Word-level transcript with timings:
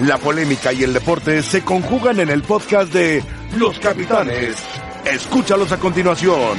La 0.00 0.18
polémica 0.18 0.74
y 0.74 0.82
el 0.82 0.92
deporte 0.92 1.42
se 1.42 1.64
conjugan 1.64 2.20
en 2.20 2.28
el 2.28 2.42
podcast 2.42 2.92
de 2.92 3.24
Los 3.56 3.78
Capitanes. 3.78 4.56
Escúchalos 5.06 5.72
a 5.72 5.78
continuación. 5.78 6.58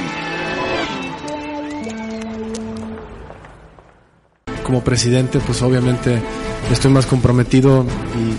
Como 4.64 4.82
presidente, 4.82 5.38
pues 5.38 5.62
obviamente 5.62 6.20
estoy 6.72 6.90
más 6.90 7.06
comprometido 7.06 7.86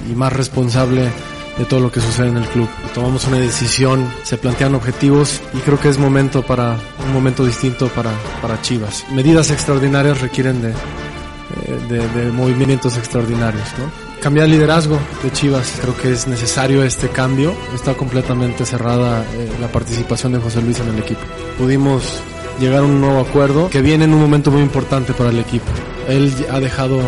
y, 0.10 0.16
más 0.16 0.34
responsable 0.34 1.10
de 1.58 1.66
todo 1.66 1.80
lo 1.80 1.92
que 1.94 2.02
sucede 2.02 2.28
en 2.28 2.38
el 2.38 2.48
club. 2.48 2.68
Tomamos 2.94 3.26
una 3.26 3.40
decisión, 3.40 4.06
se 4.24 4.38
plantean 4.38 4.76
objetivos 4.76 5.40
y 5.54 5.60
creo 5.60 5.80
que 5.80 5.88
es 5.88 5.98
momento 5.98 6.42
para 6.42 6.78
un 7.06 7.14
momento 7.14 7.46
distinto 7.46 7.88
para, 7.88 8.12
para 8.42 8.62
Chivas. 8.62 9.06
Medidas 9.14 9.50
extraordinarias 9.50 10.20
requieren 10.20 10.62
de, 10.62 10.72
eh, 10.72 11.80
de, 11.88 12.08
de 12.10 12.32
movimientos 12.34 12.98
extraordinarios, 12.98 13.66
¿no? 13.78 14.09
Cambiar 14.22 14.48
el 14.48 14.52
liderazgo 14.52 15.00
de 15.24 15.32
Chivas, 15.32 15.78
creo 15.80 15.96
que 15.96 16.12
es 16.12 16.28
necesario 16.28 16.84
este 16.84 17.08
cambio. 17.08 17.56
Está 17.74 17.94
completamente 17.94 18.66
cerrada 18.66 19.24
eh, 19.24 19.50
la 19.62 19.72
participación 19.72 20.34
de 20.34 20.40
José 20.40 20.62
Luis 20.62 20.78
en 20.80 20.90
el 20.90 21.00
equipo. 21.00 21.22
Pudimos 21.58 22.22
llegar 22.60 22.80
a 22.80 22.84
un 22.84 23.00
nuevo 23.00 23.22
acuerdo 23.22 23.70
que 23.70 23.82
viene 23.82 24.04
en 24.04 24.14
un 24.14 24.20
momento 24.20 24.52
muy 24.52 24.62
importante 24.62 25.14
para 25.14 25.30
el 25.30 25.40
equipo. 25.40 25.68
Él 26.10 26.34
ha 26.52 26.60
dejado 26.60 27.00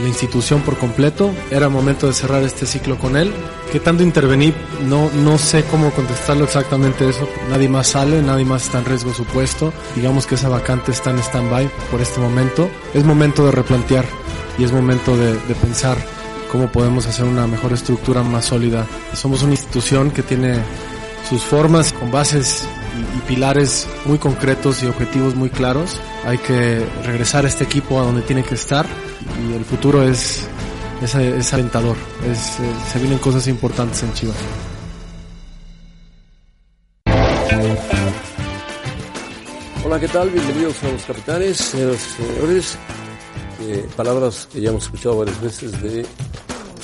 la 0.00 0.08
institución 0.08 0.62
por 0.62 0.78
completo. 0.78 1.32
Era 1.50 1.68
momento 1.68 2.06
de 2.06 2.14
cerrar 2.14 2.42
este 2.42 2.64
ciclo 2.64 2.96
con 2.96 3.18
él. 3.18 3.30
¿Qué 3.70 3.78
tanto 3.78 4.02
intervení? 4.02 4.54
No, 4.86 5.10
no 5.22 5.36
sé 5.36 5.64
cómo 5.64 5.90
contestarlo 5.90 6.44
exactamente 6.44 7.10
eso. 7.10 7.28
Nadie 7.50 7.68
más 7.68 7.88
sale, 7.88 8.22
nadie 8.22 8.46
más 8.46 8.64
está 8.64 8.78
en 8.78 8.86
riesgo 8.86 9.12
su 9.12 9.26
puesto. 9.26 9.74
Digamos 9.94 10.26
que 10.26 10.36
esa 10.36 10.48
vacante 10.48 10.92
está 10.92 11.10
en 11.10 11.18
stand-by 11.18 11.68
por 11.90 12.00
este 12.00 12.20
momento. 12.20 12.70
Es 12.94 13.04
momento 13.04 13.44
de 13.44 13.52
replantear 13.52 14.06
y 14.58 14.64
es 14.64 14.72
momento 14.72 15.14
de, 15.14 15.34
de 15.34 15.54
pensar 15.54 15.98
cómo 16.50 16.70
podemos 16.70 17.06
hacer 17.06 17.26
una 17.26 17.46
mejor 17.46 17.72
estructura 17.72 18.22
más 18.22 18.46
sólida. 18.46 18.86
Somos 19.14 19.42
una 19.42 19.52
institución 19.52 20.10
que 20.10 20.22
tiene 20.22 20.58
sus 21.28 21.42
formas 21.42 21.92
con 21.92 22.10
bases 22.10 22.66
y, 23.16 23.20
pilares 23.28 23.86
muy 24.06 24.18
concretos 24.18 24.82
y 24.82 24.86
objetivos 24.86 25.34
muy 25.34 25.50
claros. 25.50 26.00
Hay 26.24 26.38
que 26.38 26.84
regresar 27.04 27.44
este 27.46 27.64
equipo 27.64 28.00
a 28.00 28.04
donde 28.04 28.22
tiene 28.22 28.42
que 28.42 28.54
estar 28.54 28.86
y 29.48 29.54
el 29.54 29.64
futuro 29.64 30.02
es, 30.02 30.46
es, 31.02 31.52
alentador. 31.52 31.96
Se 32.92 32.98
vienen 32.98 33.18
cosas 33.18 33.46
importantes 33.46 34.02
en 34.02 34.12
Chivas. 34.14 34.36
Hola, 39.84 40.00
¿qué 40.00 40.08
tal? 40.08 40.28
Bienvenidos 40.28 40.82
a 40.84 40.88
los 40.90 41.02
capitanes, 41.02 41.56
señoras 41.56 42.06
y 42.06 42.22
señores. 42.22 42.78
Eh, 43.60 43.88
palabras 43.96 44.48
que 44.52 44.60
ya 44.60 44.70
hemos 44.70 44.84
escuchado 44.84 45.18
varias 45.18 45.40
veces 45.40 45.82
de 45.82 46.06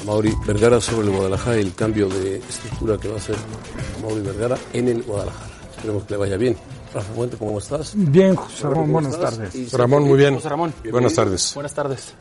Mauri 0.04 0.32
Vergara 0.46 0.80
sobre 0.80 1.08
el 1.08 1.14
Guadalajara 1.14 1.56
y 1.58 1.60
el 1.60 1.74
cambio 1.74 2.08
de 2.08 2.36
estructura 2.36 2.98
que 2.98 3.08
va 3.08 3.14
a 3.14 3.18
hacer 3.18 3.36
Mauri 4.02 4.20
Vergara 4.20 4.58
en 4.72 4.88
el 4.88 5.02
Guadalajara. 5.02 5.50
Esperemos 5.76 6.04
que 6.04 6.14
le 6.14 6.18
vaya 6.18 6.36
bien. 6.36 6.56
Rafa 6.92 7.12
Fuente, 7.12 7.36
¿cómo 7.36 7.58
estás? 7.58 7.92
Bien, 7.96 8.36
José 8.36 8.68
Ramón, 8.68 8.92
buenas 8.92 9.18
tardes. 9.18 9.54
Y 9.54 9.66
Ramón, 9.76 10.04
muy 10.04 10.18
bien. 10.18 10.34
José 10.34 10.48
Ramón. 10.48 10.74
Buenas 10.90 11.14
tardes. 11.14 11.52
Buenas 11.54 11.74
tardes. 11.74 12.14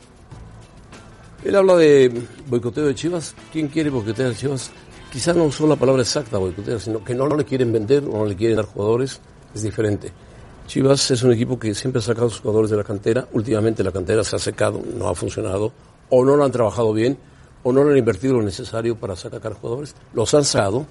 Él 1.44 1.54
habla 1.54 1.76
de 1.76 2.26
boicoteo 2.48 2.86
de 2.86 2.94
Chivas. 2.94 3.34
¿Quién 3.52 3.68
quiere 3.68 3.90
boicotear 3.90 4.30
a 4.30 4.34
Chivas? 4.34 4.70
Quizá 5.12 5.32
no 5.32 5.50
son 5.52 5.68
la 5.68 5.76
palabra 5.76 6.02
exacta 6.02 6.38
boicotear, 6.38 6.80
sino 6.80 7.04
que 7.04 7.14
no, 7.14 7.28
no 7.28 7.36
le 7.36 7.44
quieren 7.44 7.72
vender 7.72 8.04
o 8.04 8.18
no 8.18 8.24
le 8.24 8.34
quieren 8.34 8.56
dar 8.56 8.66
jugadores. 8.66 9.20
Es 9.54 9.62
diferente. 9.62 10.10
Chivas 10.66 11.10
es 11.10 11.22
un 11.22 11.32
equipo 11.32 11.58
que 11.58 11.74
siempre 11.74 12.00
ha 12.00 12.02
sacado 12.02 12.26
a 12.26 12.30
sus 12.30 12.40
jugadores 12.40 12.70
de 12.70 12.78
la 12.78 12.84
cantera. 12.84 13.28
Últimamente 13.32 13.84
la 13.84 13.92
cantera 13.92 14.24
se 14.24 14.34
ha 14.34 14.38
secado, 14.38 14.82
no 14.96 15.08
ha 15.08 15.14
funcionado, 15.14 15.72
o 16.08 16.24
no 16.24 16.36
lo 16.36 16.44
han 16.44 16.50
trabajado 16.50 16.92
bien, 16.92 17.18
o 17.64 17.72
no 17.72 17.82
le 17.82 17.92
han 17.92 17.98
invertido 17.98 18.34
lo 18.34 18.42
necesario 18.42 18.94
para 18.96 19.16
sacar 19.16 19.54
jugadores. 19.54 19.96
Los 20.12 20.32
han 20.34 20.44
sacado, 20.44 20.86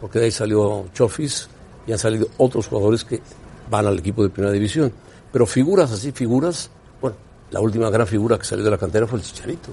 porque 0.00 0.18
de 0.18 0.24
ahí 0.24 0.30
salió 0.32 0.86
Chofis 0.92 1.48
y 1.86 1.92
han 1.92 1.98
salido 1.98 2.26
otros 2.38 2.66
jugadores 2.66 3.04
que 3.04 3.20
van 3.70 3.86
al 3.86 3.98
equipo 3.98 4.22
de 4.22 4.30
primera 4.30 4.52
división. 4.52 4.92
Pero 5.30 5.46
figuras 5.46 5.92
así, 5.92 6.12
figuras, 6.12 6.70
bueno, 7.00 7.16
la 7.50 7.60
última 7.60 7.90
gran 7.90 8.06
figura 8.06 8.38
que 8.38 8.44
salió 8.44 8.64
de 8.64 8.70
la 8.70 8.78
cantera 8.78 9.06
fue 9.06 9.18
el 9.18 9.24
Chicharito. 9.24 9.68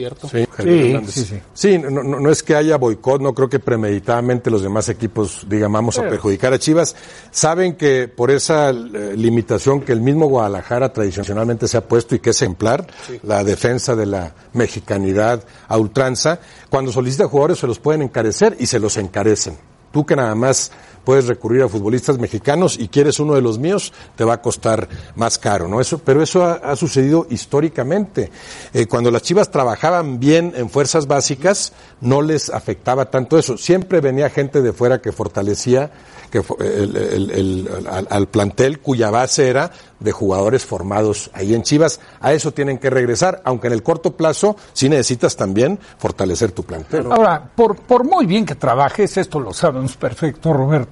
¿Cierto? 0.00 0.28
Sí, 0.28 0.46
Sí, 0.62 0.68
Hernández. 0.68 1.14
sí, 1.14 1.24
sí. 1.24 1.40
Sí, 1.52 1.78
no, 1.78 1.90
no- 1.90 2.20
no 2.20 2.30
es 2.30 2.42
que 2.42 2.54
haya 2.56 2.76
boicot, 2.78 3.20
no 3.20 3.34
creo 3.34 3.48
que 3.48 3.58
premeditadamente 3.58 4.50
los 4.50 4.62
demás 4.62 4.88
equipos 4.88 5.46
digan 5.48 5.72
vamos 5.72 5.98
a 5.98 6.08
perjudicar 6.08 6.52
a 6.54 6.58
Chivas. 6.58 6.96
Saben 7.30 7.76
que 7.76 8.08
por 8.08 8.30
esa 8.30 8.70
eh, 8.70 9.14
limitación 9.16 9.82
que 9.82 9.92
el 9.92 10.00
mismo 10.00 10.26
Guadalajara 10.26 10.92
tradicionalmente 10.92 11.68
se 11.68 11.76
ha 11.76 11.86
puesto 11.86 12.14
y 12.14 12.20
que 12.20 12.30
es 12.30 12.40
ejemplar, 12.40 12.86
la 13.22 13.44
defensa 13.44 13.94
de 13.94 14.06
la 14.06 14.34
mexicanidad 14.54 15.44
a 15.68 15.76
ultranza, 15.78 16.40
cuando 16.70 16.92
solicita 16.92 17.28
jugadores 17.28 17.58
se 17.58 17.66
los 17.66 17.78
pueden 17.78 18.02
encarecer 18.02 18.56
y 18.58 18.66
se 18.66 18.78
los 18.78 18.96
encarecen. 18.96 19.56
Tú 19.92 20.06
que 20.06 20.14
nada 20.16 20.34
más 20.34 20.70
puedes 21.04 21.26
recurrir 21.26 21.62
a 21.62 21.68
futbolistas 21.68 22.18
mexicanos 22.18 22.78
y 22.78 22.88
quieres 22.88 23.20
uno 23.20 23.34
de 23.34 23.42
los 23.42 23.58
míos, 23.58 23.92
te 24.16 24.24
va 24.24 24.34
a 24.34 24.42
costar 24.42 24.88
más 25.16 25.38
caro, 25.38 25.68
¿no? 25.68 25.80
Eso, 25.80 25.98
pero 25.98 26.22
eso 26.22 26.44
ha, 26.44 26.76
sucedido 26.76 27.26
históricamente. 27.30 28.30
Eh, 28.72 28.86
cuando 28.86 29.10
las 29.10 29.22
Chivas 29.22 29.50
trabajaban 29.50 30.18
bien 30.20 30.52
en 30.56 30.70
fuerzas 30.70 31.06
básicas, 31.06 31.72
no 32.00 32.22
les 32.22 32.50
afectaba 32.50 33.10
tanto 33.10 33.38
eso. 33.38 33.56
Siempre 33.56 34.00
venía 34.00 34.30
gente 34.30 34.62
de 34.62 34.72
fuera 34.72 35.00
que 35.00 35.12
fortalecía 35.12 35.90
al 38.10 38.28
plantel 38.28 38.78
cuya 38.78 39.10
base 39.10 39.48
era 39.48 39.70
de 39.98 40.12
jugadores 40.12 40.64
formados 40.64 41.30
ahí 41.34 41.54
en 41.54 41.62
Chivas. 41.62 42.00
A 42.20 42.32
eso 42.32 42.52
tienen 42.52 42.78
que 42.78 42.90
regresar, 42.90 43.42
aunque 43.44 43.66
en 43.66 43.74
el 43.74 43.82
corto 43.82 44.16
plazo 44.16 44.56
sí 44.72 44.88
necesitas 44.88 45.36
también 45.36 45.78
fortalecer 45.98 46.52
tu 46.52 46.62
plantel. 46.62 47.06
Ahora, 47.10 47.50
por, 47.54 47.76
por 47.76 48.04
muy 48.04 48.26
bien 48.26 48.46
que 48.46 48.54
trabajes, 48.54 49.16
esto 49.16 49.40
lo 49.40 49.52
sabemos 49.52 49.96
perfecto, 49.96 50.52
Roberto, 50.52 50.89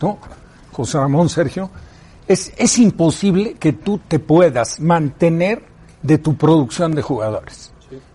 José 0.73 0.99
Ramón, 0.99 1.29
Sergio, 1.29 1.71
es, 2.27 2.53
es 2.57 2.79
imposible 2.79 3.55
que 3.55 3.73
tú 3.73 4.01
te 4.07 4.19
puedas 4.19 4.81
mantener 4.81 5.63
de 6.03 6.19
tu 6.19 6.37
producción 6.37 6.95
de 6.95 7.03
jugadores. 7.03 7.73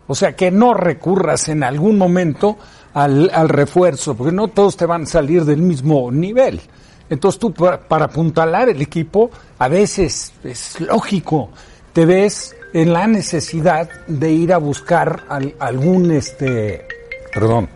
O 0.08 0.16
sea, 0.16 0.36
que 0.36 0.52
no 0.52 0.74
recurras 0.74 1.50
en 1.50 1.64
algún 1.64 1.98
momento 1.98 2.58
al, 2.94 3.30
al 3.34 3.50
refuerzo, 3.50 4.16
porque 4.16 4.32
no 4.34 4.50
todos 4.50 4.78
te 4.78 4.86
van 4.86 5.04
a 5.04 5.06
salir 5.06 5.46
del 5.46 5.62
mismo 5.62 6.12
nivel. 6.12 6.62
Entonces 7.10 7.40
tú 7.40 7.54
para, 7.54 7.80
para 7.80 8.06
apuntalar 8.06 8.70
el 8.70 8.82
equipo, 8.82 9.30
a 9.60 9.68
veces 9.68 10.34
es 10.44 10.80
lógico, 10.82 11.50
te 11.92 12.06
ves 12.06 12.56
en 12.74 12.94
la 12.94 13.08
necesidad 13.08 13.90
de 14.08 14.32
ir 14.32 14.54
a 14.54 14.58
buscar 14.58 15.24
al- 15.30 15.56
algún, 15.60 16.12
este, 16.12 16.86
perdón, 17.34 17.70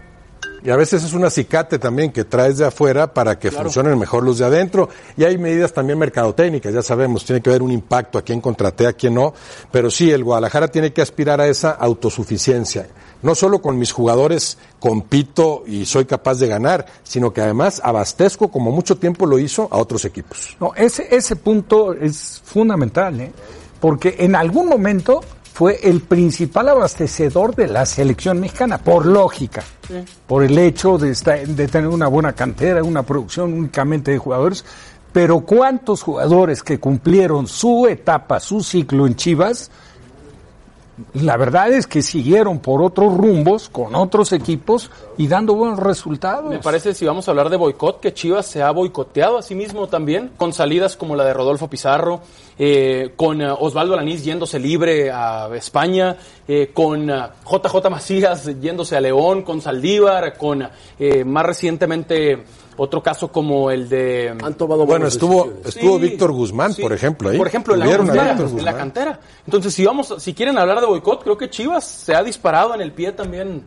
Y 0.67 0.69
a 0.69 0.75
veces 0.75 1.01
es 1.01 1.13
un 1.13 1.23
acicate 1.23 1.79
también 1.79 2.11
que 2.11 2.25
traes 2.25 2.57
de 2.57 2.66
afuera 2.66 3.13
para 3.13 3.39
que 3.39 3.51
funcionen 3.51 3.97
mejor 3.97 4.22
los 4.22 4.38
de 4.38 4.44
adentro. 4.44 4.89
Y 5.16 5.23
hay 5.23 5.38
medidas 5.38 5.72
también 5.72 5.97
mercadotécnicas, 5.97 6.73
ya 6.73 6.81
sabemos, 6.81 7.23
tiene 7.23 7.41
que 7.41 7.50
haber 7.50 7.61
un 7.61 7.72
impacto 7.72 8.17
a 8.17 8.22
quién 8.22 8.41
contraté, 8.41 8.85
a 8.85 8.91
quién 8.91 9.13
no. 9.13 9.33
Pero 9.72 9.89
sí, 9.89 10.11
el 10.11 10.25
Guadalajara 10.25 10.67
tiene 10.67 10.91
que 10.91 11.01
aspirar 11.01 11.39
a 11.39 11.47
esa 11.47 11.72
autosuficiencia. 11.72 12.85
No 13.22 13.33
solo 13.33 13.61
con 13.61 13.79
mis 13.79 13.94
jugadores 13.94 14.57
compito 14.78 15.63
y 15.66 15.85
soy 15.85 16.03
capaz 16.03 16.35
de 16.35 16.50
ganar, 16.50 16.85
sino 17.01 17.31
que 17.31 17.39
además 17.39 17.79
abastezco, 17.81 18.49
como 18.49 18.69
mucho 18.69 18.97
tiempo 18.97 19.25
lo 19.25 19.39
hizo, 19.39 19.69
a 19.72 19.78
otros 19.78 20.03
equipos. 20.03 20.57
No, 20.59 20.73
ese, 20.75 21.07
ese 21.16 21.38
punto 21.38 21.94
es 21.94 22.41
fundamental, 22.44 23.22
¿eh? 23.22 23.31
porque 23.79 24.17
en 24.19 24.35
algún 24.35 24.67
momento 24.67 25.22
fue 25.57 25.79
el 25.90 26.01
principal 26.01 26.69
abastecedor 26.69 27.56
de 27.56 27.66
la 27.66 27.84
selección 27.88 28.40
mexicana, 28.40 28.78
por 28.78 29.07
lógica, 29.07 29.63
por 30.28 30.44
el 30.44 30.56
hecho 30.56 31.00
de, 31.00 31.09
esta- 31.09 31.38
de 31.38 31.68
tener 31.68 31.88
una 31.88 32.07
buena 32.07 32.34
cantera, 32.34 32.84
una 32.84 33.01
producción 33.01 33.53
únicamente 33.53 34.12
de 34.12 34.19
jugadores. 34.19 34.63
Pero 35.12 35.40
¿cuántos 35.40 36.03
jugadores 36.03 36.62
que 36.62 36.79
cumplieron 36.79 37.47
su 37.47 37.88
etapa, 37.88 38.40
su 38.40 38.62
ciclo 38.62 39.07
en 39.07 39.16
Chivas? 39.16 39.72
La 41.13 41.38
verdad 41.38 41.72
es 41.72 41.85
que 41.85 42.02
siguieron 42.02 42.59
por 42.59 42.81
otros 42.81 43.16
rumbos, 43.16 43.70
con 43.70 43.94
otros 43.94 44.32
equipos 44.34 44.90
y 45.17 45.28
dando 45.28 45.53
buenos 45.53 45.79
resultados. 45.79 46.49
Me 46.49 46.58
parece, 46.58 46.96
si 46.96 47.05
vamos 47.05 47.28
a 47.28 47.32
hablar 47.32 47.49
de 47.49 47.58
boicot, 47.58 47.99
que 47.99 48.16
Chivas 48.16 48.47
se 48.47 48.64
ha 48.64 48.72
boicoteado 48.72 49.38
a 49.38 49.44
sí 49.44 49.53
mismo 49.53 49.88
también, 49.88 50.32
con 50.38 50.53
salidas 50.53 50.97
como 50.97 51.16
la 51.16 51.23
de 51.23 51.34
Rodolfo 51.34 51.70
Pizarro, 51.70 52.22
eh, 52.58 53.14
con 53.16 53.41
eh, 53.41 53.52
Osvaldo 53.52 53.94
Alanís 53.94 54.23
yéndose 54.23 54.58
libre 54.58 55.11
a 55.11 55.49
España, 55.53 56.17
eh, 56.47 56.72
con 56.73 57.08
JJ 57.08 57.90
Macías 57.91 58.59
yéndose 58.59 58.97
a 58.97 59.02
León, 59.02 59.44
con 59.44 59.61
Saldívar, 59.61 60.35
con 60.35 60.67
eh, 60.97 61.23
más 61.23 61.46
recientemente 61.46 62.44
otro 62.78 63.02
caso 63.03 63.32
como 63.32 63.70
el 63.72 63.90
de... 63.90 64.29
Han 64.44 64.53
tomado 64.56 64.85
Bueno, 64.85 65.08
estuvo, 65.08 65.44
decisiones. 65.46 65.76
estuvo 65.76 65.96
Sí, 65.97 66.02
Víctor 66.02 66.32
Guzmán, 66.32 66.74
sí. 66.74 66.82
por 66.82 66.94
ejemplo, 66.94 67.29
ahí. 67.29 67.38
Por 67.38 67.47
ejemplo, 67.47 67.74
en 67.74 67.79
la, 67.82 67.97
cantera, 67.97 68.32
en 68.32 68.66
la 68.66 68.76
cantera. 68.76 69.20
Entonces, 69.46 69.74
si 69.74 69.84
vamos, 69.85 70.14
si 70.20 70.34
quieren 70.34 70.58
hablar 70.58 70.79
de 70.79 70.85
boicot, 70.88 71.24
creo 71.24 71.38
que 71.38 71.50
Chivas 71.50 71.84
se 71.84 72.16
ha 72.16 72.24
disparado 72.24 72.74
en 72.76 72.82
el 72.82 72.91
pie 72.94 73.12
también 73.12 73.64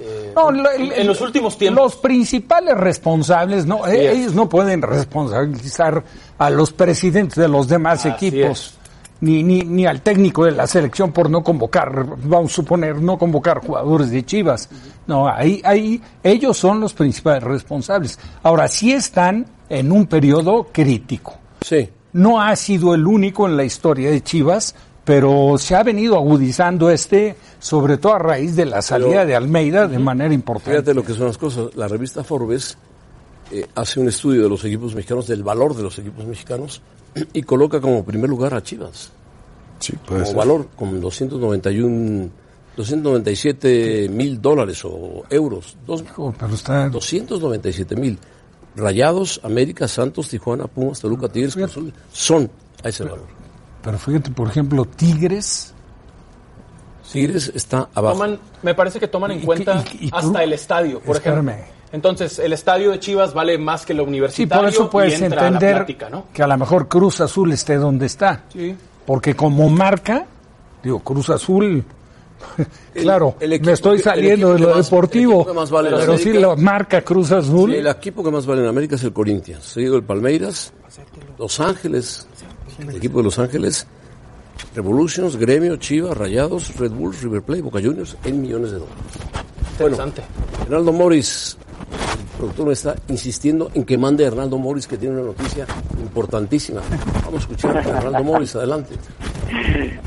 eh, 0.00 0.32
No, 0.36 0.50
lo- 0.52 0.70
el- 0.70 0.92
en 0.92 1.06
los 1.06 1.20
últimos 1.20 1.58
tiempos. 1.58 1.82
Los 1.82 1.96
principales 1.96 2.76
responsables, 2.76 3.66
no, 3.66 3.86
Eh, 3.88 4.06
es. 4.12 4.18
ellos 4.18 4.34
no 4.34 4.48
pueden 4.48 4.82
responsabilizar 4.82 6.04
a 6.38 6.50
los 6.50 6.72
presidentes 6.72 7.36
de 7.36 7.48
los 7.48 7.66
demás 7.68 8.06
Así 8.06 8.26
equipos. 8.28 8.74
Ni, 9.20 9.42
ni, 9.42 9.60
ni 9.62 9.86
al 9.86 10.00
técnico 10.02 10.44
de 10.44 10.52
la 10.52 10.66
selección 10.66 11.12
por 11.12 11.28
no 11.30 11.42
convocar, 11.42 12.06
vamos 12.24 12.52
a 12.52 12.54
suponer, 12.54 13.00
no 13.00 13.18
convocar 13.18 13.60
jugadores 13.64 14.10
de 14.10 14.24
Chivas. 14.24 14.68
No, 15.06 15.28
ahí, 15.28 15.60
ahí 15.64 16.00
ellos 16.22 16.56
son 16.56 16.80
los 16.80 16.94
principales 16.94 17.42
responsables. 17.42 18.18
Ahora, 18.42 18.68
sí 18.68 18.92
están 18.92 19.46
en 19.68 19.92
un 19.92 20.06
periodo 20.06 20.68
crítico. 20.72 21.34
Sí. 21.60 21.88
No 22.12 22.40
ha 22.40 22.56
sido 22.56 22.94
el 22.94 23.06
único 23.06 23.46
en 23.46 23.56
la 23.56 23.64
historia 23.64 24.10
de 24.10 24.22
Chivas, 24.22 24.74
pero 25.04 25.56
se 25.58 25.74
ha 25.74 25.82
venido 25.82 26.16
agudizando 26.16 26.90
este, 26.90 27.36
sobre 27.58 27.96
todo 27.98 28.14
a 28.14 28.18
raíz 28.18 28.56
de 28.56 28.66
la 28.66 28.82
salida 28.82 29.08
Pero- 29.10 29.26
de 29.26 29.36
Almeida 29.36 29.86
de 29.88 29.98
manera 29.98 30.32
importante. 30.34 30.70
Fíjate 30.72 30.94
lo 30.94 31.04
que 31.04 31.12
son 31.14 31.26
las 31.26 31.38
cosas. 31.38 31.74
La 31.76 31.88
revista 31.88 32.22
Forbes 32.24 32.76
eh, 33.50 33.66
hace 33.74 34.00
un 34.00 34.08
estudio 34.08 34.42
de 34.44 34.48
los 34.48 34.64
equipos 34.64 34.94
mexicanos, 34.94 35.26
del 35.26 35.42
valor 35.42 35.74
de 35.74 35.82
los 35.82 35.98
equipos 35.98 36.24
mexicanos, 36.24 36.80
y 37.32 37.42
coloca 37.42 37.80
como 37.80 38.04
primer 38.04 38.28
lugar 38.30 38.54
a 38.54 38.62
Chivas. 38.62 39.10
Sí, 39.78 39.94
puede 40.06 40.20
como 40.20 40.26
ser. 40.26 40.36
valor, 40.36 40.68
con 40.76 41.00
291, 41.00 42.28
297 42.76 44.08
mil 44.10 44.40
dólares 44.40 44.82
o 44.84 45.24
euros. 45.30 45.76
Dos- 45.86 46.02
Hijo, 46.02 46.34
pero 46.38 46.54
está, 46.54 46.88
297 46.88 47.96
mil. 47.96 48.18
Rayados, 48.76 49.40
América, 49.42 49.88
Santos, 49.88 50.28
Tijuana, 50.28 50.66
Pumas, 50.68 51.00
Toluca, 51.00 51.28
Tigres, 51.28 51.56
Azul, 51.56 51.92
son 52.12 52.48
a 52.84 52.88
ese 52.88 53.02
valor. 53.04 53.26
pero 53.82 53.98
fíjate, 53.98 54.30
por 54.30 54.46
ejemplo, 54.48 54.84
Tigres, 54.84 55.74
Tigres 57.10 57.50
está 57.54 57.88
abajo. 57.94 58.14
Toman, 58.18 58.38
me 58.62 58.74
parece 58.74 59.00
que 59.00 59.08
toman 59.08 59.32
en 59.32 59.40
Y- 59.40 59.44
cuenta 59.44 59.82
y- 60.00 60.06
y- 60.06 60.10
hasta 60.12 60.44
el 60.44 60.52
estadio, 60.52 61.00
por 61.00 61.16
Espérame. 61.16 61.48
ejemplo. 61.50 61.74
Entonces, 61.92 62.38
el 62.38 62.52
estadio 62.52 62.90
de 62.92 63.00
Chivas 63.00 63.34
vale 63.34 63.58
más 63.58 63.84
que 63.84 63.92
sí, 64.02 64.08
universitario 64.08 64.62
por 64.62 64.68
eso 64.72 64.90
puedes 64.90 65.20
y 65.20 65.24
entra 65.24 65.40
a 65.40 65.42
la 65.44 65.48
entender 65.48 65.76
plática, 65.76 66.08
¿no? 66.10 66.26
que 66.32 66.42
a 66.42 66.46
lo 66.46 66.56
mejor 66.56 66.86
Cruz 66.88 67.20
Azul 67.20 67.52
esté 67.52 67.76
donde 67.76 68.06
está. 68.06 68.44
Sí. 68.52 68.76
Porque 69.04 69.34
como 69.34 69.68
marca, 69.68 70.24
digo, 70.84 71.00
Cruz 71.00 71.30
Azul, 71.30 71.84
claro, 72.94 73.34
el 73.40 73.52
equipo 73.54 73.66
me 73.66 73.72
estoy 73.72 73.98
saliendo 73.98 74.52
de 74.54 74.60
lo 74.60 74.68
más- 74.74 74.84
deportivo, 74.88 75.52
más 75.52 75.70
vale 75.70 75.90
pero 75.90 76.16
sí 76.16 76.22
América- 76.30 76.40
lo 76.40 76.56
marca 76.56 77.02
Cruz 77.02 77.32
Azul. 77.32 77.70
Sí, 77.72 77.76
el 77.78 77.86
equipo 77.88 78.22
que 78.22 78.30
más 78.30 78.46
vale 78.46 78.62
en 78.62 78.68
América 78.68 78.94
es 78.94 79.02
el 79.04 79.12
Corinthians, 79.12 79.64
seguido 79.64 79.96
el 79.96 80.04
Palmeiras, 80.04 80.72
Los 81.38 81.58
Ángeles, 81.60 82.26
el 82.78 82.96
equipo 82.96 83.18
de 83.18 83.24
Los 83.24 83.38
Ángeles, 83.38 83.86
Revolutions, 84.74 85.36
Gremio, 85.36 85.76
Chivas, 85.76 86.16
Rayados, 86.16 86.76
Red 86.76 86.90
Bulls, 86.92 87.22
River 87.22 87.42
Plate, 87.42 87.62
Boca 87.62 87.80
Juniors, 87.82 88.16
en 88.24 88.40
millones 88.40 88.72
de 88.72 88.78
dólares. 88.78 88.98
Bueno, 89.78 89.96
Interesante. 89.96 90.22
Hernaldo 90.64 90.92
Morris, 90.92 91.56
el 92.32 92.36
productor 92.38 92.66
me 92.66 92.72
está 92.72 92.94
insistiendo 93.08 93.70
en 93.74 93.84
que 93.84 93.96
mande 93.98 94.24
a 94.24 94.28
Hernaldo 94.28 94.58
Morris, 94.58 94.86
que 94.86 94.96
tiene 94.98 95.14
una 95.16 95.24
noticia 95.26 95.66
importantísima. 96.00 96.80
Vamos 97.24 97.34
a 97.34 97.38
escuchar 97.38 97.76
a 97.76 97.80
Hernaldo 97.80 98.24
Morris, 98.24 98.56
adelante. 98.56 98.94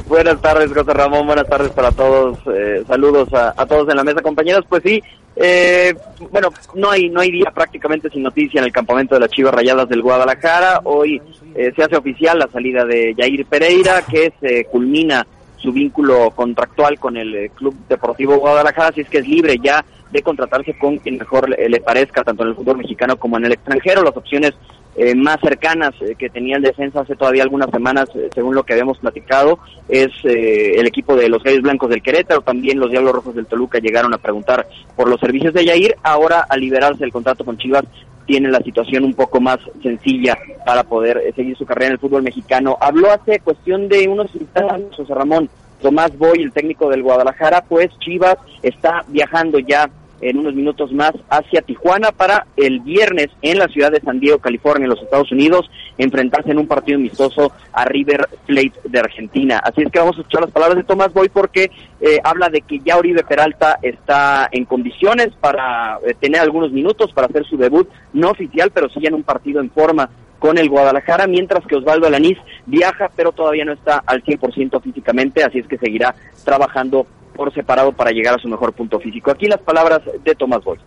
Buenas 0.08 0.42
tardes, 0.42 0.72
José 0.74 0.94
Ramón. 0.94 1.26
Buenas 1.28 1.48
tardes 1.48 1.70
para 1.72 1.92
todos. 1.92 2.38
eh, 2.54 2.84
saludos 2.88 3.34
a, 3.34 3.54
a 3.58 3.66
todos 3.66 3.90
en 3.90 3.98
la 3.98 4.04
mesa, 4.04 4.22
compañeros. 4.22 4.64
Pues 4.70 4.84
sí, 4.84 5.02
eh, 5.36 5.96
bueno, 6.32 6.50
no 6.76 6.92
hay 6.92 7.10
no 7.10 7.22
hay 7.22 7.32
día 7.32 7.52
prácticamente 7.54 8.10
sin 8.10 8.24
noticia 8.24 8.60
en 8.60 8.66
el 8.66 8.72
campamento 8.72 9.16
de 9.16 9.22
las 9.22 9.32
Chivas 9.32 9.54
Rayadas 9.54 9.90
del 9.90 10.02
Guadalajara. 10.02 10.82
Hoy 10.84 11.22
eh, 11.56 11.72
se 11.76 11.84
hace 11.84 11.96
oficial 11.96 12.38
la 12.38 12.48
salida 12.48 12.86
de 12.86 13.16
Jair 13.18 13.46
Pereira, 13.46 14.04
que 14.04 14.34
se 14.40 14.66
culmina 14.66 15.26
su 15.58 15.72
vínculo 15.72 16.32
contractual 16.32 17.00
con 17.00 17.18
el 17.18 17.36
eh, 17.36 17.52
Club 17.56 17.76
Deportivo 17.88 18.38
Guadalajara, 18.38 18.90
así 18.90 19.02
es 19.02 19.10
que 19.10 19.20
es 19.20 19.28
libre 19.28 19.56
ya 19.64 19.84
de 20.12 20.22
contratarse 20.22 20.78
con 20.78 20.98
quien 20.98 21.18
mejor 21.18 21.50
le 21.50 21.80
parezca, 21.80 22.24
tanto 22.24 22.44
en 22.44 22.50
el 22.50 22.56
fútbol 22.56 22.78
mexicano 22.78 23.18
como 23.18 23.38
en 23.38 23.46
el 23.46 23.54
extranjero. 23.54 24.04
Las 24.04 24.16
opciones 24.16 24.54
eh, 24.95 25.16
más 25.16 25.40
cercanas 25.42 25.94
eh, 26.01 26.16
que 26.18 26.30
tenía 26.30 26.57
el 26.57 26.63
defensa 26.63 27.01
hace 27.01 27.16
todavía 27.16 27.44
algunas 27.44 27.69
semanas, 27.72 28.10
eh, 28.16 28.30
según 28.34 28.56
lo 28.56 28.63
que 28.63 28.74
habíamos 28.74 28.98
platicado, 29.00 29.60
es 29.90 30.10
eh, 30.24 30.75
el 30.75 30.86
equipo 30.86 31.16
de 31.16 31.30
los 31.30 31.44
Gallos 31.44 31.62
Blancos 31.62 31.90
del 31.90 32.01
Querétaro, 32.01 32.42
también 32.42 32.80
los 32.80 32.92
Diablos 32.92 33.13
Rojos 33.13 33.36
del 33.36 33.45
Toluca 33.45 33.80
llegaron 33.80 34.13
a 34.13 34.18
preguntar 34.18 34.68
por 34.95 35.10
los 35.10 35.19
servicios 35.19 35.54
de 35.54 35.66
Yair, 35.66 35.95
ahora 36.04 36.45
al 36.48 36.60
liberarse 36.60 37.04
el 37.04 37.12
contrato 37.12 37.44
con 37.44 37.57
Chivas 37.57 37.84
tiene 38.25 38.50
la 38.50 38.60
situación 38.60 39.04
un 39.04 39.13
poco 39.13 39.42
más 39.42 39.57
sencilla 39.81 40.38
para 40.66 40.84
poder 40.84 41.34
seguir 41.36 41.57
su 41.57 41.66
carrera 41.66 41.88
en 41.88 41.94
el 41.94 42.00
fútbol 42.00 42.24
mexicano. 42.24 42.78
Habló 42.80 43.12
hace 43.12 43.39
cuestión 43.42 43.89
de 43.89 44.07
unos 44.07 44.34
instantes, 44.34 44.96
José 44.96 45.13
Ramón, 45.13 45.50
Tomás 45.81 46.18
Boy, 46.18 46.42
el 46.42 46.54
técnico 46.54 46.89
del 46.89 47.04
Guadalajara, 47.04 47.66
pues 47.68 47.89
Chivas 48.00 48.38
está 48.62 49.04
viajando 49.10 49.60
ya 49.60 49.89
en 50.30 50.38
unos 50.38 50.54
minutos 50.54 50.92
más 50.92 51.12
hacia 51.30 51.62
Tijuana 51.62 52.12
para 52.12 52.48
el 52.58 52.80
viernes 52.80 53.30
en 53.42 53.60
la 53.60 53.68
ciudad 53.68 53.92
de 53.92 54.02
San 54.02 54.20
Diego, 54.20 54.40
California, 54.40 54.86
en 54.86 54.90
los 54.90 55.02
Estados 55.02 55.31
Unidos, 55.31 55.70
enfrentarse 55.98 56.52
en 56.52 56.60
un 56.60 56.68
partido 56.68 56.98
amistoso 56.98 57.52
a 57.72 57.86
River 57.86 58.28
Plate 58.46 58.74
de 58.86 59.00
Argentina. 59.00 59.62
Así 59.64 59.81
es 59.81 59.92
que 59.92 60.00
vamos 60.00 60.18
a 60.18 60.22
escuchar 60.22 60.42
las 60.42 60.52
palabras 60.52 60.78
de 60.78 60.84
Tomás 60.84 61.14
Boy 61.14 61.30
porque 61.30 61.72
eh, 62.02 62.20
habla 62.24 62.50
de 62.50 62.62
que 62.62 62.80
ya 62.80 62.98
Oribe 62.98 63.24
Peralta 63.24 63.80
está 63.81 64.50
en 64.52 64.66
condiciones 64.66 65.30
para 65.40 66.00
eh, 66.06 66.16
tener 66.20 66.42
algunos 66.42 66.72
minutos 66.72 67.12
para 67.14 67.28
hacer 67.28 67.46
su 67.46 67.58
debut, 67.58 67.88
no 68.14 68.31
oficial, 68.31 68.72
pero 68.72 68.90
sí 68.90 69.00
en 69.06 69.14
un 69.14 69.24
partido 69.24 69.62
en 69.62 69.70
forma 69.70 70.10
con 70.40 70.58
el 70.58 70.70
Guadalajara, 70.70 71.25
mientras 71.25 71.66
que 71.66 71.78
Osvaldo 71.78 72.06
Alanís 72.06 72.38
viaja, 72.66 73.10
pero 73.16 73.31
todavía 73.31 73.64
no 73.64 73.72
está 73.72 74.04
al 74.06 74.22
100% 74.25 74.81
físicamente, 74.81 75.42
así 75.42 75.60
es 75.60 75.68
que 75.68 75.78
seguirá 75.78 76.16
trabajando 76.44 77.08
por 77.34 77.54
separado 77.54 77.92
para 77.94 78.12
llegar 78.12 78.36
a 78.36 78.42
su 78.42 78.48
mejor 78.48 78.74
punto 78.74 79.00
físico. 79.00 79.32
Aquí 79.32 79.48
las 79.48 79.62
palabras 79.62 80.02
de 80.24 80.36
Tomás 80.36 80.64
Boy. 80.64 80.80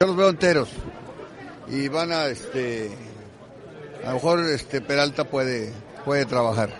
Yo 0.00 0.06
los 0.06 0.16
veo 0.16 0.28
enteros 0.28 0.70
y 1.68 1.88
van 1.88 2.12
a, 2.12 2.26
este, 2.26 2.90
a 4.04 4.08
lo 4.08 4.14
mejor 4.14 4.40
este 4.40 4.80
Peralta 4.80 5.24
puede, 5.24 5.72
puede 6.04 6.26
trabajar. 6.26 6.70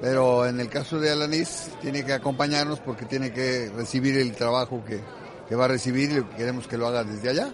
Pero 0.00 0.46
en 0.46 0.60
el 0.60 0.68
caso 0.68 1.00
de 1.00 1.10
Alanis 1.10 1.70
tiene 1.80 2.04
que 2.04 2.12
acompañarnos 2.12 2.80
porque 2.80 3.06
tiene 3.06 3.32
que 3.32 3.70
recibir 3.74 4.16
el 4.18 4.32
trabajo 4.32 4.84
que, 4.84 5.00
que 5.48 5.56
va 5.56 5.64
a 5.64 5.68
recibir 5.68 6.10
y 6.12 6.36
queremos 6.36 6.68
que 6.68 6.76
lo 6.76 6.86
haga 6.86 7.02
desde 7.02 7.30
allá. 7.30 7.48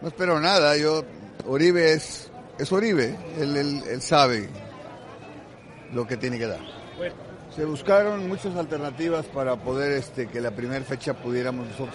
No 0.00 0.08
espero 0.08 0.40
nada, 0.40 0.76
yo, 0.76 1.02
Oribe 1.46 1.92
es, 1.92 2.30
es 2.58 2.72
Oribe, 2.72 3.16
él, 3.38 3.56
él, 3.56 3.82
él 3.88 4.00
sabe 4.00 4.48
lo 5.92 6.06
que 6.06 6.16
tiene 6.16 6.38
que 6.38 6.46
dar. 6.46 6.60
Se 7.54 7.64
buscaron 7.64 8.26
muchas 8.28 8.56
alternativas 8.56 9.26
para 9.26 9.54
poder 9.54 9.92
este, 9.92 10.26
que 10.26 10.40
la 10.40 10.50
primera 10.50 10.84
fecha 10.84 11.14
pudiéramos 11.14 11.68
nosotros 11.68 11.94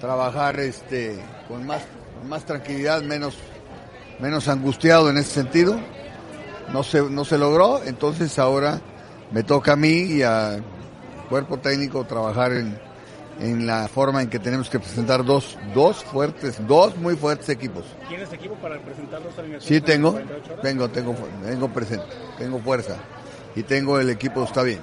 trabajar 0.00 0.58
este, 0.58 1.18
con, 1.48 1.66
más, 1.66 1.82
con 2.18 2.30
más 2.30 2.46
tranquilidad, 2.46 3.02
menos, 3.02 3.36
menos 4.20 4.48
angustiado 4.48 5.10
en 5.10 5.18
ese 5.18 5.32
sentido. 5.32 5.78
No 6.72 6.82
se, 6.82 7.02
no 7.02 7.26
se 7.26 7.36
logró, 7.36 7.82
entonces 7.84 8.38
ahora 8.38 8.80
me 9.32 9.42
toca 9.42 9.74
a 9.74 9.76
mí 9.76 9.90
y 9.90 10.22
al 10.22 10.64
cuerpo 11.28 11.58
técnico 11.58 12.04
trabajar 12.04 12.52
en, 12.54 12.78
en 13.40 13.66
la 13.66 13.86
forma 13.88 14.22
en 14.22 14.30
que 14.30 14.38
tenemos 14.38 14.70
que 14.70 14.80
presentar 14.80 15.26
dos, 15.26 15.58
dos 15.74 16.02
fuertes, 16.04 16.66
dos 16.66 16.96
muy 16.96 17.16
fuertes 17.16 17.50
equipos. 17.50 17.84
¿Tienes 18.08 18.32
equipo 18.32 18.54
para 18.54 18.80
presentarlos 18.80 19.38
al 19.38 19.60
Sí 19.60 19.82
tengo, 19.82 20.18
tengo, 20.62 20.88
tengo, 20.88 21.14
tengo 21.44 21.68
presente, 21.68 22.06
tengo 22.38 22.58
fuerza 22.60 22.96
y 23.54 23.62
tengo 23.62 23.98
el 23.98 24.10
equipo, 24.10 24.42
está 24.42 24.62
bien. 24.62 24.80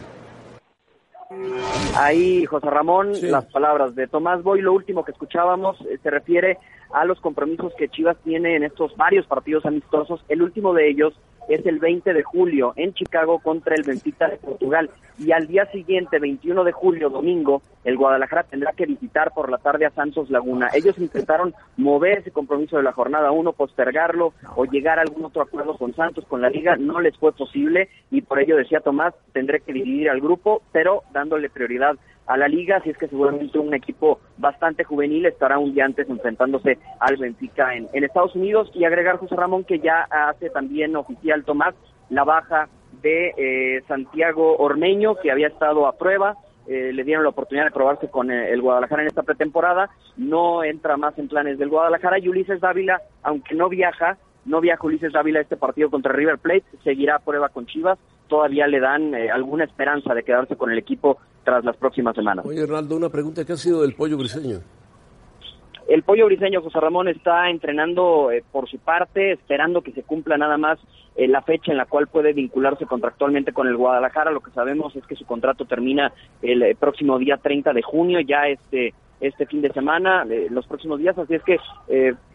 Ahí, 1.95 2.45
José 2.45 2.69
Ramón, 2.69 3.13
las 3.21 3.45
palabras 3.45 3.95
de 3.95 4.07
Tomás 4.07 4.43
Boy. 4.43 4.61
Lo 4.61 4.73
último 4.73 5.03
que 5.03 5.11
escuchábamos 5.11 5.79
eh, 5.81 5.99
se 6.01 6.09
refiere 6.09 6.57
a 6.93 7.05
los 7.05 7.19
compromisos 7.19 7.73
que 7.77 7.89
Chivas 7.89 8.17
tiene 8.23 8.55
en 8.55 8.63
estos 8.63 8.95
varios 8.95 9.25
partidos 9.27 9.65
amistosos. 9.65 10.23
El 10.29 10.41
último 10.41 10.73
de 10.73 10.89
ellos 10.89 11.13
es 11.47 11.65
el 11.65 11.79
20 11.79 12.13
de 12.13 12.23
julio 12.23 12.73
en 12.75 12.93
Chicago 12.93 13.39
contra 13.39 13.75
el 13.75 13.83
Benfica 13.83 14.27
de 14.27 14.37
Portugal. 14.37 14.89
Y 15.19 15.31
al 15.31 15.47
día 15.47 15.65
siguiente, 15.67 16.19
21 16.19 16.63
de 16.63 16.71
julio, 16.71 17.09
domingo, 17.09 17.61
el 17.83 17.97
Guadalajara 17.97 18.43
tendrá 18.43 18.71
que 18.73 18.85
visitar 18.85 19.31
por 19.33 19.51
la 19.51 19.57
tarde 19.57 19.85
a 19.85 19.91
Santos 19.91 20.29
Laguna. 20.29 20.69
Ellos 20.73 20.97
intentaron 20.97 21.53
mover 21.77 22.19
ese 22.19 22.31
compromiso 22.31 22.77
de 22.77 22.83
la 22.83 22.91
jornada 22.91 23.31
1, 23.31 23.53
postergarlo 23.53 24.33
o 24.55 24.65
llegar 24.65 24.97
a 24.97 25.03
algún 25.03 25.25
otro 25.25 25.43
acuerdo 25.43 25.77
con 25.77 25.93
Santos, 25.93 26.25
con 26.25 26.41
la 26.41 26.49
liga. 26.49 26.75
No 26.75 26.99
les 27.01 27.17
fue 27.17 27.33
posible 27.33 27.89
y 28.09 28.21
por 28.21 28.39
ello 28.39 28.55
decía 28.55 28.79
Tomás, 28.79 29.13
tendré 29.33 29.59
que 29.59 29.73
dividir 29.73 30.09
al 30.09 30.21
grupo, 30.21 30.61
pero 30.71 31.03
dándole 31.11 31.49
prioridad 31.49 31.97
a 32.27 32.37
la 32.37 32.47
liga, 32.47 32.77
así 32.77 32.89
es 32.89 32.97
que 32.97 33.07
seguramente 33.07 33.59
un 33.59 33.73
equipo 33.73 34.19
bastante 34.37 34.83
juvenil 34.83 35.25
estará 35.25 35.57
un 35.57 35.73
día 35.73 35.85
antes 35.85 36.09
enfrentándose 36.09 36.77
al 36.99 37.17
Benfica 37.17 37.75
en, 37.75 37.89
Estados 37.93 38.35
Unidos. 38.35 38.71
Y 38.73 38.85
agregar 38.85 39.17
José 39.17 39.35
Ramón 39.35 39.63
que 39.63 39.79
ya 39.79 40.07
hace 40.09 40.49
también 40.49 40.95
oficial 40.95 41.43
Tomás 41.43 41.75
la 42.09 42.23
baja 42.23 42.69
de 43.01 43.33
eh, 43.37 43.83
Santiago 43.87 44.57
Ormeño 44.57 45.15
que 45.15 45.31
había 45.31 45.47
estado 45.47 45.87
a 45.87 45.97
prueba 45.97 46.37
eh, 46.67 46.91
le 46.93 47.03
dieron 47.03 47.23
la 47.23 47.31
oportunidad 47.31 47.65
de 47.65 47.71
probarse 47.71 48.07
con 48.09 48.29
eh, 48.29 48.51
el 48.51 48.61
Guadalajara 48.61 49.01
en 49.01 49.07
esta 49.07 49.23
pretemporada, 49.23 49.89
no 50.15 50.63
entra 50.63 50.95
más 50.95 51.17
en 51.17 51.27
planes 51.27 51.57
del 51.57 51.69
Guadalajara. 51.69 52.19
Y 52.19 52.29
Ulises 52.29 52.61
Dávila, 52.61 53.01
aunque 53.23 53.55
no 53.55 53.67
viaja, 53.67 54.17
no 54.45 54.61
viaja 54.61 54.85
Ulises 54.85 55.13
Dávila 55.13 55.39
a 55.39 55.41
este 55.43 55.57
partido 55.57 55.89
contra 55.89 56.13
River 56.13 56.37
Plate, 56.37 56.65
seguirá 56.83 57.15
a 57.15 57.19
prueba 57.19 57.49
con 57.49 57.65
Chivas, 57.65 57.99
todavía 58.27 58.67
le 58.67 58.79
dan 58.79 59.13
eh, 59.13 59.29
alguna 59.29 59.65
esperanza 59.65 60.13
de 60.13 60.23
quedarse 60.23 60.55
con 60.55 60.71
el 60.71 60.77
equipo 60.77 61.17
tras 61.43 61.63
las 61.63 61.77
próximas 61.77 62.15
semanas. 62.15 62.45
Oye, 62.45 62.61
Hernaldo, 62.61 62.95
una 62.95 63.09
pregunta. 63.09 63.45
¿Qué 63.45 63.53
ha 63.53 63.57
sido 63.57 63.81
del 63.81 63.93
pollo 63.93 64.17
briseño? 64.17 64.59
el 65.87 66.03
pollo 66.03 66.25
briseño 66.25 66.61
José 66.61 66.79
Ramón 66.79 67.09
está 67.09 67.49
entrenando 67.49 68.31
eh, 68.31 68.43
por 68.49 68.69
su 68.69 68.79
parte, 68.79 69.33
esperando 69.33 69.81
que 69.81 69.91
se 69.91 70.03
cumpla 70.03 70.37
nada 70.37 70.57
más 70.57 70.79
eh, 71.15 71.27
la 71.27 71.41
fecha 71.41 71.71
en 71.71 71.77
la 71.77 71.85
cual 71.85 72.07
puede 72.07 72.31
vincularse 72.31 72.85
contractualmente 72.85 73.51
con 73.51 73.67
el 73.67 73.75
Guadalajara. 73.75 74.31
Lo 74.31 74.39
que 74.39 74.51
sabemos 74.51 74.95
es 74.95 75.05
que 75.05 75.17
su 75.17 75.25
contrato 75.25 75.65
termina 75.65 76.13
el 76.41 76.63
eh, 76.63 76.75
próximo 76.79 77.19
día 77.19 77.37
30 77.37 77.73
de 77.73 77.81
junio, 77.81 78.19
ya 78.21 78.47
este 78.47 78.93
este 79.21 79.45
fin 79.45 79.61
de 79.61 79.71
semana, 79.71 80.25
los 80.49 80.65
próximos 80.67 80.99
días, 80.99 81.17
así 81.17 81.35
es 81.35 81.43
que 81.43 81.57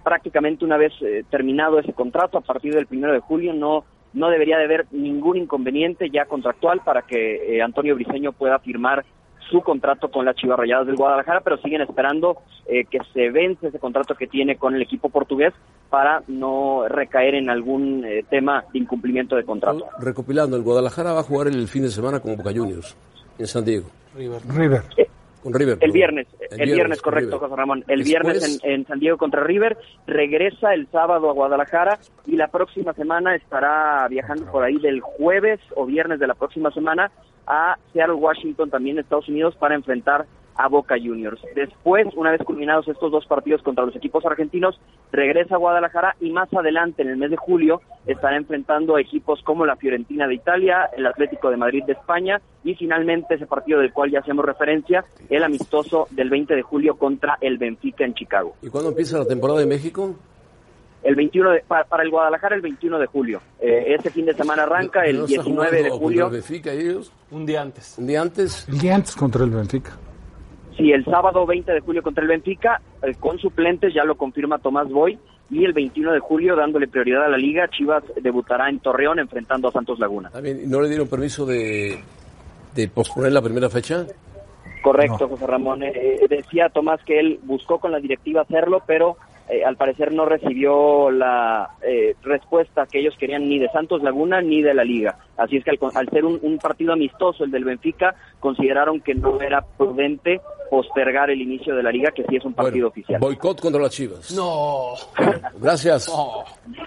prácticamente 0.03 0.65
una 0.65 0.77
vez 0.77 0.93
terminado 1.31 1.79
ese 1.79 1.93
contrato, 1.93 2.39
a 2.39 2.43
partir 2.43 2.75
del 2.75 2.87
primero 2.87 3.13
de 3.13 3.21
julio, 3.21 3.53
no 3.53 3.85
no 4.13 4.31
debería 4.31 4.57
de 4.57 4.65
haber 4.65 4.87
ningún 4.93 5.37
inconveniente 5.37 6.09
ya 6.09 6.25
contractual 6.25 6.81
para 6.83 7.03
que 7.03 7.61
Antonio 7.63 7.95
Briseño 7.95 8.33
pueda 8.33 8.59
firmar 8.61 9.05
su 9.51 9.61
contrato 9.61 10.11
con 10.11 10.25
las 10.25 10.37
Chivas 10.37 10.59
Rayadas 10.59 10.87
del 10.87 10.97
Guadalajara, 10.97 11.41
pero 11.41 11.57
siguen 11.59 11.83
esperando 11.83 12.39
eh, 12.67 12.85
que 12.85 12.99
se 13.13 13.31
vence 13.31 13.69
ese 13.69 13.79
contrato 13.79 14.15
que 14.15 14.27
tiene 14.27 14.57
con 14.57 14.75
el 14.75 14.83
equipo 14.83 15.09
portugués 15.09 15.53
para 15.91 16.23
no 16.27 16.89
recaer 16.89 17.35
en 17.35 17.51
algún 17.51 18.05
eh, 18.05 18.25
tema 18.29 18.65
de 18.73 18.79
incumplimiento 18.81 19.37
de 19.37 19.45
contrato. 19.45 19.87
Recopilando, 20.01 20.57
el 20.57 20.63
Guadalajara 20.63 21.13
va 21.13 21.21
a 21.21 21.25
jugar 21.25 21.49
el 21.49 21.69
fin 21.69 21.83
de 21.83 21.91
semana 21.91 22.21
con 22.21 22.37
Boca 22.37 22.53
Juniors 22.53 22.97
en 23.39 23.47
San 23.47 23.65
Diego. 23.65 23.87
River. 24.17 24.41
River. 24.49 24.83
Eh, 24.97 25.09
con 25.47 25.55
River. 25.55 25.79
El 25.81 25.93
viernes, 25.93 26.27
el, 26.51 26.73
viernes, 26.73 27.01
correcto, 27.01 27.39
José 27.39 27.55
Ramón. 27.55 27.85
El 27.87 28.03
viernes 28.03 28.61
en, 28.63 28.71
en, 28.71 28.87
San 28.87 28.99
Diego 28.99 29.17
contra 29.17 29.45
River, 29.45 29.79
regresa 30.07 30.75
el 30.75 30.89
sábado 30.89 31.31
a 31.31 31.33
Guadalajara 31.33 31.99
y 32.27 32.37
la 32.37 32.49
próxima 32.49 32.93
semana 32.95 33.35
estará 33.37 34.07
viajando 34.09 34.51
por 34.51 34.65
ahí 34.65 34.79
del 34.79 35.01
jueves 35.01 35.61
o 35.77 35.87
viernes 35.87 36.19
de 36.19 36.27
la 36.27 36.35
próxima 36.35 36.71
semana 36.73 37.13
a 37.47 37.79
Seattle, 37.93 38.15
Washington, 38.15 38.71
también 38.71 38.99
Estados 38.99 39.29
Unidos, 39.29 39.55
para 39.57 39.77
enfrentar 39.77 40.27
a 40.57 40.69
Boca 40.69 40.97
Juniors. 40.97 41.41
Después, 41.55 42.07
una 42.17 42.31
vez 42.33 42.43
culminados 42.43 42.89
estos 42.89 43.11
dos 43.11 43.27
partidos 43.27 43.63
contra 43.63 43.85
los 43.85 43.95
equipos 43.97 44.25
argentinos, 44.25 44.81
regresa 45.13 45.57
a 45.57 45.59
Guadalajara 45.59 46.17
y 46.21 46.31
más 46.31 46.53
adelante, 46.53 47.03
en 47.03 47.09
el 47.09 47.17
mes 47.17 47.31
de 47.31 47.37
julio, 47.37 47.81
estará 48.07 48.37
enfrentando 48.37 48.97
a 48.97 49.01
equipos 49.01 49.43
como 49.43 49.67
la 49.67 49.77
Fiorentina 49.77 50.27
de 50.27 50.35
Italia, 50.35 50.91
el 50.97 51.07
Atlético 51.07 51.51
de 51.51 51.57
Madrid 51.57 51.85
de 51.85 51.93
España 51.93 52.41
y 52.65 52.75
finalmente 52.75 53.35
ese 53.35 53.47
partido 53.47 53.81
del 53.81 53.93
cual 53.93 54.11
ya 54.11 54.21
hacemos 54.21 54.45
referencia, 54.45 55.05
el 55.29 55.45
amistoso 55.45 56.09
del 56.11 56.31
20 56.31 56.55
de 56.55 56.63
julio 56.63 56.97
contra 56.97 57.39
el 57.41 57.59
Benfica 57.59 58.05
en 58.05 58.15
Chicago. 58.15 58.55
¿Y 58.63 58.69
cuándo 58.69 58.91
empieza 58.91 59.19
la 59.19 59.27
temporada 59.27 59.61
de 59.61 59.67
México? 59.67 60.15
el 61.03 61.15
21 61.15 61.51
de, 61.53 61.65
para, 61.69 62.03
el 62.03 62.11
Guadalajara 62.11 62.57
el 62.57 62.63
21 62.63 62.99
de 62.99 63.07
julio. 63.07 63.41
Eh, 63.61 63.95
ese 63.97 64.11
fin 64.11 64.27
de 64.27 64.35
semana 64.35 64.65
arranca 64.65 65.05
el 65.05 65.25
19 65.25 65.83
de 65.85 65.91
julio. 65.91 66.27
El 66.27 66.33
Benfica 66.33 66.73
ellos? 66.73 67.13
Un 67.31 67.47
día 67.47 67.63
antes. 67.63 67.97
Un 67.99 68.07
día 68.09 68.23
antes. 68.23 68.67
Un 68.69 68.79
día 68.79 68.95
antes 68.97 69.15
contra 69.15 69.45
el 69.45 69.51
Benfica. 69.51 69.97
Sí, 70.77 70.93
el 70.93 71.05
sábado 71.05 71.47
20 71.47 71.73
de 71.73 71.81
julio 71.81 72.03
contra 72.03 72.23
el 72.23 72.29
Benfica, 72.29 72.81
eh, 73.03 73.15
con 73.19 73.39
suplentes, 73.39 73.95
ya 73.95 74.05
lo 74.05 74.17
confirma 74.17 74.59
Tomás 74.59 74.89
Boy, 74.91 75.19
y 75.51 75.65
el 75.65 75.73
21 75.73 76.13
de 76.13 76.21
julio, 76.21 76.57
dándole 76.57 76.89
prioridad 76.89 77.25
a 77.25 77.29
la 77.29 77.39
liga, 77.39 77.69
Chivas 77.69 78.05
debutará 78.21 78.69
en 78.69 78.81
Torreón 78.81 79.19
enfrentando 79.19 79.69
a 79.69 79.73
Santos 79.73 79.99
Laguna. 79.99 80.31
¿También 80.31 80.69
no 80.69 80.81
le 80.81 80.89
dieron 80.89 81.09
permiso 81.09 81.47
de, 81.47 81.99
de 82.75 82.89
posponer 82.89 83.33
la 83.33 83.43
primera 83.43 83.71
fecha? 83.71 84.07
Correcto, 84.83 85.29
José 85.29 85.47
Ramón. 85.47 85.83
Eh, 85.83 86.21
decía 86.29 86.69
Tomás 86.69 87.03
que 87.05 87.19
él 87.19 87.41
buscó 87.43 87.79
con 87.79 87.91
la 87.91 87.99
directiva 87.99 88.43
hacerlo, 88.43 88.83
pero 88.87 89.17
eh, 89.49 89.65
al 89.65 89.77
parecer 89.77 90.13
no 90.13 90.25
recibió 90.25 91.11
la 91.11 91.71
eh, 91.83 92.17
respuesta 92.23 92.87
que 92.87 92.99
ellos 92.99 93.15
querían 93.17 93.49
ni 93.49 93.61
de 93.61 93.69
Santos 93.69 94.03
Laguna 94.03 94.41
ni 94.41 94.61
de 94.61 94.75
la 94.75 94.83
liga. 94.83 95.19
Así 95.37 95.57
es 95.57 95.65
que 95.65 95.71
al, 95.71 96.09
ser 96.11 96.25
un, 96.25 96.59
partido 96.59 96.93
amistoso 96.93 97.45
el 97.45 97.53
del 97.53 97.65
Benfica, 97.65 98.17
consideraron 98.41 99.01
que 99.01 99.15
no 99.15 99.41
era 99.41 99.61
prudente 99.77 100.41
postergar 100.71 101.31
el 101.31 101.41
inicio 101.41 101.75
de 101.75 101.83
la 101.83 101.91
liga, 101.91 102.11
que 102.13 102.25
sí 102.29 102.37
es 102.37 102.45
un 102.45 102.55
partido 102.55 102.89
oficial. 102.89 103.21
Boicot 103.21 103.61
contra 103.61 103.81
las 103.81 103.91
Chivas. 103.91 104.33
No. 104.33 104.95
Gracias. 105.61 106.11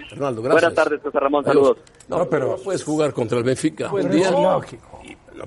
Fernando, 0.09 0.41
gracias. 0.41 0.61
Buenas 0.61 0.73
tardes, 0.73 1.01
José 1.01 1.19
Ramón, 1.19 1.43
saludos. 1.45 1.77
No, 2.07 2.27
pero 2.27 2.47
no 2.49 2.57
puedes 2.57 2.83
jugar 2.83 3.13
contra 3.13 3.37
el 3.37 3.43
Benfica. 3.43 3.89
Pues 3.89 4.05
lógico. 4.05 4.99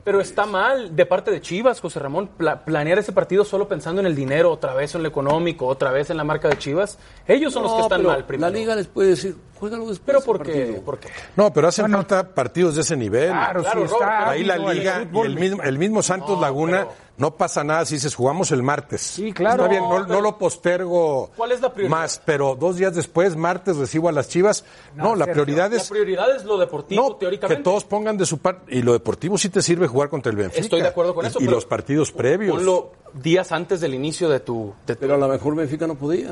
Pero 0.04 0.20
está 0.20 0.46
mal 0.46 0.94
de 0.94 1.06
parte 1.06 1.30
de 1.30 1.40
Chivas, 1.40 1.80
José 1.80 1.98
Ramón, 2.00 2.30
planear 2.64 2.98
ese 2.98 3.12
partido 3.12 3.44
solo 3.44 3.68
pensando 3.68 4.00
en 4.00 4.06
el 4.06 4.14
dinero, 4.14 4.50
otra 4.50 4.74
vez 4.74 4.94
en 4.94 5.02
lo 5.02 5.08
económico, 5.08 5.66
otra 5.66 5.90
vez 5.90 6.10
en 6.10 6.16
la 6.16 6.24
marca 6.24 6.48
de 6.48 6.56
Chivas. 6.58 6.98
Ellos 7.26 7.52
son 7.52 7.64
los 7.64 7.74
que 7.74 7.82
están 7.82 8.02
mal 8.02 8.24
primero. 8.24 8.50
La 8.50 8.58
liga 8.58 8.74
les 8.74 8.86
puede 8.86 9.10
decir, 9.10 9.36
juégalo 9.58 9.88
después. 9.88 10.06
¿Pero 10.06 10.20
por 10.22 10.42
qué? 10.42 10.80
por 10.84 10.98
qué? 10.98 11.08
No, 11.36 11.52
pero 11.52 11.68
hacen 11.68 11.90
falta 11.90 12.34
partidos 12.34 12.74
de 12.76 12.82
ese 12.82 12.96
nivel. 12.96 13.30
Claro, 13.30 13.62
sí 13.64 13.78
está. 13.82 14.30
Ahí 14.30 14.44
la 14.44 14.56
liga 14.56 15.02
el 15.02 15.08
y 15.14 15.20
el 15.20 15.34
mismo, 15.38 15.62
el 15.62 15.78
mismo 15.78 16.02
Santos 16.02 16.40
Laguna 16.40 16.86
no 17.18 17.36
pasa 17.36 17.62
nada 17.62 17.84
si 17.84 17.94
dices 17.94 18.14
jugamos 18.14 18.50
el 18.52 18.62
martes. 18.62 19.00
Sí, 19.02 19.32
claro. 19.32 19.64
Está 19.64 19.68
bien, 19.68 20.08
no, 20.08 20.20
lo 20.20 20.38
postergo 20.38 21.30
¿Cuál 21.36 21.52
es 21.52 21.60
la 21.60 21.72
prioridad? 21.72 21.96
más, 21.96 22.22
pero 22.24 22.56
dos 22.56 22.76
días 22.76 22.94
después, 22.94 23.36
martes, 23.36 23.76
recibo 23.76 24.08
a 24.08 24.12
las 24.12 24.28
Chivas. 24.28 24.64
No, 24.94 25.14
la 25.14 25.26
prioridad 25.26 25.72
es... 25.72 25.90
La 25.90 25.94
prioridad 25.94 26.34
es 26.34 26.44
lo 26.44 26.56
deportivo, 26.58 27.16
teóricamente. 27.16 27.58
que 27.58 27.62
todos 27.62 27.84
pongan 27.84 28.16
de 28.16 28.26
su 28.26 28.38
parte. 28.38 28.74
Y 28.74 28.82
lo 28.82 28.92
deportivo 28.92 29.36
sí 29.36 29.50
te 29.50 29.62
sirve 29.62 29.86
jugar 29.86 30.08
contra 30.08 30.30
el 30.30 30.36
Benfica. 30.36 30.62
Estoy 30.62 30.80
de 30.80 30.88
acuerdo 30.88 31.14
con 31.14 31.26
eso. 31.26 31.38
Y, 31.40 31.44
los 31.44 31.66
partidos 31.66 32.12
previos. 32.12 32.56
Ponlo 32.56 32.92
días 33.12 33.52
antes 33.52 33.80
del 33.80 33.94
inicio 33.94 34.28
de 34.28 34.40
tu... 34.40 34.72
De 34.86 34.96
Pero 34.96 35.14
a 35.14 35.18
lo 35.18 35.28
mejor 35.28 35.54
Benfica 35.54 35.86
no 35.86 35.94
podía. 35.94 36.30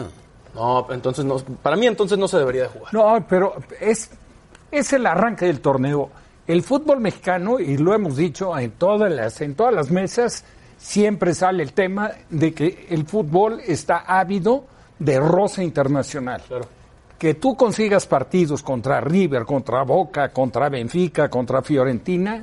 No, 0.54 0.86
entonces 0.90 1.24
no, 1.24 1.36
para 1.62 1.76
mí 1.76 1.86
entonces 1.86 2.18
no 2.18 2.26
se 2.26 2.38
debería 2.38 2.62
de 2.62 2.68
jugar. 2.68 2.92
No, 2.92 3.24
pero 3.28 3.54
es, 3.80 4.10
es 4.70 4.92
el 4.92 5.06
arranque 5.06 5.46
del 5.46 5.60
torneo. 5.60 6.10
El 6.46 6.62
fútbol 6.62 6.98
mexicano, 7.00 7.60
y 7.60 7.76
lo 7.76 7.94
hemos 7.94 8.16
dicho 8.16 8.58
en 8.58 8.72
todas 8.72 9.12
las, 9.12 9.40
en 9.40 9.54
todas 9.54 9.72
las 9.72 9.90
mesas, 9.90 10.44
siempre 10.80 11.34
sale 11.34 11.62
el 11.62 11.72
tema 11.72 12.10
de 12.30 12.52
que 12.52 12.86
el 12.88 13.06
fútbol 13.06 13.60
está 13.66 13.98
ávido 13.98 14.64
de 14.98 15.20
roce 15.20 15.62
internacional. 15.62 16.42
Que 17.18 17.34
tú 17.34 17.54
consigas 17.54 18.06
partidos 18.06 18.62
contra 18.62 19.00
River, 19.00 19.44
contra 19.44 19.82
Boca, 19.82 20.30
contra 20.30 20.70
Benfica, 20.70 21.28
contra 21.28 21.60
Fiorentina, 21.60 22.42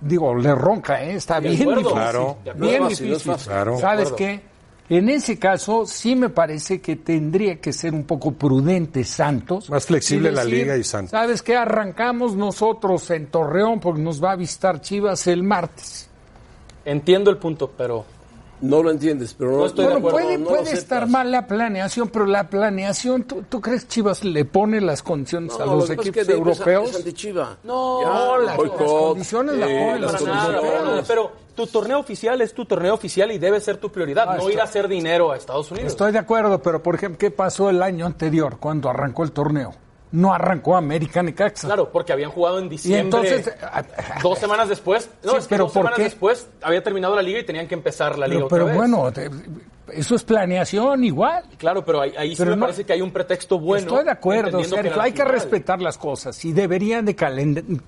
digo, 0.00 0.34
le 0.36 0.54
ronca, 0.54 1.02
¿eh? 1.02 1.14
está 1.14 1.40
bien 1.40 1.58
difícil. 1.58 1.92
Claro. 1.92 2.38
Bien 2.54 2.88
difícil. 2.88 3.36
¿Sabes 3.80 4.12
qué? 4.12 4.54
En 4.88 5.08
ese 5.08 5.38
caso, 5.38 5.86
sí 5.86 6.14
me 6.14 6.28
parece 6.28 6.80
que 6.80 6.96
tendría 6.96 7.58
que 7.58 7.72
ser 7.72 7.94
un 7.94 8.04
poco 8.04 8.32
prudente 8.32 9.02
Santos. 9.02 9.70
Más 9.70 9.86
flexible 9.86 10.30
la 10.30 10.44
liga 10.44 10.76
y 10.76 10.84
Santos. 10.84 11.10
¿Sabes 11.10 11.42
qué? 11.42 11.56
Arrancamos 11.56 12.36
nosotros 12.36 13.10
en 13.10 13.28
Torreón 13.28 13.80
porque 13.80 14.02
nos 14.02 14.22
va 14.22 14.32
a 14.32 14.36
visitar 14.36 14.82
Chivas 14.82 15.26
el 15.26 15.42
martes. 15.42 16.10
Entiendo 16.84 17.30
el 17.30 17.38
punto, 17.38 17.70
pero 17.76 18.04
no 18.60 18.82
lo 18.82 18.90
entiendes, 18.90 19.34
pero 19.34 19.52
no, 19.52 19.66
estoy 19.66 19.86
de 19.86 19.94
acuerdo. 19.94 20.18
Puede, 20.18 20.38
puede 20.38 20.72
estar 20.72 21.08
mal 21.08 21.30
la 21.30 21.46
planeación, 21.46 22.08
pero 22.08 22.24
la 22.26 22.48
planeación, 22.48 23.24
¿tú, 23.24 23.60
crees 23.60 23.88
Chivas 23.88 24.24
le 24.24 24.44
pone 24.44 24.80
las 24.80 25.02
condiciones 25.02 25.58
a 25.58 25.66
los 25.66 25.90
equipos 25.90 26.28
europeos? 26.28 27.04
No, 27.64 28.38
las, 28.38 28.56
condiciones 28.56 29.56
las 29.56 29.68
ponen 29.68 30.00
las 30.00 31.06
Pero 31.06 31.32
tu 31.54 31.66
torneo 31.66 31.98
oficial 31.98 32.40
es 32.40 32.54
tu 32.54 32.64
torneo 32.64 32.94
oficial 32.94 33.30
y 33.32 33.38
debe 33.38 33.60
ser 33.60 33.76
tu 33.76 33.90
prioridad, 33.90 34.26
ah, 34.28 34.36
no 34.36 34.50
ir 34.50 34.60
a 34.60 34.64
hacer 34.64 34.88
dinero 34.88 35.30
a 35.32 35.36
Estados 35.36 35.70
Unidos. 35.70 35.92
Estoy 35.92 36.12
de 36.12 36.18
acuerdo, 36.18 36.62
pero 36.62 36.82
por 36.82 36.94
ejemplo, 36.94 37.18
¿qué 37.18 37.30
pasó 37.30 37.70
el 37.70 37.82
año 37.82 38.06
anterior 38.06 38.58
cuando 38.58 38.88
arrancó 38.88 39.24
el 39.24 39.32
torneo? 39.32 39.74
No 40.14 40.32
arrancó 40.32 40.76
América 40.76 41.22
Necaxa. 41.22 41.66
Claro, 41.66 41.90
porque 41.90 42.12
habían 42.12 42.30
jugado 42.30 42.60
en 42.60 42.68
diciembre. 42.68 42.98
Y 42.98 43.32
entonces, 43.32 43.54
dos 44.22 44.38
semanas 44.38 44.68
después, 44.68 45.10
no, 45.24 45.36
es 45.36 45.48
pero 45.48 45.64
dos 45.64 45.72
semanas 45.72 45.98
después 45.98 46.48
había 46.62 46.82
terminado 46.82 47.16
la 47.16 47.22
liga 47.22 47.40
y 47.40 47.44
tenían 47.44 47.66
que 47.66 47.74
empezar 47.74 48.16
la 48.16 48.28
liga 48.28 48.46
pero, 48.48 48.66
otra 48.66 48.74
pero 48.74 48.78
bueno, 48.78 49.12
eso 49.92 50.14
es 50.14 50.22
planeación 50.22 51.02
igual. 51.02 51.44
Claro, 51.58 51.84
pero 51.84 52.00
ahí, 52.00 52.36
sí 52.36 52.44
me 52.44 52.56
parece 52.56 52.84
que 52.84 52.92
hay 52.92 53.00
un 53.00 53.10
pretexto 53.10 53.58
bueno. 53.58 53.88
Estoy 53.88 54.04
de 54.04 54.10
acuerdo, 54.12 54.60
hay 55.00 55.12
que 55.12 55.24
respetar 55.24 55.82
las 55.82 55.98
cosas 55.98 56.42
y 56.44 56.52
deberían 56.52 57.04
de 57.04 57.16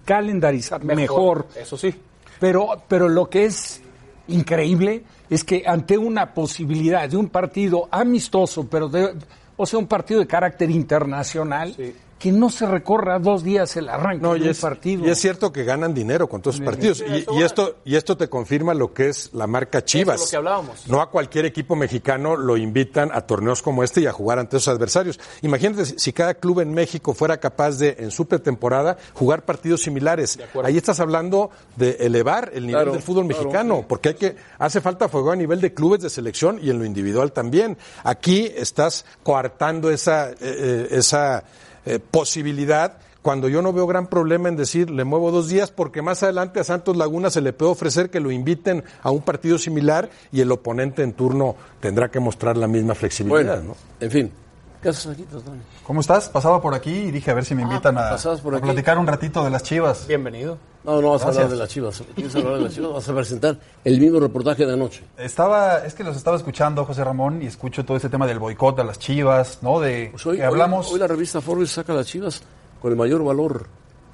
calendarizar 0.04 0.82
mejor, 0.84 1.46
Eso 1.54 1.76
sí. 1.76 1.94
Pero, 2.40 2.82
pero 2.88 3.08
lo 3.08 3.30
que 3.30 3.44
es 3.44 3.80
increíble 4.28 5.04
es 5.30 5.44
que 5.44 5.62
ante 5.64 5.96
una 5.96 6.34
posibilidad 6.34 7.08
de 7.08 7.16
un 7.16 7.28
partido 7.28 7.88
amistoso, 7.90 8.66
pero 8.68 8.88
de, 8.88 9.14
o 9.56 9.64
sea, 9.64 9.78
un 9.78 9.86
partido 9.86 10.20
de 10.20 10.26
carácter 10.26 10.70
internacional, 10.70 11.72
sí 11.74 11.94
que 12.18 12.32
no 12.32 12.48
se 12.48 12.66
recorra 12.66 13.18
dos 13.18 13.42
días 13.42 13.76
el 13.76 13.88
arranque 13.88 14.26
de 14.26 14.48
un 14.48 14.54
partido. 14.56 15.06
Y 15.06 15.10
es 15.10 15.18
cierto 15.18 15.52
que 15.52 15.64
ganan 15.64 15.92
dinero 15.92 16.28
con 16.28 16.40
todos 16.40 16.58
los 16.58 16.64
partidos. 16.64 17.04
y, 17.06 17.42
esto, 17.42 17.76
y 17.84 17.96
esto 17.96 18.16
te 18.16 18.28
confirma 18.28 18.72
lo 18.72 18.94
que 18.94 19.08
es 19.08 19.30
la 19.34 19.46
marca 19.46 19.84
Chivas. 19.84 20.20
lo 20.20 20.26
que 20.26 20.36
hablábamos. 20.36 20.86
No 20.86 21.02
a 21.02 21.10
cualquier 21.10 21.44
equipo 21.44 21.76
mexicano 21.76 22.36
lo 22.36 22.56
invitan 22.56 23.10
a 23.12 23.22
torneos 23.22 23.60
como 23.60 23.82
este 23.82 24.00
y 24.00 24.06
a 24.06 24.12
jugar 24.12 24.38
ante 24.38 24.56
esos 24.56 24.68
adversarios. 24.68 25.20
Imagínate 25.42 25.84
si 25.84 26.12
cada 26.12 26.34
club 26.34 26.60
en 26.60 26.72
México 26.72 27.12
fuera 27.12 27.38
capaz 27.38 27.78
de, 27.78 27.96
en 27.98 28.10
su 28.10 28.26
pretemporada, 28.26 28.96
jugar 29.14 29.44
partidos 29.44 29.82
similares. 29.82 30.38
Ahí 30.64 30.76
estás 30.76 31.00
hablando 31.00 31.50
de 31.76 31.98
elevar 32.00 32.50
el 32.54 32.66
nivel 32.66 32.92
del 32.92 33.02
fútbol 33.02 33.26
mexicano, 33.26 33.84
porque 33.86 34.10
hay 34.10 34.14
que, 34.14 34.36
hace 34.58 34.80
falta 34.80 35.08
fuego 35.08 35.32
a 35.32 35.36
nivel 35.36 35.60
de 35.60 35.74
clubes 35.74 36.00
de 36.00 36.10
selección 36.10 36.58
y 36.62 36.70
en 36.70 36.78
lo 36.78 36.84
individual 36.84 37.32
también. 37.32 37.76
Aquí 38.04 38.50
estás 38.56 39.04
coartando 39.22 39.90
esa, 39.90 40.30
eh, 40.30 40.36
eh, 40.40 40.88
esa 40.90 41.44
eh, 41.86 41.98
posibilidad 41.98 42.98
cuando 43.22 43.48
yo 43.48 43.60
no 43.60 43.72
veo 43.72 43.88
gran 43.88 44.06
problema 44.06 44.48
en 44.48 44.54
decir 44.54 44.88
le 44.88 45.02
muevo 45.02 45.32
dos 45.32 45.48
días 45.48 45.72
porque 45.72 46.00
más 46.00 46.22
adelante 46.22 46.60
a 46.60 46.64
Santos 46.64 46.96
Laguna 46.96 47.28
se 47.30 47.40
le 47.40 47.52
puede 47.52 47.72
ofrecer 47.72 48.08
que 48.08 48.20
lo 48.20 48.30
inviten 48.30 48.84
a 49.02 49.10
un 49.10 49.22
partido 49.22 49.58
similar 49.58 50.10
y 50.30 50.42
el 50.42 50.52
oponente 50.52 51.02
en 51.02 51.12
turno 51.12 51.56
tendrá 51.80 52.08
que 52.08 52.20
mostrar 52.20 52.56
la 52.56 52.68
misma 52.68 52.94
flexibilidad. 52.94 53.62
Bueno, 53.62 53.74
¿no? 53.74 53.76
en 53.98 54.10
fin. 54.10 54.30
¿Qué 54.82 54.90
haces 54.90 55.06
aquí, 55.06 55.22
Tony? 55.24 55.60
¿Cómo 55.84 56.00
estás? 56.00 56.28
Pasaba 56.28 56.60
por 56.60 56.74
aquí 56.74 56.90
y 56.90 57.10
dije 57.10 57.30
a 57.30 57.34
ver 57.34 57.44
si 57.44 57.54
me 57.54 57.62
invitan 57.62 57.96
a, 57.98 58.16
platicar 58.62 58.98
un 58.98 59.06
ratito 59.06 59.42
de 59.42 59.50
las 59.50 59.62
chivas. 59.62 60.06
Bienvenido. 60.06 60.58
No, 60.84 61.00
no 61.00 61.12
vas 61.12 61.22
a 61.22 61.28
hablar 61.28 61.48
Gracias. 61.48 61.50
de 61.50 61.56
las 61.56 61.68
chivas. 61.68 62.02
¿Quieres 62.14 62.36
hablar 62.36 62.54
de 62.54 62.60
las 62.60 62.74
chivas? 62.74 62.92
Vas 62.92 63.08
a 63.08 63.14
presentar 63.14 63.58
el 63.84 64.00
mismo 64.00 64.20
reportaje 64.20 64.66
de 64.66 64.72
anoche. 64.72 65.02
Estaba, 65.16 65.78
es 65.78 65.94
que 65.94 66.04
los 66.04 66.16
estaba 66.16 66.36
escuchando, 66.36 66.84
José 66.84 67.02
Ramón, 67.02 67.42
y 67.42 67.46
escucho 67.46 67.84
todo 67.84 67.96
ese 67.96 68.08
tema 68.08 68.26
del 68.26 68.38
boicot 68.38 68.78
a 68.78 68.84
las 68.84 68.98
chivas, 68.98 69.58
¿no? 69.62 69.80
De 69.80 70.10
Pues 70.12 70.24
hoy, 70.26 70.36
que 70.36 70.44
hablamos. 70.44 70.86
hoy, 70.88 70.94
hoy 70.94 71.00
la 71.00 71.06
revista 71.08 71.40
Forbes 71.40 71.70
saca 71.70 71.92
a 71.92 71.96
las 71.96 72.06
chivas 72.06 72.42
con 72.80 72.92
el 72.92 72.96
mayor 72.96 73.24
valor. 73.24 73.66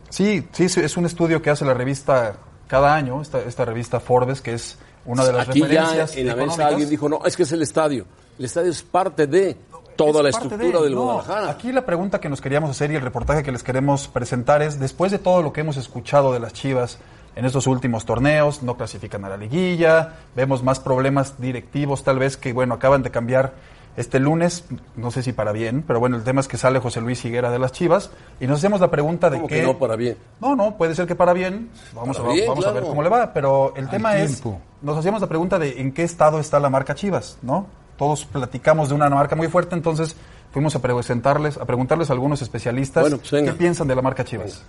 Sí, 0.09 0.47
sí, 0.53 0.69
sí, 0.69 0.81
es 0.81 0.97
un 0.97 1.07
estudio 1.07 1.43
que 1.43 1.51
hace 1.51 1.65
la 1.65 1.75
revista 1.75 2.37
cada 2.69 2.95
año, 2.95 3.21
esta, 3.21 3.41
esta 3.41 3.65
revista 3.65 4.01
Forbes, 4.01 4.41
que 4.41 4.55
es 4.55 4.79
una 5.05 5.25
de 5.25 5.33
las 5.33 5.49
Aquí 5.49 5.61
ya 5.61 5.67
referencias 5.67 6.17
en 6.17 6.27
la 6.29 6.37
mesa 6.37 6.67
alguien 6.69 6.89
dijo, 6.89 7.09
no, 7.09 7.21
es 7.27 7.37
que 7.37 7.43
es 7.43 7.53
el 7.53 7.63
estadio. 7.63 8.07
El 8.39 8.47
estadio 8.47 8.71
es 8.71 8.83
parte 8.83 9.27
de 9.27 9.57
toda 10.07 10.29
Es 10.29 10.35
la 10.35 10.41
parte 10.41 10.55
estructura 10.55 10.79
de- 10.81 10.85
del 10.85 10.95
no, 10.95 11.03
Guadalajara. 11.05 11.51
Aquí 11.51 11.73
la 11.73 11.85
pregunta 11.87 12.21
que 12.21 12.29
nos 12.29 12.41
queríamos 12.41 12.71
hacer 12.71 12.91
y 12.93 12.97
el 12.97 13.03
reportaje 13.03 13.43
que 13.43 13.53
les 13.53 13.63
queremos 13.63 14.09
presentar 14.09 14.63
es, 14.63 14.79
después 14.81 15.13
de 15.13 15.19
todo 15.19 15.43
lo 15.43 15.53
que 15.53 15.61
hemos 15.63 15.77
escuchado 15.77 16.33
de 16.33 16.41
las 16.41 16.53
Chivas 16.53 16.99
en 17.37 17.45
estos 17.45 17.67
últimos 17.67 18.05
torneos, 18.05 18.63
no 18.63 18.77
clasifican 18.77 19.25
a 19.25 19.29
la 19.31 19.37
liguilla, 19.39 20.15
vemos 20.37 20.63
más 20.63 20.81
problemas 20.81 21.41
directivos 21.41 22.05
tal 22.05 22.19
vez 22.19 22.37
que, 22.37 22.53
bueno, 22.53 22.75
acaban 22.75 23.03
de 23.03 23.11
cambiar 23.11 23.55
este 23.95 24.19
lunes, 24.21 24.65
no 24.97 25.11
sé 25.11 25.23
si 25.23 25.33
para 25.35 25.53
bien, 25.53 25.85
pero 25.87 26.01
bueno, 26.01 26.17
el 26.17 26.25
tema 26.25 26.41
es 26.41 26.49
que 26.49 26.57
sale 26.57 26.79
José 26.79 27.03
Luis 27.03 27.23
Higuera 27.27 27.51
de 27.51 27.59
las 27.59 27.73
Chivas 27.73 28.11
y 28.41 28.47
nos 28.47 28.59
hacemos 28.59 28.81
la 28.81 28.91
pregunta 28.91 29.29
de 29.29 29.37
¿Cómo 29.37 29.49
qué... 29.49 29.61
que 29.61 29.67
no 29.67 29.79
para 29.79 29.97
bien? 29.97 30.17
No, 30.41 30.57
no, 30.57 30.79
puede 30.79 30.95
ser 30.95 31.07
que 31.07 31.15
para 31.15 31.35
bien. 31.35 31.69
Vamos, 31.95 32.17
Para 32.17 32.31
a, 32.31 32.33
bien, 32.33 32.49
vamos 32.49 32.67
a 32.67 32.73
ver 32.73 32.85
cómo 32.85 33.03
le 33.03 33.11
va. 33.11 33.35
Pero 33.35 33.75
el 33.77 33.91
tema 33.91 34.17
es, 34.17 34.43
nos 34.81 34.97
hacíamos 34.97 35.21
la 35.21 35.27
pregunta 35.27 35.59
de 35.59 35.79
en 35.81 35.93
qué 35.93 36.05
estado 36.05 36.39
está 36.39 36.59
la 36.59 36.71
marca 36.71 36.95
Chivas, 36.95 37.37
¿no? 37.43 37.67
Todos 38.03 38.25
platicamos 38.25 38.89
de 38.89 38.97
una 38.97 39.09
marca 39.09 39.37
muy 39.37 39.47
fuerte, 39.47 39.77
entonces 39.77 40.17
fuimos 40.51 40.75
a 40.75 40.83
presentarles, 40.83 41.57
a 41.57 41.65
preguntarles 41.65 42.11
a 42.11 42.15
algunos 42.15 42.43
especialistas 42.43 43.01
Bueno, 43.01 43.19
pues 43.19 43.31
qué 43.31 43.53
piensan 43.53 43.87
de 43.87 43.95
la 43.95 44.03
marca 44.03 44.25
Chivas. 44.25 44.65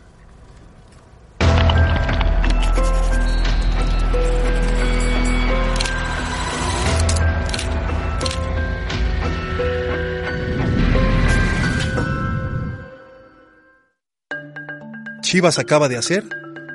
Chivas 15.22 15.58
acaba 15.58 15.90
de 15.90 15.98
hacer 15.98 16.24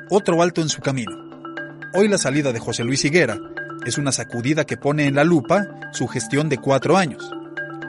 otro 0.09 0.41
alto 0.41 0.59
en 0.59 0.67
su 0.67 0.81
camino. 0.81 1.13
Hoy 1.93 2.09
la 2.09 2.17
salida 2.17 2.51
de 2.51 2.59
José 2.59 2.83
Luis 2.83 3.05
Higuera 3.05 3.37
es 3.89 3.97
una 3.97 4.11
sacudida 4.11 4.65
que 4.65 4.77
pone 4.77 5.07
en 5.07 5.15
la 5.15 5.23
lupa 5.23 5.67
su 5.91 6.07
gestión 6.07 6.47
de 6.47 6.57
cuatro 6.57 6.95
años, 6.95 7.31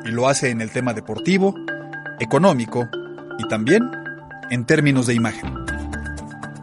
y 0.05 0.09
lo 0.09 0.29
hace 0.29 0.51
en 0.51 0.61
el 0.61 0.71
tema 0.71 0.95
deportivo, 0.95 1.55
económico 2.19 2.89
y 3.39 3.47
también 3.49 3.91
en 4.51 4.65
términos 4.65 5.07
de 5.07 5.15
imagen. 5.15 5.55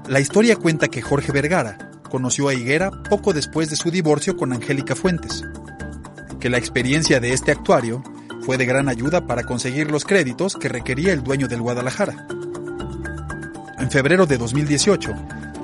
La 0.07 0.19
historia 0.19 0.55
cuenta 0.55 0.87
que 0.87 1.01
Jorge 1.01 1.31
Vergara 1.31 1.77
conoció 2.09 2.47
a 2.47 2.53
Higuera 2.53 2.91
poco 3.09 3.33
después 3.33 3.69
de 3.69 3.75
su 3.75 3.91
divorcio 3.91 4.35
con 4.35 4.53
Angélica 4.53 4.95
Fuentes, 4.95 5.43
que 6.39 6.49
la 6.49 6.57
experiencia 6.57 7.19
de 7.19 7.33
este 7.33 7.51
actuario 7.51 8.03
fue 8.41 8.57
de 8.57 8.65
gran 8.65 8.89
ayuda 8.89 9.27
para 9.27 9.43
conseguir 9.43 9.91
los 9.91 10.05
créditos 10.05 10.55
que 10.55 10.69
requería 10.69 11.13
el 11.13 11.23
dueño 11.23 11.47
del 11.47 11.61
Guadalajara. 11.61 12.27
En 13.77 13.91
febrero 13.91 14.25
de 14.25 14.37
2018, 14.37 15.13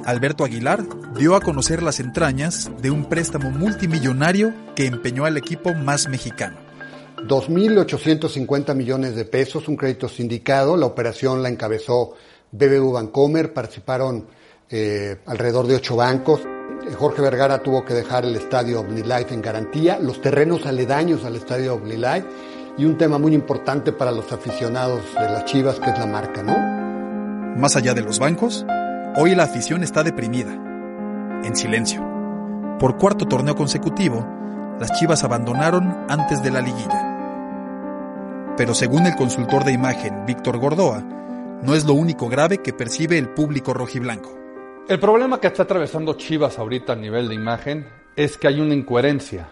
Alberto 0.05 0.43
Aguilar 0.43 0.83
dio 1.15 1.35
a 1.35 1.41
conocer 1.41 1.81
las 1.81 1.99
entrañas 1.99 2.69
de 2.81 2.91
un 2.91 3.05
préstamo 3.05 3.51
multimillonario 3.51 4.53
que 4.75 4.85
empeñó 4.85 5.25
al 5.25 5.37
equipo 5.37 5.73
más 5.73 6.09
mexicano. 6.09 6.57
2.850 7.27 8.75
millones 8.75 9.15
de 9.15 9.25
pesos, 9.25 9.67
un 9.67 9.77
crédito 9.77 10.09
sindicado. 10.09 10.75
La 10.75 10.85
operación 10.85 11.41
la 11.41 11.49
encabezó 11.49 12.15
BBU 12.51 12.91
Bancomer, 12.91 13.53
participaron 13.53 14.27
eh, 14.69 15.17
alrededor 15.25 15.67
de 15.67 15.75
ocho 15.75 15.95
bancos. 15.95 16.41
Jorge 16.97 17.21
Vergara 17.21 17.63
tuvo 17.63 17.85
que 17.85 17.93
dejar 17.93 18.25
el 18.25 18.35
estadio 18.35 18.81
OmniLife 18.81 19.33
en 19.33 19.41
garantía, 19.41 19.99
los 19.99 20.21
terrenos 20.21 20.65
aledaños 20.65 21.23
al 21.23 21.37
estadio 21.37 21.75
OmniLife 21.75 22.25
y 22.77 22.83
un 22.83 22.97
tema 22.97 23.17
muy 23.17 23.33
importante 23.33 23.93
para 23.93 24.11
los 24.11 24.31
aficionados 24.33 25.01
de 25.13 25.29
las 25.29 25.45
Chivas, 25.45 25.79
que 25.79 25.91
es 25.91 25.99
la 25.99 26.05
marca, 26.05 26.43
¿no? 26.43 26.57
Más 27.57 27.75
allá 27.77 27.93
de 27.93 28.01
los 28.01 28.19
bancos, 28.19 28.65
hoy 29.15 29.35
la 29.35 29.43
afición 29.43 29.83
está 29.83 30.03
deprimida, 30.03 30.53
en 31.43 31.55
silencio. 31.55 32.01
Por 32.79 32.97
cuarto 32.97 33.25
torneo 33.25 33.55
consecutivo, 33.55 34.25
las 34.79 34.91
Chivas 34.93 35.23
abandonaron 35.23 36.05
antes 36.09 36.41
de 36.41 36.51
la 36.51 36.61
liguilla. 36.61 37.09
Pero 38.57 38.73
según 38.73 39.05
el 39.05 39.15
consultor 39.15 39.63
de 39.63 39.71
imagen 39.71 40.25
Víctor 40.25 40.57
Gordoa, 40.57 41.01
no 41.61 41.75
es 41.75 41.85
lo 41.85 41.93
único 41.93 42.27
grave 42.27 42.57
que 42.59 42.73
percibe 42.73 43.17
el 43.17 43.29
público 43.29 43.73
rojiblanco. 43.73 44.37
El 44.87 44.99
problema 44.99 45.39
que 45.39 45.47
está 45.47 45.63
atravesando 45.63 46.15
Chivas 46.15 46.59
ahorita 46.59 46.93
a 46.93 46.97
nivel 46.97 47.29
de 47.29 47.35
imagen 47.35 47.87
es 48.15 48.37
que 48.37 48.47
hay 48.47 48.59
una 48.59 48.73
incoherencia 48.73 49.49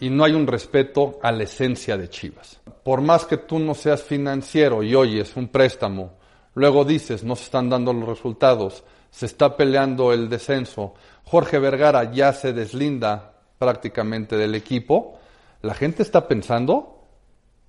y 0.00 0.10
no 0.10 0.24
hay 0.24 0.32
un 0.32 0.46
respeto 0.46 1.18
a 1.22 1.30
la 1.30 1.44
esencia 1.44 1.96
de 1.96 2.08
Chivas. 2.08 2.60
Por 2.82 3.02
más 3.02 3.26
que 3.26 3.36
tú 3.36 3.58
no 3.58 3.74
seas 3.74 4.02
financiero 4.02 4.82
y 4.82 4.94
oyes 4.94 5.36
un 5.36 5.48
préstamo, 5.48 6.17
luego 6.58 6.84
dices 6.84 7.22
no 7.24 7.36
se 7.36 7.44
están 7.44 7.70
dando 7.70 7.92
los 7.92 8.08
resultados, 8.08 8.84
se 9.10 9.26
está 9.26 9.56
peleando 9.56 10.12
el 10.12 10.28
descenso, 10.28 10.94
Jorge 11.24 11.58
Vergara 11.58 12.12
ya 12.12 12.32
se 12.32 12.52
deslinda 12.52 13.32
prácticamente 13.58 14.36
del 14.36 14.54
equipo, 14.54 15.18
la 15.62 15.74
gente 15.74 16.02
está 16.02 16.26
pensando 16.26 17.04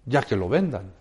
ya 0.06 0.23
que 0.23 0.36
lo 0.36 0.49
vendan. 0.49 0.91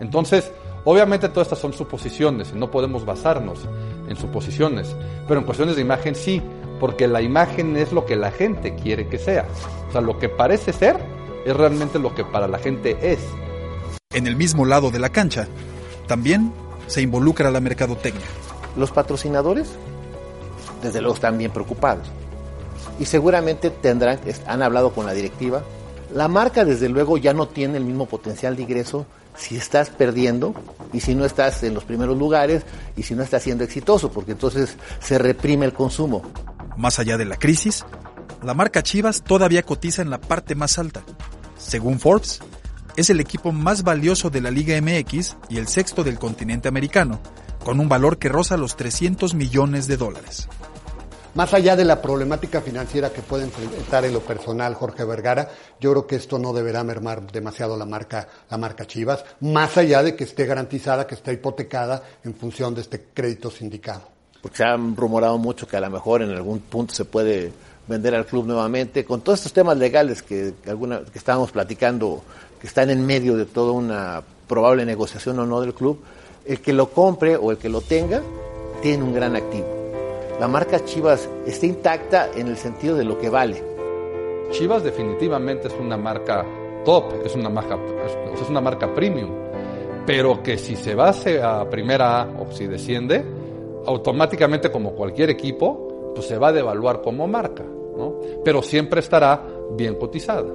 Entonces, 0.00 0.50
obviamente 0.84 1.28
todas 1.28 1.46
estas 1.46 1.58
son 1.58 1.74
suposiciones 1.74 2.50
y 2.54 2.58
no 2.58 2.70
podemos 2.70 3.04
basarnos 3.04 3.60
en 4.08 4.16
suposiciones, 4.16 4.96
pero 5.28 5.40
en 5.40 5.46
cuestiones 5.46 5.76
de 5.76 5.82
imagen 5.82 6.14
sí, 6.14 6.42
porque 6.80 7.06
la 7.06 7.20
imagen 7.20 7.76
es 7.76 7.92
lo 7.92 8.06
que 8.06 8.16
la 8.16 8.30
gente 8.30 8.74
quiere 8.74 9.06
que 9.08 9.18
sea. 9.18 9.46
O 9.88 9.92
sea, 9.92 10.00
lo 10.00 10.18
que 10.18 10.28
parece 10.28 10.72
ser 10.72 10.96
es 11.44 11.54
realmente 11.54 11.98
lo 11.98 12.14
que 12.14 12.24
para 12.24 12.48
la 12.48 12.58
gente 12.58 12.96
es. 13.02 13.20
En 14.12 14.26
el 14.26 14.34
mismo 14.34 14.64
lado 14.64 14.90
de 14.90 14.98
la 14.98 15.10
cancha, 15.10 15.46
también 16.06 16.52
se 16.86 17.02
involucra 17.02 17.50
la 17.50 17.60
mercadotecnia. 17.60 18.26
Los 18.76 18.90
patrocinadores, 18.90 19.68
desde 20.82 21.00
luego, 21.00 21.14
están 21.14 21.38
bien 21.38 21.50
preocupados. 21.50 22.06
Y 22.98 23.06
seguramente 23.06 23.70
tendrán, 23.70 24.20
han 24.46 24.62
hablado 24.62 24.92
con 24.92 25.06
la 25.06 25.12
directiva. 25.12 25.62
La 26.12 26.28
marca, 26.28 26.64
desde 26.64 26.88
luego, 26.88 27.16
ya 27.18 27.32
no 27.32 27.48
tiene 27.48 27.78
el 27.78 27.84
mismo 27.84 28.06
potencial 28.06 28.56
de 28.56 28.62
ingreso 28.62 29.06
si 29.36 29.56
estás 29.56 29.90
perdiendo 29.90 30.54
y 30.92 31.00
si 31.00 31.14
no 31.14 31.24
estás 31.24 31.62
en 31.64 31.74
los 31.74 31.84
primeros 31.84 32.16
lugares 32.16 32.62
y 32.96 33.02
si 33.02 33.14
no 33.14 33.22
estás 33.22 33.42
siendo 33.42 33.64
exitoso, 33.64 34.12
porque 34.12 34.32
entonces 34.32 34.76
se 35.00 35.18
reprime 35.18 35.66
el 35.66 35.72
consumo. 35.72 36.22
Más 36.76 36.98
allá 36.98 37.16
de 37.16 37.24
la 37.24 37.36
crisis, 37.36 37.84
la 38.42 38.54
marca 38.54 38.82
Chivas 38.82 39.22
todavía 39.22 39.62
cotiza 39.62 40.02
en 40.02 40.10
la 40.10 40.20
parte 40.20 40.54
más 40.54 40.78
alta. 40.78 41.02
Según 41.58 41.98
Forbes, 41.98 42.40
es 42.96 43.10
el 43.10 43.20
equipo 43.20 43.52
más 43.52 43.82
valioso 43.82 44.30
de 44.30 44.40
la 44.40 44.50
Liga 44.50 44.80
MX 44.80 45.36
y 45.48 45.58
el 45.58 45.68
sexto 45.68 46.04
del 46.04 46.18
continente 46.18 46.68
americano, 46.68 47.20
con 47.64 47.80
un 47.80 47.88
valor 47.88 48.18
que 48.18 48.28
roza 48.28 48.56
los 48.56 48.76
300 48.76 49.34
millones 49.34 49.86
de 49.88 49.96
dólares. 49.96 50.48
Más 51.34 51.52
allá 51.52 51.74
de 51.74 51.84
la 51.84 52.00
problemática 52.00 52.60
financiera 52.60 53.12
que 53.12 53.20
puede 53.20 53.42
enfrentar 53.42 54.04
en 54.04 54.12
lo 54.12 54.20
personal 54.20 54.74
Jorge 54.74 55.04
Vergara, 55.04 55.50
yo 55.80 55.90
creo 55.90 56.06
que 56.06 56.14
esto 56.14 56.38
no 56.38 56.52
deberá 56.52 56.84
mermar 56.84 57.32
demasiado 57.32 57.76
la 57.76 57.84
marca, 57.84 58.28
la 58.48 58.56
marca 58.56 58.86
Chivas, 58.86 59.24
más 59.40 59.76
allá 59.76 60.04
de 60.04 60.14
que 60.14 60.22
esté 60.22 60.46
garantizada, 60.46 61.08
que 61.08 61.16
esté 61.16 61.32
hipotecada 61.32 62.04
en 62.22 62.34
función 62.36 62.76
de 62.76 62.82
este 62.82 63.06
crédito 63.12 63.50
sindicado. 63.50 64.02
Porque 64.40 64.58
se 64.58 64.64
han 64.64 64.94
rumorado 64.94 65.36
mucho 65.38 65.66
que 65.66 65.76
a 65.76 65.80
lo 65.80 65.90
mejor 65.90 66.22
en 66.22 66.30
algún 66.30 66.60
punto 66.60 66.94
se 66.94 67.04
puede 67.04 67.50
vender 67.86 68.14
al 68.14 68.26
club 68.26 68.46
nuevamente, 68.46 69.04
con 69.04 69.20
todos 69.20 69.40
estos 69.40 69.52
temas 69.52 69.76
legales 69.76 70.22
que, 70.22 70.54
alguna, 70.66 71.00
que 71.00 71.18
estábamos 71.18 71.50
platicando, 71.50 72.22
que 72.64 72.68
están 72.68 72.88
en 72.88 73.04
medio 73.04 73.36
de 73.36 73.44
toda 73.44 73.72
una 73.72 74.22
probable 74.48 74.86
negociación 74.86 75.38
o 75.38 75.44
no 75.44 75.60
del 75.60 75.74
club, 75.74 76.00
el 76.46 76.62
que 76.62 76.72
lo 76.72 76.88
compre 76.88 77.36
o 77.36 77.50
el 77.50 77.58
que 77.58 77.68
lo 77.68 77.82
tenga 77.82 78.22
tiene 78.80 79.04
un 79.04 79.12
gran 79.12 79.36
activo 79.36 79.84
la 80.40 80.48
marca 80.48 80.84
Chivas 80.84 81.28
está 81.46 81.66
intacta 81.66 82.30
en 82.34 82.48
el 82.48 82.56
sentido 82.56 82.96
de 82.96 83.04
lo 83.04 83.18
que 83.18 83.28
vale. 83.28 83.62
Chivas 84.50 84.82
definitivamente 84.82 85.68
es 85.68 85.74
una 85.80 85.96
marca 85.96 86.44
top, 86.84 87.24
es 87.24 87.34
una 87.34 87.48
marca, 87.48 87.78
es, 88.34 88.48
una 88.48 88.60
marca 88.60 88.92
premium, 88.92 89.30
pero 90.04 90.42
que 90.42 90.58
si 90.58 90.76
se 90.76 90.94
va 90.94 91.10
a 91.10 91.70
primera 91.70 92.22
A 92.22 92.28
o 92.40 92.50
si 92.50 92.66
desciende, 92.66 93.24
automáticamente 93.86 94.70
como 94.70 94.94
cualquier 94.94 95.30
equipo, 95.30 96.12
pues 96.14 96.26
se 96.26 96.36
va 96.36 96.48
a 96.48 96.52
devaluar 96.52 97.00
como 97.00 97.26
marca. 97.26 97.64
Pero 98.44 98.60
siempre 98.60 99.00
estará 99.00 99.46
bien 99.76 99.94
cotizada. 99.94 100.52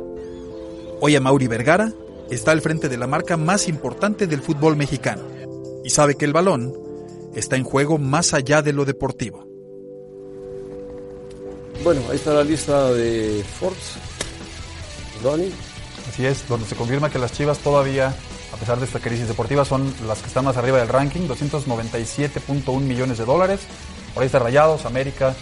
Hoy 1.02 1.16
a 1.16 1.22
Mauri 1.22 1.48
Vergara 1.48 1.94
está 2.30 2.52
al 2.52 2.60
frente 2.62 2.90
de 2.90 2.98
la 2.98 3.08
marca 3.08 3.38
más 3.38 3.70
importante 3.70 4.28
del 4.28 4.42
fútbol 4.42 4.76
mexicano 4.76 5.22
y 5.82 5.92
sabe 5.92 6.16
que 6.16 6.26
el 6.26 6.34
balón 6.34 6.74
está 7.34 7.56
en 7.56 7.64
juego 7.64 7.98
más 7.98 8.34
allá 8.34 8.62
de 8.62 8.74
lo 8.74 8.84
deportivo. 8.84 9.48
Bueno, 11.86 12.02
ahí 12.10 12.18
está 12.18 12.34
la 12.34 12.44
lista 12.44 12.92
de 12.92 13.46
Forbes. 13.60 13.94
Dani. 15.24 15.50
Así 16.10 16.26
es, 16.26 16.46
donde 16.50 16.68
se 16.68 16.76
confirma 16.76 17.10
que 17.10 17.18
las 17.18 17.32
Chivas 17.32 17.60
todavía, 17.60 18.14
a 18.54 18.58
pesar 18.58 18.78
de 18.80 18.86
esta 18.86 19.00
crisis 19.00 19.30
deportiva, 19.30 19.64
son 19.64 19.94
las 20.06 20.20
que 20.20 20.28
están 20.28 20.44
más 20.44 20.58
arriba 20.58 20.80
del 20.80 20.90
ranking, 20.90 21.30
297.1 21.30 22.82
millones 22.82 23.18
de 23.18 23.26
dólares. 23.26 23.62
Por 24.14 24.24
ahí 24.24 24.28
está 24.28 24.40
Rayados, 24.40 24.86
América, 24.86 25.34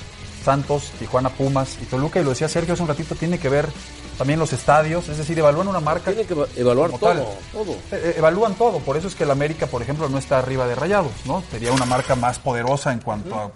Santos, 0.44 0.92
Tijuana, 1.00 1.30
Pumas 1.30 1.78
y 1.82 1.86
Toluca. 1.86 2.20
Y 2.20 2.24
lo 2.24 2.30
decía 2.30 2.48
Sergio 2.48 2.76
hace 2.76 2.84
un 2.84 2.90
ratito, 2.90 3.16
tiene 3.16 3.40
que 3.40 3.50
ver 3.50 3.68
también 4.18 4.40
los 4.40 4.52
estadios, 4.54 5.08
es 5.10 5.18
decir, 5.18 5.38
evalúan 5.38 5.68
una 5.68 5.80
marca. 5.80 6.12
Tiene 6.12 6.28
que 6.28 6.36
evaluar 6.60 6.92
todo, 6.92 7.26
todo. 7.54 7.76
Eh, 7.92 8.16
evalúan 8.18 8.56
todo, 8.56 8.80
por 8.80 8.98
eso 8.98 9.08
es 9.08 9.16
que 9.16 9.24
el 9.24 9.32
América, 9.32 9.68
por 9.68 9.82
ejemplo, 9.82 10.10
no 10.10 10.18
está 10.18 10.40
arriba 10.40 10.68
de 10.68 10.76
Rayados, 10.76 11.26
¿no? 11.26 11.44
Sería 11.52 11.72
una 11.72 11.86
marca 11.86 12.16
más 12.16 12.40
poderosa 12.40 12.92
en 12.92 13.00
cuanto 13.00 13.36
a 13.36 13.52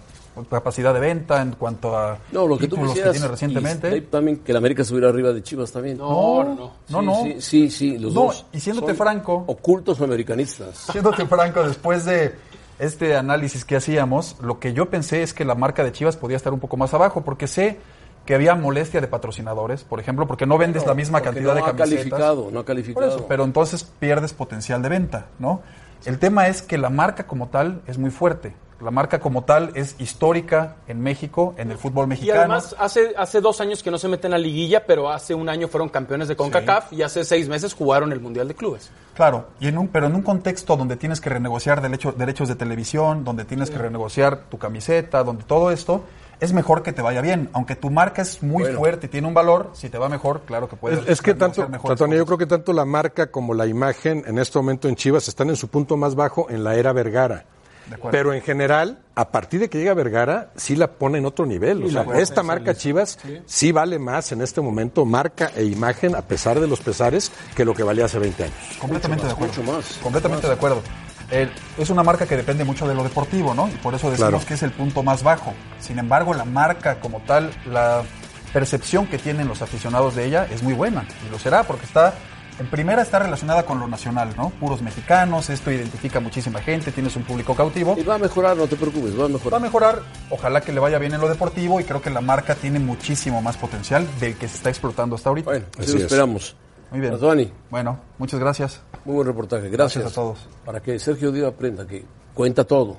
capacidad 0.48 0.94
de 0.94 1.00
venta, 1.00 1.42
en 1.42 1.52
cuanto 1.52 1.96
a 1.96 2.18
no, 2.32 2.46
lo 2.46 2.56
que 2.56 2.66
tú 2.66 2.76
títulos 2.76 2.94
que 2.94 3.10
tiene 3.10 3.28
recientemente. 3.28 3.96
Y 3.96 4.00
también 4.02 4.38
que 4.38 4.52
el 4.52 4.56
América 4.56 4.82
estuviera 4.82 5.08
arriba 5.08 5.32
de 5.32 5.42
Chivas 5.42 5.70
también. 5.72 5.98
No, 5.98 6.42
no, 6.44 6.72
no. 6.88 7.02
no, 7.02 7.24
sí, 7.24 7.40
sí, 7.40 7.70
sí, 7.70 7.98
los 7.98 8.14
no, 8.14 8.24
dos. 8.24 8.46
Y 8.52 8.60
siéndote 8.60 8.94
franco. 8.94 9.44
Ocultos 9.46 10.00
o 10.00 10.04
americanistas. 10.04 10.76
Siéndote 10.92 11.26
franco, 11.26 11.62
después 11.64 12.04
de 12.04 12.34
este 12.78 13.14
análisis 13.14 13.64
que 13.64 13.76
hacíamos, 13.76 14.36
lo 14.40 14.58
que 14.58 14.72
yo 14.72 14.88
pensé 14.88 15.22
es 15.22 15.34
que 15.34 15.44
la 15.44 15.54
marca 15.54 15.84
de 15.84 15.92
Chivas 15.92 16.16
podía 16.16 16.36
estar 16.36 16.52
un 16.52 16.60
poco 16.60 16.76
más 16.76 16.94
abajo, 16.94 17.20
porque 17.20 17.46
sé 17.46 17.78
que 18.24 18.34
había 18.34 18.54
molestia 18.54 19.00
de 19.00 19.08
patrocinadores, 19.08 19.84
por 19.84 20.00
ejemplo, 20.00 20.26
porque 20.26 20.46
no 20.46 20.58
vendes 20.58 20.86
la 20.86 20.94
misma 20.94 21.20
cantidad 21.20 21.54
no 21.54 21.54
de 21.54 21.60
camisetas. 21.62 21.88
Ha 21.88 21.96
calificado, 21.96 22.50
no 22.52 22.60
ha 22.60 22.64
calificado. 22.64 23.06
Por 23.06 23.16
eso, 23.16 23.26
pero 23.28 23.44
entonces 23.44 23.84
pierdes 23.84 24.32
potencial 24.32 24.82
de 24.82 24.88
venta, 24.88 25.26
¿no? 25.38 25.62
El 26.04 26.18
tema 26.18 26.48
es 26.48 26.62
que 26.62 26.78
la 26.78 26.90
marca 26.90 27.26
como 27.26 27.48
tal 27.48 27.82
es 27.86 27.98
muy 27.98 28.10
fuerte. 28.10 28.54
La 28.80 28.90
marca 28.90 29.20
como 29.20 29.44
tal 29.44 29.70
es 29.76 29.94
histórica 30.00 30.74
en 30.88 31.00
México, 31.00 31.54
en 31.56 31.70
el 31.70 31.78
fútbol 31.78 32.08
mexicano. 32.08 32.36
Y 32.36 32.38
además, 32.40 32.74
hace, 32.76 33.14
hace 33.16 33.40
dos 33.40 33.60
años 33.60 33.80
que 33.80 33.92
no 33.92 33.98
se 33.98 34.08
meten 34.08 34.34
a 34.34 34.38
liguilla, 34.38 34.84
pero 34.86 35.08
hace 35.08 35.36
un 35.36 35.48
año 35.48 35.68
fueron 35.68 35.88
campeones 35.88 36.26
de 36.26 36.34
CONCACAF 36.34 36.92
y 36.92 37.02
hace 37.02 37.22
seis 37.24 37.48
meses 37.48 37.74
jugaron 37.74 38.10
el 38.12 38.18
Mundial 38.18 38.48
de 38.48 38.54
Clubes. 38.54 38.90
Claro, 39.14 39.46
y 39.60 39.68
en 39.68 39.78
un, 39.78 39.86
pero 39.86 40.06
en 40.06 40.16
un 40.16 40.22
contexto 40.22 40.76
donde 40.76 40.96
tienes 40.96 41.20
que 41.20 41.30
renegociar 41.30 41.80
derecho, 41.80 42.10
derechos 42.10 42.48
de 42.48 42.56
televisión, 42.56 43.22
donde 43.22 43.44
tienes 43.44 43.70
que 43.70 43.78
renegociar 43.78 44.46
tu 44.50 44.58
camiseta, 44.58 45.22
donde 45.22 45.44
todo 45.44 45.70
esto, 45.70 46.02
es 46.42 46.52
mejor 46.52 46.82
que 46.82 46.92
te 46.92 47.00
vaya 47.02 47.20
bien. 47.20 47.48
Aunque 47.52 47.76
tu 47.76 47.88
marca 47.90 48.22
es 48.22 48.42
muy 48.42 48.62
Bueno. 48.64 48.78
fuerte 48.78 49.06
y 49.06 49.08
tiene 49.08 49.26
un 49.28 49.34
valor, 49.34 49.70
si 49.74 49.88
te 49.88 49.96
va 49.98 50.08
mejor, 50.08 50.42
claro 50.46 50.68
que 50.68 50.76
puedes. 50.76 50.98
Es, 51.00 51.08
es 51.08 51.22
que 51.22 51.34
tanto, 51.34 51.66
yo 52.10 52.26
creo 52.26 52.38
que 52.38 52.46
tanto 52.46 52.72
la 52.72 52.84
marca 52.84 53.28
como 53.30 53.54
la 53.54 53.66
imagen 53.66 54.24
en 54.26 54.38
este 54.38 54.58
momento 54.58 54.88
en 54.88 54.96
Chivas 54.96 55.28
están 55.28 55.48
en 55.50 55.56
su 55.56 55.68
punto 55.68 55.96
más 55.96 56.14
bajo 56.14 56.50
en 56.50 56.64
la 56.64 56.74
era 56.74 56.92
Vergara. 56.92 57.44
Pero 58.10 58.32
en 58.32 58.42
general, 58.42 59.00
a 59.16 59.28
partir 59.30 59.60
de 59.60 59.68
que 59.68 59.78
llega 59.78 59.92
Vergara, 59.92 60.50
sí 60.56 60.76
la 60.76 60.92
pone 60.92 61.18
en 61.18 61.26
otro 61.26 61.44
nivel. 61.46 61.82
O 61.82 61.86
Sí, 61.88 61.92
sea, 61.92 62.04
esta 62.16 62.42
marca. 62.42 62.74
Chivas 62.74 63.18
sí. 63.44 63.72
vale 63.72 63.98
más 63.98 64.30
en 64.32 64.40
este 64.40 64.60
momento, 64.60 65.04
marca 65.04 65.50
e 65.56 65.64
imagen, 65.64 66.14
a 66.14 66.22
pesar 66.22 66.60
de 66.60 66.68
los 66.68 66.80
pesares, 66.80 67.32
que 67.56 67.64
lo 67.64 67.74
que 67.74 67.82
valía 67.82 68.04
hace 68.06 68.18
20 68.18 68.44
años. 68.44 68.56
Completamente 68.80 69.26
de 69.26 69.32
acuerdo. 69.32 69.54
mucho 69.62 69.72
más. 69.72 69.98
Completamente 70.02 70.46
de 70.46 70.52
acuerdo. 70.52 70.80
Es 71.78 71.88
una 71.90 72.02
marca 72.02 72.26
que 72.26 72.36
depende 72.36 72.64
mucho 72.64 72.86
de 72.86 72.94
lo 72.94 73.02
deportivo, 73.02 73.54
¿no? 73.54 73.68
Y 73.68 73.72
por 73.78 73.94
eso 73.94 74.10
decimos 74.10 74.30
Claro. 74.30 74.46
que 74.46 74.54
es 74.54 74.62
el 74.62 74.70
punto 74.72 75.02
más 75.02 75.22
bajo. 75.22 75.54
Sin 75.80 75.98
embargo, 75.98 76.34
la 76.34 76.44
marca 76.44 77.00
como 77.00 77.20
tal, 77.20 77.50
la 77.66 78.02
percepción 78.52 79.06
que 79.06 79.18
tienen 79.18 79.48
los 79.48 79.62
aficionados 79.62 80.14
de 80.14 80.26
ella 80.26 80.46
es 80.50 80.62
muy 80.62 80.74
buena. 80.74 81.06
Y 81.26 81.30
lo 81.30 81.38
será 81.38 81.62
porque 81.62 81.86
está, 81.86 82.12
en 82.58 82.66
primera 82.66 83.00
está 83.00 83.18
relacionada 83.18 83.64
con 83.64 83.80
lo 83.80 83.88
nacional, 83.88 84.34
¿no? 84.36 84.50
Puros 84.50 84.82
mexicanos, 84.82 85.48
esto 85.48 85.70
identifica 85.72 86.18
a 86.18 86.20
muchísima 86.20 86.60
gente, 86.60 86.92
tienes 86.92 87.16
un 87.16 87.22
público 87.22 87.54
cautivo. 87.54 87.96
Y 87.98 88.02
va 88.02 88.16
a 88.16 88.18
mejorar, 88.18 88.54
no 88.56 88.66
te 88.66 88.76
preocupes, 88.76 89.12
va 89.14 89.20
a 89.20 89.20
Va 89.20 89.24
a 89.26 89.28
mejorar. 89.28 89.60
mejorar, 89.62 90.02
ojalá 90.28 90.60
que 90.60 90.72
le 90.72 90.80
vaya 90.80 90.98
bien 90.98 91.14
en 91.14 91.20
lo 91.22 91.28
deportivo 91.30 91.80
y 91.80 91.84
creo 91.84 92.02
que 92.02 92.10
la 92.10 92.20
marca 92.20 92.54
tiene 92.56 92.78
muchísimo 92.78 93.40
más 93.40 93.56
potencial 93.56 94.06
del 94.20 94.36
que 94.36 94.48
se 94.48 94.56
está 94.56 94.68
explotando 94.68 95.16
hasta 95.16 95.30
ahorita. 95.30 95.48
Bueno, 95.50 95.64
así 95.78 95.82
Así 95.84 95.98
lo 95.98 96.04
es. 96.04 96.54
Muy 96.92 97.00
bien. 97.00 97.18
Dani, 97.18 97.50
Bueno, 97.70 97.98
muchas 98.18 98.38
gracias. 98.38 98.80
muy 99.04 99.16
buen 99.16 99.26
reportaje. 99.26 99.68
Gracias. 99.68 100.02
Gracias 100.04 100.12
a 100.12 100.14
todos. 100.14 100.38
Para 100.64 100.80
que 100.80 100.98
Sergio 100.98 101.32
Díaz 101.32 101.48
aprenda 101.48 101.86
que 101.86 102.04
cuenta 102.34 102.64
todo. 102.64 102.98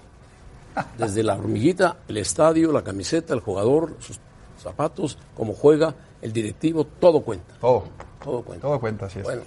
Desde 0.98 1.24
la 1.24 1.36
hormiguita, 1.36 1.98
el 2.08 2.18
estadio, 2.18 2.72
la 2.72 2.84
camiseta, 2.84 3.34
el 3.34 3.40
jugador, 3.40 3.96
sus 4.00 4.20
zapatos, 4.62 5.18
cómo 5.36 5.54
juega, 5.54 5.94
el 6.22 6.34
directivo, 6.34 6.86
todo 6.86 7.22
cuenta. 7.22 7.54
Todo, 7.62 7.84
Todo 8.24 8.42
cuenta. 8.42 8.68
todo 8.68 8.80
cuenta, 8.80 9.06
así 9.06 9.20
es. 9.20 9.26
Bueno, 9.26 9.42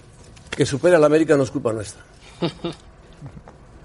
que 0.49 0.65
supere 0.65 0.95
a 0.95 0.99
la 0.99 1.07
América 1.07 1.35
no 1.35 1.43
es 1.43 1.51
culpa 1.51 1.73
nuestra. 1.73 2.01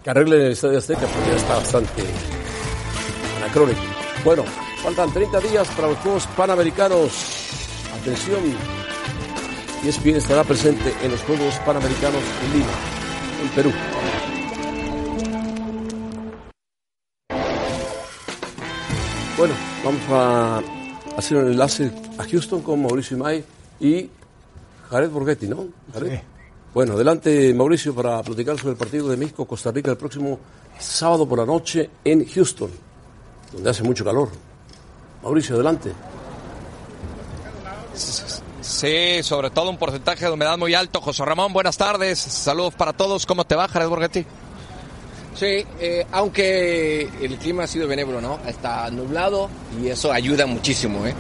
Que 0.03 0.11
arreglen 0.11 0.41
el 0.41 0.51
Estadio 0.53 0.79
Azteca 0.79 1.03
porque 1.07 1.31
ya 1.31 1.37
está 1.37 1.55
bastante 1.55 2.03
anacrónico. 3.37 3.79
Bueno, 4.25 4.43
faltan 4.83 5.13
30 5.13 5.39
días 5.39 5.69
para 5.77 5.89
los 5.91 5.99
Juegos 5.99 6.27
Panamericanos. 6.37 7.13
Atención, 8.01 8.41
ESPN 9.85 10.17
estará 10.17 10.45
presente 10.45 10.95
en 11.03 11.11
los 11.11 11.21
Juegos 11.23 11.57
Panamericanos 11.67 12.23
en 12.45 12.53
Lima, 12.53 12.73
en 13.43 13.49
Perú. 13.49 13.73
Bueno, 19.37 19.55
vamos 19.85 20.01
a 20.09 20.63
hacer 21.17 21.39
un 21.39 21.51
enlace 21.51 21.91
a 22.17 22.23
Houston 22.23 22.63
con 22.63 22.81
Mauricio 22.81 23.17
Imay 23.17 23.45
y 23.81 24.09
Jared 24.89 25.11
Borghetti, 25.11 25.49
¿no? 25.49 25.67
Jared. 25.93 26.21
Bueno, 26.73 26.93
adelante 26.93 27.53
Mauricio 27.53 27.93
para 27.93 28.23
platicar 28.23 28.57
sobre 28.59 28.73
el 28.73 28.79
partido 28.79 29.09
de 29.09 29.17
México-Costa 29.17 29.73
Rica 29.73 29.91
el 29.91 29.97
próximo 29.97 30.39
sábado 30.79 31.29
por 31.29 31.41
la 31.41 31.45
noche 31.45 31.91
en 32.05 32.25
Houston, 32.25 32.71
donde 33.53 33.71
hace 33.71 33.83
mucho 33.83 34.05
calor. 34.05 34.29
Mauricio, 35.25 35.57
adelante. 35.57 35.93
Sí, 38.83 39.23
sobre 39.23 39.51
todo 39.51 39.71
un 39.71 39.77
porcentaje 39.77 40.25
de 40.25 40.33
humedad 40.33 40.59
muy 40.59 40.75
alto. 40.75 41.01
José 41.01 41.25
Ramón, 41.25 41.53
buenas 41.53 41.77
tardes. 41.77 42.19
Saludos 42.19 42.75
para 42.75 42.93
todos. 42.93 43.27
¿Cómo 43.27 43.45
te 43.45 43.55
va, 43.55 43.69
Jared 43.69 43.87
Borghetti? 43.87 44.27
Sí, 45.37 45.65
eh, 45.79 46.05
aunque 46.11 47.03
el 47.23 47.39
clima 47.39 47.63
ha 47.63 47.67
sido 47.69 47.87
benévolo, 47.87 48.21
¿no? 48.21 48.41
Está 48.45 48.91
nublado 48.91 49.49
y 49.81 49.87
eso 49.87 50.11
ayuda 50.11 50.47
muchísimo, 50.47 51.07
¿eh? 51.07 51.15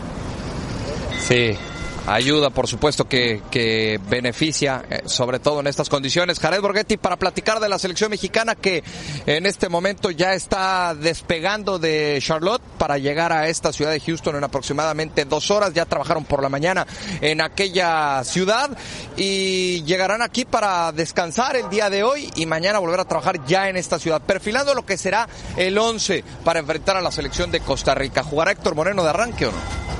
Sí, 1.21 1.57
ayuda, 2.07 2.51
por 2.51 2.67
supuesto, 2.67 3.09
que, 3.09 3.43
que 3.51 4.01
beneficia, 4.09 4.85
eh, 4.89 5.03
sobre 5.07 5.39
todo 5.39 5.61
en 5.61 5.67
estas 5.67 5.89
condiciones. 5.89 6.39
Jared 6.39 6.61
Borghetti, 6.61 6.97
para 6.97 7.17
platicar 7.17 7.61
de 7.61 7.69
la 7.69 7.79
selección 7.79 8.11
mexicana 8.11 8.55
que 8.55 8.83
en 9.27 9.47
este 9.47 9.69
momento 9.69 10.11
ya 10.11 10.35
está 10.35 10.95
despegando 10.95 11.79
de 11.79 12.19
Charlotte 12.21 12.63
para 12.79 12.99
llegar 12.99 13.33
a 13.33 13.49
esta 13.49 13.73
ciudad 13.73 13.93
de 13.93 14.01
Houston 14.01 14.37
en 14.37 14.45
aproximadamente 14.45 15.25
dos 15.25 15.51
horas. 15.51 15.73
Ya 15.73 15.87
trabajaron 15.87 16.25
por 16.25 16.43
la 16.43 16.49
mañana 16.49 16.87
en 17.21 17.41
aquella 17.41 18.25
ciudad 18.25 18.71
y 19.17 19.83
llegarán 19.85 20.23
aquí 20.23 20.45
para 20.45 20.93
descansar 20.93 21.57
el 21.57 21.69
día 21.71 21.91
de 21.91 22.03
hoy 22.03 22.31
y 22.37 22.47
mañana 22.47 22.79
volver 22.79 23.01
a 23.01 23.05
trabajar 23.05 23.45
ya 23.47 23.69
en 23.69 23.77
esta 23.77 23.99
ciudad, 23.99 24.23
perfilando 24.23 24.75
lo 24.75 24.85
que 24.85 24.97
será 24.97 25.29
el 25.57 25.77
11 25.79 26.25
para 26.45 26.61
enfrentar 26.61 26.97
a 26.97 27.01
la 27.01 27.13
selección 27.13 27.51
de 27.51 27.61
Costa 27.61 27.95
Rica. 27.95 28.23
¿Jugará 28.23 28.53
Héctor 28.53 28.75
Moreno 28.75 29.03
de 29.03 29.11
arranque 29.11 29.47
o 29.47 29.53
no? 29.53 29.92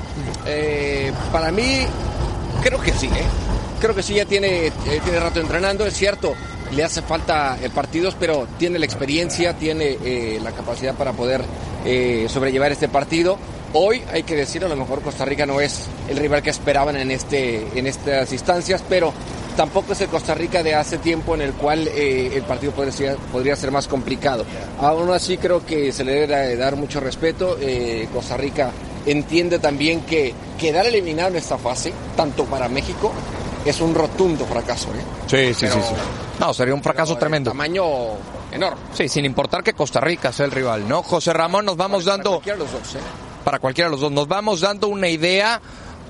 Eh, 0.45 1.11
para 1.31 1.51
mí, 1.51 1.85
creo 2.61 2.79
que 2.81 2.91
sí, 2.93 3.07
¿eh? 3.07 3.25
Creo 3.79 3.95
que 3.95 4.03
sí, 4.03 4.15
ya 4.15 4.25
tiene, 4.25 4.67
eh, 4.67 4.71
tiene 5.03 5.19
rato 5.19 5.39
entrenando, 5.39 5.85
es 5.85 5.93
cierto, 5.93 6.33
le 6.71 6.83
hace 6.83 7.01
falta 7.01 7.57
partidos, 7.73 8.15
pero 8.19 8.47
tiene 8.57 8.79
la 8.79 8.85
experiencia, 8.85 9.53
tiene 9.53 10.39
la 10.41 10.51
capacidad 10.51 10.95
para 10.95 11.11
poder 11.11 11.43
sobrellevar 12.29 12.71
este 12.71 12.87
partido. 12.87 13.37
Hoy, 13.73 14.03
hay 14.11 14.23
que 14.23 14.35
decirlo, 14.35 14.67
a 14.67 14.69
lo 14.69 14.77
mejor 14.77 15.01
Costa 15.01 15.25
Rica 15.25 15.45
no 15.45 15.59
es 15.59 15.87
el 16.07 16.17
rival 16.17 16.41
que 16.41 16.51
esperaban 16.51 16.95
en, 16.95 17.11
este, 17.11 17.67
en 17.77 17.87
estas 17.87 18.31
instancias, 18.31 18.83
pero 18.87 19.13
tampoco 19.57 19.93
es 19.93 20.01
el 20.01 20.07
Costa 20.07 20.33
Rica 20.33 20.63
de 20.63 20.75
hace 20.75 20.97
tiempo 20.97 21.35
en 21.35 21.41
el 21.41 21.53
cual 21.53 21.87
el 21.87 22.41
partido 22.43 22.71
podría 22.71 23.15
podría 23.31 23.55
ser 23.55 23.71
más 23.71 23.87
complicado. 23.87 24.45
Aún 24.79 25.11
así 25.11 25.37
creo 25.37 25.65
que 25.65 25.91
se 25.91 26.03
le 26.03 26.13
debe 26.13 26.55
dar 26.55 26.75
mucho 26.75 26.99
respeto. 27.01 27.57
Costa 28.13 28.37
Rica 28.37 28.71
entiende 29.05 29.59
también 29.59 30.01
que 30.01 30.33
quedar 30.59 30.85
eliminado 30.85 31.29
en 31.29 31.35
esta 31.37 31.57
fase, 31.57 31.93
tanto 32.15 32.45
para 32.45 32.69
México, 32.69 33.11
es 33.65 33.79
un 33.81 33.93
rotundo 33.95 34.45
fracaso. 34.45 34.89
¿eh? 34.89 35.03
Sí, 35.27 35.53
sí, 35.53 35.65
Pero- 35.69 35.73
sí, 35.75 35.89
sí. 35.89 35.95
No, 36.39 36.53
sería 36.53 36.73
un 36.73 36.81
fracaso 36.83 37.15
tremendo. 37.17 37.51
Tamaño 37.51 37.83
enorme. 38.51 38.77
Sí, 38.93 39.07
sin 39.07 39.23
importar 39.25 39.63
que 39.63 39.73
Costa 39.73 39.99
Rica 40.01 40.31
sea 40.33 40.45
el 40.45 40.51
rival, 40.51 40.87
¿no? 40.87 41.03
José 41.03 41.31
Ramón, 41.31 41.65
nos 41.65 41.77
vamos 41.77 42.05
dando... 42.05 42.31
Cualquiera 42.31 42.57
de 42.57 42.63
los 42.63 42.71
dos, 42.73 42.95
¿eh? 42.95 42.99
para 43.43 43.59
cualquiera 43.59 43.87
de 43.89 43.91
los 43.91 44.01
dos. 44.01 44.11
Nos 44.11 44.27
vamos 44.27 44.61
dando 44.61 44.87
una 44.87 45.09
idea 45.09 45.61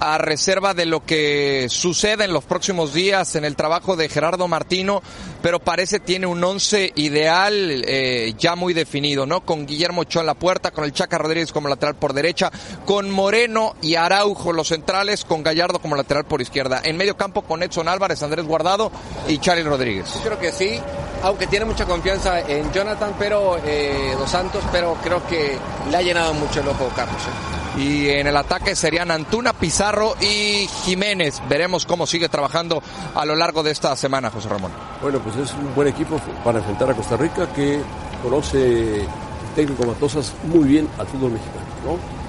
a 0.04 0.18
reserva 0.18 0.74
de 0.74 0.86
lo 0.86 1.06
que 1.06 1.68
sucede 1.70 2.26
en 2.26 2.34
los 2.34 2.44
próximos 2.44 2.94
días 2.94 3.36
en 3.36 3.46
el 3.46 3.56
trabajo 3.56 3.96
de 3.96 4.10
Gerardo 4.10 4.50
Martino, 4.50 5.02
pero 5.42 5.60
parece 5.60 6.02
tiene 6.02 6.28
un 6.28 6.44
once 6.44 6.92
ideal 6.96 7.84
eh, 7.88 8.34
ya 8.38 8.56
muy 8.58 8.74
definido, 8.74 9.26
¿no? 9.26 9.46
Con 9.46 9.66
Guillermo 9.66 10.02
Ochoa 10.02 10.24
en 10.24 10.26
la 10.26 10.34
puerta, 10.34 10.72
con 10.72 10.84
el 10.84 10.92
Chaca 10.92 11.18
Rodríguez 11.18 11.54
como 11.54 11.70
lateral 11.70 11.96
por 11.96 12.12
derecha, 12.12 12.52
con 12.86 13.10
Moreno 13.12 13.76
y 13.82 13.96
Araujo 13.96 14.52
los 14.52 14.68
centrales, 14.68 15.24
con 15.24 15.42
Gallardo 15.42 15.80
como 15.80 15.96
lateral 15.96 16.26
por 16.26 16.42
izquierda. 16.42 16.82
En 16.84 16.98
medio 16.98 17.16
campo 17.16 17.44
con 17.44 17.64
Edson 17.64 17.88
Álvarez, 17.88 18.22
Andrés 18.24 18.46
Guardado 18.46 18.92
y 19.30 19.38
Charlie 19.38 19.64
Rodríguez. 19.64 20.14
Yo 20.16 20.22
creo 20.22 20.40
que 20.40 20.52
sí. 20.52 20.82
aunque 21.22 21.48
tiene 21.48 21.64
mucha 21.64 21.86
confianza 21.86 22.42
en 22.42 22.74
Jonathan, 22.74 23.16
pero 23.18 23.58
eh, 23.66 24.16
Dos 24.18 24.30
Santos, 24.30 24.64
pero 24.70 24.96
creo 25.02 25.26
que 25.28 25.58
le 25.90 25.96
ha 25.96 26.02
llenado 26.02 26.34
mucho 26.34 26.60
el 26.60 26.68
ojo 26.68 26.92
Carlos. 26.94 27.22
¿eh? 27.22 27.63
Y 27.78 28.10
en 28.10 28.28
el 28.28 28.38
ataque 28.38 28.76
serían 28.76 29.10
Antuna, 29.10 29.52
Pizarro 29.54 30.16
y 30.22 30.68
Jiménez. 30.86 31.42
Veremos 31.50 31.86
cómo 31.86 32.06
sigue 32.06 32.30
trabajando 32.30 32.84
a 33.16 33.26
lo 33.26 33.36
largo 33.36 33.64
de 33.64 33.72
esta 33.72 33.96
semana, 33.96 34.30
José 34.30 34.48
Ramón. 34.50 34.72
Bueno, 35.02 35.20
pues 35.20 35.36
es 35.38 35.54
un 35.54 35.74
buen 35.74 35.88
equipo 35.88 36.20
para 36.44 36.60
enfrentar 36.60 36.92
a 36.92 36.94
Costa 36.94 37.18
Rica 37.18 37.48
que 37.54 37.80
conoce 38.22 39.02
el 39.02 39.08
técnico 39.56 39.86
Matosas 39.86 40.34
muy 40.44 40.66
bien 40.68 40.88
al 41.00 41.08
fútbol 41.08 41.32
mexicano, 41.32 41.66
¿no? 41.86 42.24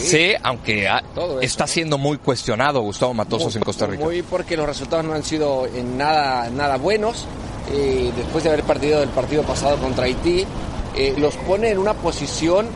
Sí, 0.00 0.32
aunque 0.42 0.86
ha- 0.88 1.02
está 1.42 1.66
siendo 1.66 1.98
muy 1.98 2.18
cuestionado 2.18 2.80
Gustavo 2.82 3.12
Matosas 3.14 3.56
en 3.56 3.62
Costa 3.62 3.86
Rica. 3.86 4.04
Muy 4.04 4.22
porque 4.22 4.56
los 4.56 4.66
resultados 4.66 5.04
no 5.04 5.12
han 5.14 5.24
sido 5.24 5.66
en 5.66 5.98
nada, 5.98 6.48
nada 6.50 6.76
buenos. 6.76 7.26
Eh, 7.72 8.12
después 8.16 8.44
de 8.44 8.50
haber 8.50 8.62
perdido 8.62 9.02
el 9.02 9.08
partido 9.10 9.42
pasado 9.42 9.76
contra 9.78 10.04
Haití, 10.04 10.46
eh, 10.96 11.14
los 11.16 11.34
pone 11.36 11.70
en 11.70 11.78
una 11.78 11.94
posición 11.94 12.66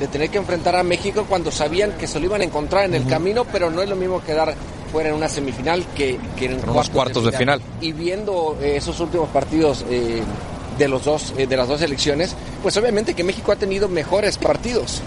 de 0.00 0.08
tener 0.08 0.28
que 0.30 0.38
enfrentar 0.38 0.76
a 0.76 0.82
México 0.82 1.24
cuando 1.28 1.50
sabían 1.50 1.92
que 1.92 2.06
se 2.06 2.20
lo 2.20 2.26
iban 2.26 2.40
a 2.42 2.44
encontrar 2.44 2.84
en 2.84 2.94
el 2.94 3.06
camino, 3.06 3.44
pero 3.50 3.70
no 3.70 3.82
es 3.82 3.88
lo 3.88 3.96
mismo 3.96 4.22
quedar 4.22 4.54
fuera 4.92 5.08
en 5.08 5.14
una 5.14 5.28
semifinal 5.28 5.84
que, 5.94 6.18
que 6.36 6.46
en 6.46 6.68
unos 6.68 6.90
cuartos 6.90 7.24
de 7.24 7.32
final. 7.32 7.60
Y 7.80 7.92
viendo 7.92 8.56
eh, 8.60 8.76
esos 8.76 9.00
últimos 9.00 9.28
partidos 9.30 9.84
eh, 9.90 10.22
de 10.78 10.88
los 10.88 11.04
dos 11.04 11.34
eh, 11.36 11.46
de 11.46 11.56
las 11.56 11.68
dos 11.68 11.80
elecciones, 11.82 12.34
pues 12.62 12.76
obviamente 12.76 13.14
que 13.14 13.24
México 13.24 13.52
ha 13.52 13.56
tenido 13.56 13.88
mejores 13.88 14.36
partidos. 14.38 15.00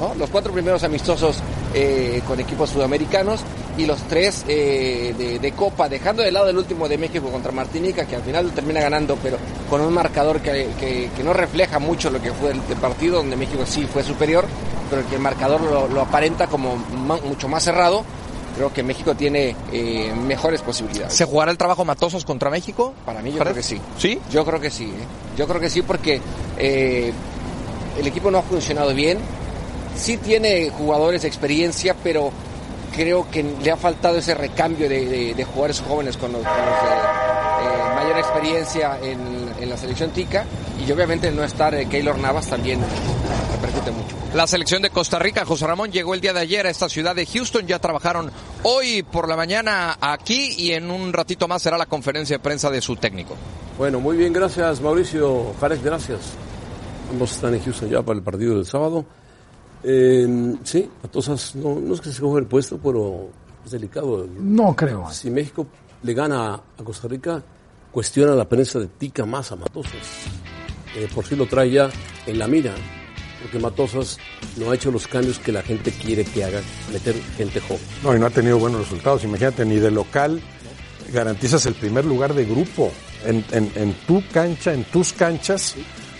¿no? 0.00 0.14
Los 0.14 0.30
cuatro 0.30 0.52
primeros 0.52 0.84
amistosos 0.84 1.38
eh, 1.74 2.22
con 2.26 2.38
equipos 2.38 2.70
sudamericanos 2.70 3.40
y 3.78 3.86
los 3.86 4.00
tres 4.02 4.46
de, 4.46 5.38
de 5.40 5.52
Copa, 5.52 5.88
dejando 5.88 6.22
de 6.22 6.30
lado 6.30 6.48
el 6.48 6.56
último 6.56 6.88
de 6.88 6.98
México 6.98 7.28
contra 7.28 7.50
Martinica, 7.50 8.06
que 8.06 8.16
al 8.16 8.22
final 8.22 8.46
lo 8.46 8.52
termina 8.52 8.80
ganando, 8.80 9.18
pero 9.22 9.36
con 9.68 9.80
un 9.80 9.92
marcador 9.92 10.40
que, 10.40 10.68
que- 10.78 11.10
que 11.16 11.22
no 11.24 11.32
refleja 11.32 11.78
mucho 11.78 12.10
lo 12.10 12.20
que 12.20 12.32
fue 12.32 12.50
el, 12.52 12.60
partido, 12.80 13.16
donde 13.18 13.36
México 13.36 13.64
sí 13.66 13.86
fue 13.92 14.02
superior, 14.02 14.44
pero 14.90 15.06
que 15.08 15.16
el 15.16 15.20
marcador 15.20 15.60
lo, 15.60 15.88
lo 15.88 16.00
aparenta 16.02 16.46
como 16.46 16.76
ma- 16.76 17.18
mucho 17.24 17.48
más 17.48 17.62
cerrado. 17.64 18.04
Creo 18.56 18.72
que 18.72 18.82
México 18.82 19.14
tiene 19.14 19.54
eh, 19.70 20.14
mejores 20.14 20.62
posibilidades. 20.62 21.12
¿Se 21.12 21.26
jugará 21.26 21.50
el 21.50 21.58
trabajo 21.58 21.84
Matosas 21.84 22.24
contra 22.24 22.48
México? 22.48 22.94
Para 23.04 23.20
mí 23.20 23.30
yo 23.32 23.38
creo 23.40 23.52
que 23.52 23.62
sí. 23.62 23.78
¿Sí? 23.98 24.18
Yo 24.30 24.46
creo 24.46 24.58
que 24.60 24.70
sí. 24.70 24.84
¿eh? 24.84 25.36
Yo 25.36 25.46
creo 25.46 25.60
que 25.60 25.68
sí 25.68 25.82
porque 25.82 26.22
eh, 26.56 27.12
el 27.98 28.06
equipo 28.06 28.30
no 28.30 28.38
ha 28.38 28.42
funcionado 28.42 28.94
bien. 28.94 29.18
Sí 29.94 30.16
tiene 30.16 30.70
jugadores 30.70 31.20
de 31.22 31.28
experiencia, 31.28 31.94
pero 32.02 32.30
creo 32.94 33.26
que 33.30 33.42
le 33.62 33.70
ha 33.70 33.76
faltado 33.76 34.16
ese 34.16 34.34
recambio 34.34 34.88
de, 34.88 35.04
de- 35.04 35.34
de 35.34 35.44
jugadores 35.44 35.82
jóvenes 35.86 36.16
con 36.16 36.32
los, 36.32 36.40
con 36.42 36.50
los 36.50 36.56
eh, 36.56 37.94
mayor 37.94 38.18
experiencia 38.18 38.98
en, 39.02 39.18
en 39.60 39.68
la 39.70 39.76
selección 39.76 40.10
tica. 40.10 40.44
Y 40.84 40.90
obviamente 40.90 41.28
el 41.28 41.36
no 41.36 41.44
estar 41.44 41.74
eh, 41.74 41.86
Keylor 41.88 42.18
Navas 42.18 42.48
también 42.48 42.80
repercute 43.52 43.90
mucho. 43.90 44.16
La 44.34 44.46
selección 44.46 44.82
de 44.82 44.90
Costa 44.90 45.18
Rica, 45.18 45.44
José 45.44 45.66
Ramón, 45.66 45.90
llegó 45.90 46.14
el 46.14 46.20
día 46.20 46.32
de 46.32 46.40
ayer 46.40 46.66
a 46.66 46.70
esta 46.70 46.88
ciudad 46.88 47.14
de 47.14 47.26
Houston. 47.26 47.66
Ya 47.66 47.78
trabajaron 47.78 48.30
hoy 48.62 49.02
por 49.02 49.28
la 49.28 49.36
mañana 49.36 49.96
aquí 50.00 50.54
y 50.58 50.72
en 50.72 50.90
un 50.90 51.12
ratito 51.12 51.48
más 51.48 51.62
será 51.62 51.78
la 51.78 51.86
conferencia 51.86 52.36
de 52.36 52.42
prensa 52.42 52.70
de 52.70 52.80
su 52.80 52.96
técnico. 52.96 53.34
Bueno, 53.78 54.00
muy 54.00 54.16
bien, 54.16 54.32
gracias 54.32 54.80
Mauricio. 54.80 55.54
Jarek, 55.60 55.82
gracias. 55.82 56.20
Ambos 57.10 57.32
están 57.32 57.54
en 57.54 57.62
Houston 57.62 57.88
ya 57.88 58.02
para 58.02 58.18
el 58.18 58.24
partido 58.24 58.56
del 58.56 58.66
sábado. 58.66 59.04
Eh, 59.82 60.56
sí, 60.64 60.90
Matosas 61.02 61.54
no, 61.54 61.76
no 61.76 61.94
es 61.94 62.00
que 62.00 62.10
se 62.10 62.20
coja 62.20 62.38
el 62.38 62.46
puesto, 62.46 62.78
pero 62.78 63.28
es 63.64 63.70
delicado. 63.70 64.26
No 64.38 64.74
creo. 64.74 65.10
Si 65.12 65.30
México 65.30 65.66
le 66.02 66.14
gana 66.14 66.54
a 66.54 66.82
Costa 66.84 67.08
Rica, 67.08 67.42
cuestiona 67.96 68.34
la 68.34 68.46
prensa 68.46 68.78
de 68.78 68.88
Tica 68.88 69.24
más 69.24 69.52
a 69.52 69.56
Matosas. 69.56 69.94
Eh, 70.94 71.08
por 71.14 71.24
si 71.26 71.34
lo 71.34 71.46
trae 71.46 71.70
ya 71.70 71.88
en 72.26 72.38
la 72.38 72.46
mira, 72.46 72.74
porque 73.40 73.58
Matosas 73.58 74.18
no 74.58 74.70
ha 74.70 74.74
hecho 74.74 74.90
los 74.90 75.06
cambios 75.06 75.38
que 75.38 75.50
la 75.50 75.62
gente 75.62 75.90
quiere 75.92 76.22
que 76.26 76.44
haga, 76.44 76.60
meter 76.92 77.14
gente 77.38 77.58
joven. 77.58 77.80
No, 78.02 78.14
y 78.14 78.18
no 78.20 78.26
ha 78.26 78.30
tenido 78.30 78.58
buenos 78.58 78.82
resultados. 78.82 79.24
Imagínate, 79.24 79.64
ni 79.64 79.76
de 79.76 79.90
local 79.90 80.42
garantizas 81.10 81.64
el 81.64 81.72
primer 81.72 82.04
lugar 82.04 82.34
de 82.34 82.44
grupo. 82.44 82.92
En, 83.24 83.42
en- 83.50 83.72
en 83.74 83.94
tu 84.06 84.22
cancha, 84.30 84.74
en 84.74 84.84
tus 84.84 85.14
canchas, 85.14 85.74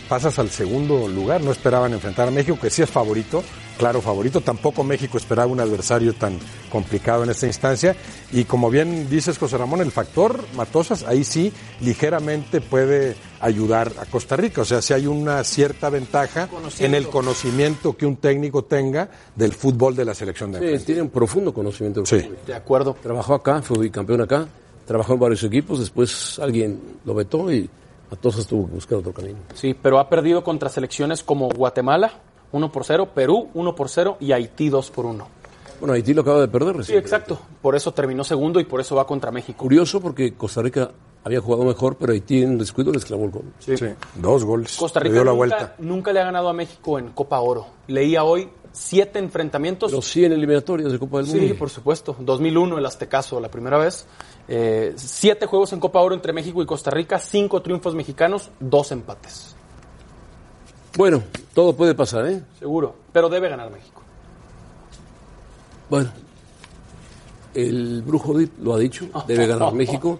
pasas 0.09 0.39
al 0.39 0.49
segundo 0.49 1.07
lugar. 1.07 1.43
No 1.43 1.53
esperaban 1.53 1.93
enfrentar 1.93 2.29
a 2.29 2.31
México, 2.31 2.59
que 2.59 2.71
sí 2.71 2.81
es 2.81 2.91
favorito, 2.91 3.45
claro 3.77 4.01
favorito. 4.01 4.41
Tampoco 4.41 4.83
México 4.85 5.17
esperaba 5.19 5.51
un 5.51 5.61
adversario 5.61 6.15
tan 6.15 6.39
complicado 6.71 7.23
en 7.25 7.31
esta 7.31 7.47
instancia. 7.47 7.97
Y 8.33 8.45
como 8.45 8.71
bien 8.71 9.09
dices, 9.09 9.39
José 9.39 9.57
Ramón, 9.59 9.81
el 9.81 9.91
factor 9.93 10.45
Matosas, 10.57 11.05
ahí 11.05 11.25
sí 11.25 11.53
ligeramente 11.81 12.61
puede 12.61 13.17
ayudar 13.41 13.93
a 14.01 14.07
Costa 14.07 14.37
Rica. 14.37 14.63
O 14.63 14.65
sea, 14.65 14.83
si 14.83 14.93
hay 14.93 15.07
una 15.07 15.43
cierta 15.45 15.89
ventaja 15.91 16.49
en 16.81 16.95
el 16.95 17.09
conocimiento 17.09 17.97
que 17.97 18.07
un 18.07 18.17
técnico 18.17 18.65
tenga 18.65 19.09
del 19.35 19.53
fútbol 19.53 19.95
de 19.95 20.05
la 20.05 20.15
selección 20.15 20.53
de 20.53 20.79
Sí, 20.79 20.85
tiene 20.85 21.03
un 21.03 21.11
profundo 21.11 21.53
conocimiento 21.55 22.01
del 22.01 22.07
Sí. 22.07 22.21
fútbol. 22.21 22.39
De 22.47 22.55
acuerdo. 22.55 22.97
Trabajó 23.03 23.35
acá, 23.35 23.63
fue 23.63 23.79
bicampeón 23.79 24.21
acá, 24.23 24.47
trabajó 24.87 25.15
en 25.15 25.21
varios 25.21 25.43
equipos, 25.45 25.79
después 25.79 26.39
alguien 26.39 26.81
lo 27.05 27.15
vetó 27.15 27.51
y 27.53 27.69
Matosas 28.11 28.47
tuvo 28.47 28.67
que 28.69 28.75
buscar 28.75 28.99
otro 28.99 29.13
camino. 29.13 29.39
Sí, 29.55 29.75
pero 29.75 29.99
ha 29.99 30.09
perdido 30.09 30.45
contra 30.45 30.69
selecciones 30.69 31.23
como 31.23 31.49
Guatemala, 31.49 32.21
1 32.53 32.73
por 32.73 32.85
0, 32.85 33.11
Perú, 33.15 33.49
1 33.55 33.75
por 33.75 33.89
0 33.89 34.17
y 34.21 34.33
Haití, 34.33 34.69
2 34.69 34.91
por 34.91 35.07
1. 35.07 35.29
Bueno, 35.81 35.93
Haití 35.95 36.15
lo 36.15 36.23
acaba 36.23 36.41
de 36.41 36.49
perder 36.49 36.73
Sí, 36.75 36.79
recién. 36.79 36.99
exacto. 36.99 37.39
Por 37.61 37.77
eso 37.77 37.93
terminó 37.93 38.25
segundo 38.25 38.61
y 38.61 38.65
por 38.65 38.81
eso 38.81 38.97
va 38.97 39.07
contra 39.07 39.31
México. 39.31 39.59
Curioso 39.59 40.01
porque 40.01 40.33
Costa 40.35 40.63
Rica 40.63 40.91
había 41.23 41.41
jugado 41.41 41.65
mejor, 41.65 41.97
pero 41.97 42.13
Haití 42.13 42.43
en 42.43 42.51
un 42.53 42.59
descuido 42.59 42.93
les 42.93 43.05
clavó 43.05 43.25
el 43.25 43.31
gol. 43.31 43.45
Sí. 43.59 43.75
Dos 44.15 44.45
goles. 44.45 44.75
Costa 44.77 45.01
Le 45.01 45.05
Rica 45.05 45.15
dio 45.17 45.25
la 45.25 45.31
nunca, 45.33 45.37
vuelta. 45.37 45.75
nunca 45.79 46.13
le 46.13 46.21
ha 46.21 46.25
ganado 46.25 46.49
a 46.49 46.53
México 46.55 46.99
en 46.99 47.09
Copa 47.11 47.41
Oro. 47.41 47.67
Leía 47.89 48.25
hoy 48.25 48.49
siete 48.73 49.19
enfrentamientos. 49.19 49.93
Los 49.93 50.07
100 50.07 50.33
eliminatorias 50.33 50.93
de 50.93 50.99
Copa 50.99 51.19
del 51.19 51.27
Mundo. 51.27 51.43
Sí, 51.47 51.53
por 51.55 51.69
supuesto. 51.69 52.17
2001 52.21 52.79
el 52.79 52.87
Aztecaso 52.87 53.39
la 53.41 53.51
primera 53.51 53.77
vez. 53.77 54.07
Eh, 54.49 54.93
siete 54.97 55.45
juegos 55.47 55.73
en 55.75 55.81
Copa 55.81 56.01
Oro 56.01 56.15
entre 56.15 56.33
México 56.33 56.63
y 56.63 56.67
Costa 56.67 56.91
Rica, 56.91 57.19
cinco 57.19 57.61
triunfos 57.61 57.95
mexicanos, 57.95 58.51
dos 58.61 58.93
empates. 58.93 59.57
Bueno, 60.97 61.23
todo 61.55 61.77
puede 61.77 61.95
pasar, 61.95 62.27
¿eh? 62.27 62.43
Seguro, 62.59 62.95
pero 63.13 63.29
debe 63.29 63.49
ganar 63.49 63.71
México. 63.71 64.03
Bueno, 65.91 66.11
el 67.55 68.03
Brujo 68.03 68.35
lo 68.63 68.75
ha 68.75 68.79
dicho, 68.79 69.07
debe 69.27 69.47
ganar 69.47 69.73
México 69.75 70.19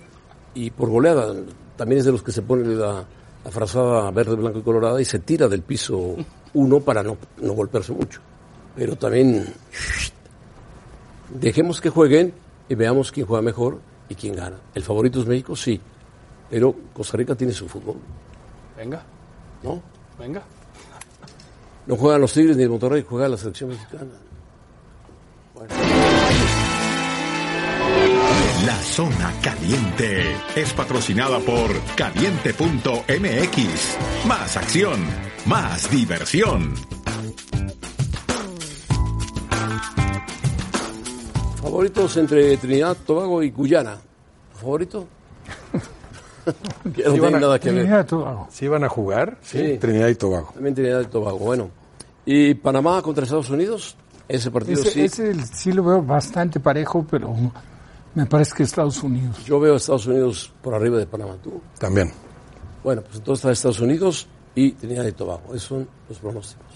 y 0.55 0.71
por 0.71 0.89
goleada. 0.91 1.35
También 1.77 2.01
es 2.01 2.05
de 2.05 2.13
los 2.13 2.23
que 2.23 2.33
se 2.33 2.43
pone 2.43 2.75
la, 2.75 3.05
la 3.45 3.51
frazada 3.51 4.11
verde, 4.11 4.37
blanco 4.37 4.59
y 4.59 4.63
colorada 4.63 5.01
y 5.01 5.05
se 5.05 5.19
tira 5.19 5.49
del 5.49 5.63
piso 5.63 6.17
uno 6.55 6.81
para 6.81 7.03
no, 7.03 7.17
no 7.41 7.53
golpearse 7.55 7.93
mucho. 7.93 8.21
Pero 8.75 8.97
también 8.97 9.47
dejemos 11.41 11.81
que 11.81 11.91
jueguen 11.91 12.33
y 12.69 12.75
veamos 12.75 13.11
quién 13.13 13.27
juega 13.27 13.43
mejor 13.43 13.81
y 14.09 14.15
quién 14.15 14.35
gana. 14.37 14.57
El 14.75 14.83
favorito 14.83 15.21
es 15.21 15.27
México, 15.27 15.57
sí, 15.57 15.81
pero 16.51 16.75
Costa 16.93 17.17
Rica 17.17 17.35
tiene 17.35 17.53
su 17.53 17.67
fútbol, 17.69 17.97
Venga, 18.77 19.03
¿no? 19.63 19.81
venga. 20.19 20.43
No 21.87 21.97
juegan 21.97 22.21
los 22.21 22.33
Tigres 22.33 22.57
ni 22.57 22.65
el 22.65 22.71
Monterrey, 22.71 23.05
juega 23.09 23.29
la 23.29 23.37
selección 23.37 23.71
mexicana. 23.71 24.11
La 28.67 28.77
zona 28.83 29.33
caliente 29.41 30.37
es 30.57 30.73
patrocinada 30.73 31.39
por 31.39 31.71
caliente.mx. 31.95 33.07
Más 34.27 34.57
acción, 34.57 35.05
más 35.47 35.89
diversión. 35.91 36.75
Favoritos 41.63 42.17
entre 42.17 42.57
Trinidad, 42.57 42.97
Tobago 43.07 43.43
y 43.45 43.51
Guyana. 43.51 43.99
¿Favorito? 44.55 45.07
Ya 46.47 46.53
no 47.07 47.13
tiene 47.13 47.21
van 47.21 47.35
a- 47.35 47.41
nada 47.41 47.59
que 47.59 47.71
ver. 47.73 48.07
¿Sí 48.51 48.69
van 48.69 48.85
a 48.85 48.89
jugar? 48.89 49.37
Sí, 49.43 49.59
Sí. 49.59 49.79
Trinidad 49.79 50.09
y 50.09 50.15
Tobago. 50.15 50.51
También 50.55 50.75
Trinidad 50.75 51.01
y 51.01 51.07
Tobago. 51.07 51.39
Bueno. 51.39 51.71
¿Y 52.25 52.55
Panamá 52.55 53.03
contra 53.03 53.25
Estados 53.25 53.51
Unidos? 53.51 53.97
Ese 54.29 54.51
partido 54.51 54.81
Ese, 54.81 54.91
sí. 54.91 55.01
ese 55.03 55.35
sí 55.47 55.73
lo 55.73 55.85
veo 55.85 56.03
bastante 56.03 56.59
parejo, 56.59 57.07
pero 57.09 57.35
me 58.15 58.27
parece 58.27 58.55
que 58.57 58.63
Estados 58.65 59.01
Unidos. 59.03 59.45
Yo 59.45 59.61
veo 59.61 59.75
a 59.75 59.77
Estados 59.77 60.07
Unidos 60.07 60.53
por 60.63 60.75
arriba 60.75 60.99
de 60.99 61.07
Panamá. 61.07 61.37
¿Tú? 61.43 61.61
También. 61.79 62.11
Bueno, 62.83 63.03
pues 63.03 63.17
entonces 63.17 63.41
está 63.45 63.53
Estados 63.53 63.81
Unidos 63.81 64.27
y 64.55 64.73
Trinidad 64.73 65.05
y 65.07 65.13
Tobago. 65.13 65.43
Esos 65.55 65.63
son 65.63 65.89
los 66.09 66.19
pronósticos. 66.19 66.67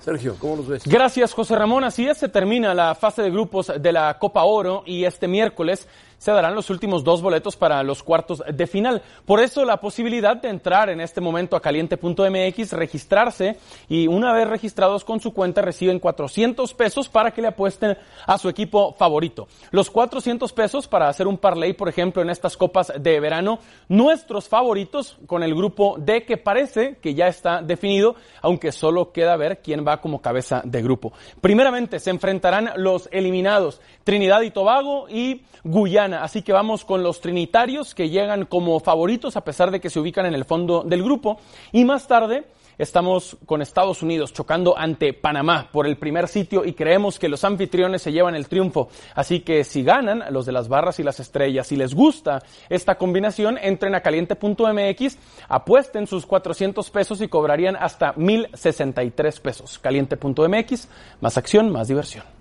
Sergio, 0.00 0.34
¿cómo 0.38 0.56
los 0.56 0.66
ves? 0.66 0.82
Gracias, 0.86 1.34
José 1.34 1.54
Ramón. 1.56 1.84
Así 1.84 2.06
es, 2.06 2.16
se 2.16 2.28
termina 2.30 2.72
la 2.74 2.94
fase 2.94 3.20
de 3.22 3.30
grupos 3.30 3.70
de 3.78 3.92
la 3.92 4.18
Copa 4.18 4.44
Oro 4.44 4.82
y 4.86 5.04
este 5.04 5.28
miércoles 5.28 5.86
se 6.20 6.30
darán 6.30 6.54
los 6.54 6.68
últimos 6.68 7.02
dos 7.02 7.22
boletos 7.22 7.56
para 7.56 7.82
los 7.82 8.02
cuartos 8.02 8.42
de 8.46 8.66
final. 8.66 9.02
Por 9.24 9.40
eso 9.40 9.64
la 9.64 9.80
posibilidad 9.80 10.36
de 10.36 10.50
entrar 10.50 10.90
en 10.90 11.00
este 11.00 11.22
momento 11.22 11.56
a 11.56 11.62
caliente.mx, 11.62 12.72
registrarse 12.74 13.56
y 13.88 14.06
una 14.06 14.34
vez 14.34 14.46
registrados 14.46 15.02
con 15.02 15.20
su 15.20 15.32
cuenta 15.32 15.62
reciben 15.62 15.98
400 15.98 16.74
pesos 16.74 17.08
para 17.08 17.30
que 17.30 17.40
le 17.40 17.48
apuesten 17.48 17.96
a 18.26 18.36
su 18.36 18.50
equipo 18.50 18.92
favorito. 18.92 19.48
Los 19.70 19.90
400 19.90 20.52
pesos 20.52 20.86
para 20.86 21.08
hacer 21.08 21.26
un 21.26 21.38
parlay, 21.38 21.72
por 21.72 21.88
ejemplo, 21.88 22.20
en 22.20 22.28
estas 22.28 22.54
copas 22.54 22.92
de 22.98 23.18
verano, 23.18 23.58
nuestros 23.88 24.46
favoritos 24.46 25.16
con 25.26 25.42
el 25.42 25.54
grupo 25.54 25.96
D 25.98 26.24
que 26.24 26.36
parece 26.36 26.98
que 27.00 27.14
ya 27.14 27.28
está 27.28 27.62
definido, 27.62 28.14
aunque 28.42 28.72
solo 28.72 29.10
queda 29.10 29.38
ver 29.38 29.62
quién 29.62 29.86
va 29.88 30.02
como 30.02 30.20
cabeza 30.20 30.60
de 30.66 30.82
grupo. 30.82 31.14
Primeramente 31.40 31.98
se 31.98 32.10
enfrentarán 32.10 32.72
los 32.76 33.08
eliminados 33.10 33.80
Trinidad 34.04 34.42
y 34.42 34.50
Tobago 34.50 35.08
y 35.08 35.44
Guyana. 35.64 36.09
Así 36.14 36.42
que 36.42 36.52
vamos 36.52 36.84
con 36.84 37.02
los 37.02 37.20
trinitarios 37.20 37.94
que 37.94 38.10
llegan 38.10 38.46
como 38.46 38.80
favoritos 38.80 39.36
a 39.36 39.44
pesar 39.44 39.70
de 39.70 39.80
que 39.80 39.90
se 39.90 40.00
ubican 40.00 40.26
en 40.26 40.34
el 40.34 40.44
fondo 40.44 40.82
del 40.82 41.02
grupo. 41.02 41.38
Y 41.72 41.84
más 41.84 42.06
tarde 42.06 42.44
estamos 42.78 43.36
con 43.44 43.60
Estados 43.60 44.02
Unidos 44.02 44.32
chocando 44.32 44.76
ante 44.76 45.12
Panamá 45.12 45.68
por 45.70 45.86
el 45.86 45.96
primer 45.96 46.28
sitio 46.28 46.64
y 46.64 46.72
creemos 46.72 47.18
que 47.18 47.28
los 47.28 47.44
anfitriones 47.44 48.02
se 48.02 48.12
llevan 48.12 48.34
el 48.34 48.48
triunfo. 48.48 48.88
Así 49.14 49.40
que 49.40 49.64
si 49.64 49.82
ganan 49.82 50.24
los 50.30 50.46
de 50.46 50.52
las 50.52 50.68
barras 50.68 50.98
y 50.98 51.02
las 51.02 51.20
estrellas, 51.20 51.66
si 51.66 51.76
les 51.76 51.94
gusta 51.94 52.42
esta 52.68 52.96
combinación, 52.96 53.58
entren 53.58 53.94
a 53.94 54.00
caliente.mx, 54.00 55.18
apuesten 55.48 56.06
sus 56.06 56.24
400 56.26 56.90
pesos 56.90 57.20
y 57.20 57.28
cobrarían 57.28 57.76
hasta 57.76 58.14
1063 58.16 59.40
pesos. 59.40 59.78
Caliente.mx, 59.78 60.88
más 61.20 61.36
acción, 61.36 61.70
más 61.70 61.88
diversión. 61.88 62.39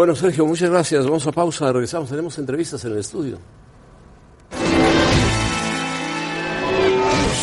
Bueno, 0.00 0.14
Sergio, 0.14 0.46
muchas 0.46 0.70
gracias. 0.70 1.04
Vamos 1.04 1.26
a 1.26 1.30
pausa, 1.30 1.70
regresamos. 1.70 2.08
Tenemos 2.08 2.38
entrevistas 2.38 2.82
en 2.86 2.92
el 2.92 3.00
estudio. 3.00 3.38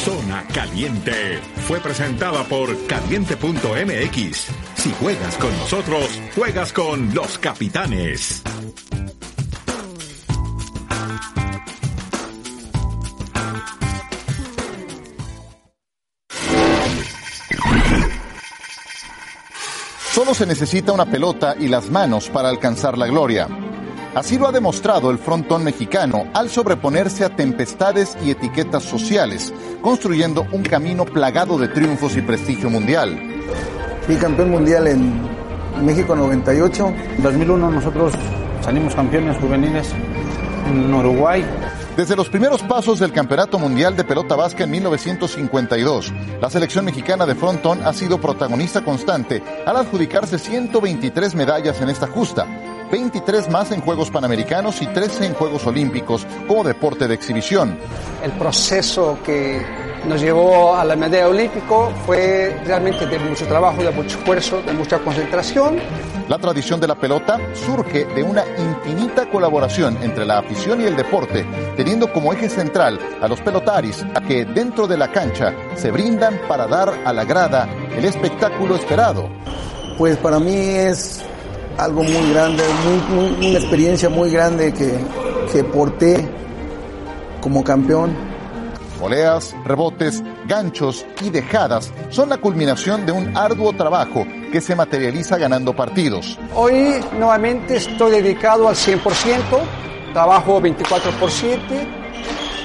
Zona 0.03 0.43
Caliente 0.51 1.37
fue 1.67 1.79
presentada 1.79 2.43
por 2.45 2.75
caliente.mx. 2.87 4.47
Si 4.73 4.91
juegas 4.99 5.37
con 5.37 5.55
nosotros, 5.55 6.19
juegas 6.35 6.73
con 6.73 7.13
los 7.13 7.37
capitanes. 7.37 8.41
Solo 20.17 20.33
se 20.33 20.47
necesita 20.47 20.93
una 20.93 21.05
pelota 21.05 21.55
y 21.59 21.67
las 21.67 21.91
manos 21.91 22.27
para 22.27 22.49
alcanzar 22.49 22.97
la 22.97 23.05
gloria. 23.05 23.47
Así 24.15 24.39
lo 24.39 24.47
ha 24.47 24.51
demostrado 24.51 25.11
el 25.11 25.19
frontón 25.19 25.63
mexicano 25.63 26.25
al 26.33 26.49
sobreponerse 26.49 27.23
a 27.23 27.35
tempestades 27.35 28.17
y 28.25 28.31
etiquetas 28.31 28.81
sociales, 28.81 29.53
construyendo 29.79 30.47
un 30.51 30.63
camino 30.63 31.05
plagado 31.05 31.59
de 31.59 31.67
triunfos 31.67 32.17
y 32.17 32.23
prestigio 32.23 32.67
mundial. 32.67 33.15
Fui 34.07 34.15
campeón 34.15 34.49
mundial 34.49 34.87
en 34.87 35.21
México 35.85 36.15
98. 36.15 36.93
En 37.17 37.21
2001 37.21 37.69
nosotros 37.69 38.13
salimos 38.63 38.95
campeones 38.95 39.37
juveniles 39.37 39.93
en 40.67 40.91
Uruguay. 40.95 41.45
Desde 41.97 42.15
los 42.15 42.29
primeros 42.29 42.61
pasos 42.61 42.99
del 42.99 43.11
Campeonato 43.11 43.57
Mundial 43.57 43.95
de 43.95 44.03
Pelota 44.03 44.35
Vasca 44.35 44.65
en 44.65 44.69
1952, 44.69 46.13
la 46.39 46.47
selección 46.47 46.85
mexicana 46.85 47.25
de 47.25 47.33
frontón 47.33 47.81
ha 47.83 47.91
sido 47.91 48.21
protagonista 48.21 48.85
constante 48.85 49.41
al 49.65 49.77
adjudicarse 49.77 50.37
123 50.37 51.33
medallas 51.33 51.81
en 51.81 51.89
esta 51.89 52.05
justa, 52.05 52.45
23 52.91 53.49
más 53.49 53.71
en 53.71 53.81
Juegos 53.81 54.11
Panamericanos 54.11 54.79
y 54.83 54.85
13 54.85 55.25
en 55.25 55.33
Juegos 55.33 55.65
Olímpicos 55.65 56.27
como 56.47 56.63
deporte 56.63 57.07
de 57.07 57.15
exhibición. 57.15 57.79
El 58.23 58.31
proceso 58.33 59.17
que 59.25 59.65
nos 60.05 60.21
llevó 60.21 60.75
a 60.75 60.85
la 60.85 60.95
medalla 60.95 61.27
olímpico 61.27 61.91
fue 62.05 62.61
realmente 62.63 63.07
de 63.07 63.17
mucho 63.17 63.47
trabajo, 63.47 63.83
de 63.83 63.89
mucho 63.89 64.19
esfuerzo, 64.19 64.61
de 64.61 64.73
mucha 64.73 64.99
concentración. 64.99 65.79
La 66.29 66.37
tradición 66.37 66.81
de 66.81 66.87
la 66.87 66.95
pelota 66.95 67.39
surge 67.53 68.03
de 68.03 68.21
una 68.21 68.43
infinita 68.57 69.29
colaboración 69.29 69.97
entre 70.01 70.25
la 70.25 70.39
afición 70.39 70.81
y 70.81 70.83
el 70.83 70.97
deporte, 70.97 71.45
teniendo 71.77 72.11
como 72.11 72.33
eje 72.33 72.49
central 72.49 72.99
a 73.21 73.29
los 73.29 73.39
pelotaris, 73.39 74.05
a 74.13 74.19
que 74.19 74.43
dentro 74.43 74.87
de 74.87 74.97
la 74.97 75.09
cancha 75.09 75.53
se 75.75 75.89
brindan 75.89 76.41
para 76.49 76.67
dar 76.67 76.93
a 77.05 77.13
la 77.13 77.23
grada 77.23 77.69
el 77.95 78.03
espectáculo 78.03 78.75
esperado. 78.75 79.29
Pues 79.97 80.17
para 80.17 80.37
mí 80.37 80.53
es 80.53 81.23
algo 81.77 82.03
muy 82.03 82.33
grande, 82.33 82.61
una 83.39 83.57
experiencia 83.57 84.09
muy 84.09 84.29
grande 84.29 84.73
que, 84.73 84.99
que 85.53 85.63
porté 85.63 86.27
como 87.39 87.63
campeón. 87.63 88.36
Voleas, 88.99 89.55
rebotes, 89.63 90.23
ganchos 90.47 91.05
y 91.21 91.29
dejadas 91.29 91.93
son 92.09 92.29
la 92.29 92.37
culminación 92.37 93.05
de 93.05 93.11
un 93.11 93.37
arduo 93.37 93.73
trabajo 93.73 94.25
que 94.51 94.59
se 94.59 94.75
materializa 94.75 95.37
ganando 95.37 95.75
partidos. 95.75 96.39
Hoy 96.55 96.95
nuevamente 97.17 97.77
estoy 97.77 98.11
dedicado 98.11 98.67
al 98.67 98.75
100%, 98.75 99.03
trabajo 100.13 100.59
24 100.59 101.11
por 101.11 101.29
7, 101.29 101.87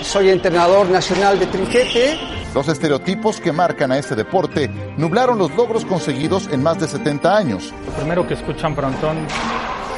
soy 0.02 0.30
entrenador 0.30 0.88
nacional 0.88 1.38
de 1.38 1.46
trinquete. 1.46 2.18
Los 2.54 2.68
estereotipos 2.68 3.40
que 3.40 3.52
marcan 3.52 3.92
a 3.92 3.98
este 3.98 4.14
deporte 4.14 4.70
nublaron 4.96 5.38
los 5.38 5.54
logros 5.54 5.84
conseguidos 5.84 6.48
en 6.50 6.62
más 6.62 6.78
de 6.78 6.88
70 6.88 7.36
años. 7.36 7.74
Lo 7.86 7.92
primero 7.92 8.26
que 8.26 8.34
escuchan 8.34 8.74
Frontón 8.74 9.18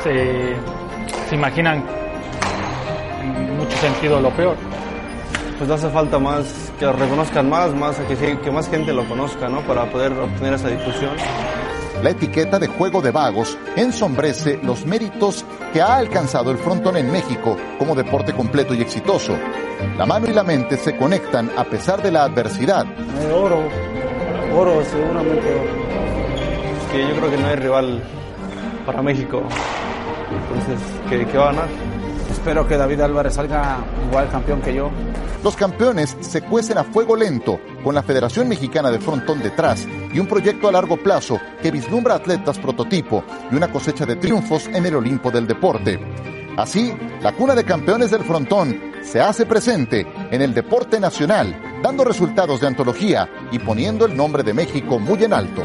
se, 0.02 0.56
se 1.28 1.34
imaginan 1.34 1.84
en 3.22 3.56
mucho 3.56 3.76
sentido 3.78 4.20
lo 4.20 4.30
peor 4.30 4.56
pues 5.58 5.70
hace 5.70 5.88
falta 5.90 6.18
más, 6.18 6.72
que 6.78 6.84
lo 6.84 6.92
reconozcan 6.92 7.48
más, 7.48 7.74
más 7.74 7.96
que, 8.00 8.38
que 8.38 8.50
más 8.50 8.68
gente 8.68 8.92
lo 8.92 9.08
conozca, 9.08 9.48
¿no? 9.48 9.60
Para 9.62 9.90
poder 9.90 10.12
obtener 10.12 10.54
esa 10.54 10.68
difusión. 10.68 11.12
La 12.02 12.10
etiqueta 12.10 12.58
de 12.58 12.66
juego 12.66 13.00
de 13.00 13.10
vagos 13.10 13.56
ensombrece 13.76 14.58
los 14.62 14.84
méritos 14.84 15.44
que 15.72 15.80
ha 15.80 15.96
alcanzado 15.96 16.50
el 16.50 16.58
frontón 16.58 16.96
en 16.96 17.10
México 17.10 17.56
como 17.78 17.94
deporte 17.94 18.34
completo 18.34 18.74
y 18.74 18.82
exitoso. 18.82 19.34
La 19.96 20.04
mano 20.04 20.26
y 20.28 20.34
la 20.34 20.42
mente 20.42 20.76
se 20.76 20.96
conectan 20.96 21.50
a 21.56 21.64
pesar 21.64 22.02
de 22.02 22.10
la 22.10 22.24
adversidad. 22.24 22.84
Oro, 23.32 23.62
oro, 24.54 24.84
seguramente 24.84 25.50
oro. 25.54 26.92
que 26.92 27.08
yo 27.08 27.14
creo 27.16 27.30
que 27.30 27.36
no 27.38 27.46
hay 27.46 27.56
rival 27.56 28.02
para 28.84 29.00
México. 29.00 29.42
Entonces, 30.30 30.80
¿qué, 31.08 31.26
qué 31.26 31.38
va 31.38 31.44
a 31.44 31.52
ganar? 31.52 31.68
Espero 32.30 32.66
que 32.66 32.76
David 32.76 33.00
Álvarez 33.00 33.34
salga 33.34 33.78
igual 34.08 34.28
campeón 34.28 34.60
que 34.60 34.74
yo. 34.74 34.90
Los 35.44 35.56
campeones 35.56 36.16
se 36.20 36.40
cuecen 36.40 36.78
a 36.78 36.84
fuego 36.84 37.14
lento, 37.14 37.60
con 37.84 37.94
la 37.94 38.02
Federación 38.02 38.48
Mexicana 38.48 38.90
de 38.90 38.98
Frontón 38.98 39.42
detrás 39.42 39.86
y 40.10 40.18
un 40.18 40.26
proyecto 40.26 40.68
a 40.68 40.72
largo 40.72 40.96
plazo 40.96 41.38
que 41.60 41.70
vislumbra 41.70 42.14
atletas 42.14 42.58
prototipo 42.58 43.22
y 43.52 43.54
una 43.54 43.70
cosecha 43.70 44.06
de 44.06 44.16
triunfos 44.16 44.68
en 44.68 44.86
el 44.86 44.96
Olimpo 44.96 45.30
del 45.30 45.46
deporte. 45.46 46.00
Así, 46.56 46.94
la 47.20 47.32
cuna 47.32 47.54
de 47.54 47.64
campeones 47.64 48.10
del 48.10 48.24
frontón 48.24 48.94
se 49.02 49.20
hace 49.20 49.44
presente 49.44 50.06
en 50.30 50.40
el 50.40 50.54
deporte 50.54 50.98
nacional, 50.98 51.80
dando 51.82 52.04
resultados 52.04 52.62
de 52.62 52.68
antología 52.68 53.28
y 53.52 53.58
poniendo 53.58 54.06
el 54.06 54.16
nombre 54.16 54.44
de 54.44 54.54
México 54.54 54.98
muy 54.98 55.24
en 55.24 55.34
alto. 55.34 55.62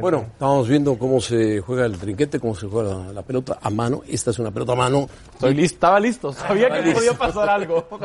Bueno, 0.00 0.26
estamos 0.32 0.68
viendo 0.68 0.98
cómo 0.98 1.20
se 1.20 1.60
juega 1.60 1.86
el 1.86 1.98
trinquete, 1.98 2.40
cómo 2.40 2.54
se 2.54 2.66
juega 2.66 3.12
la 3.12 3.22
pelota 3.22 3.58
a 3.60 3.70
mano. 3.70 4.02
Esta 4.08 4.30
es 4.30 4.38
una 4.38 4.50
pelota 4.50 4.72
a 4.72 4.76
mano. 4.76 5.08
Estoy 5.34 5.54
listo, 5.54 5.74
estaba 5.74 6.00
listo, 6.00 6.32
sabía 6.32 6.70
que 6.70 6.92
podía 6.92 7.12
pasar 7.14 7.48
algo. 7.48 7.86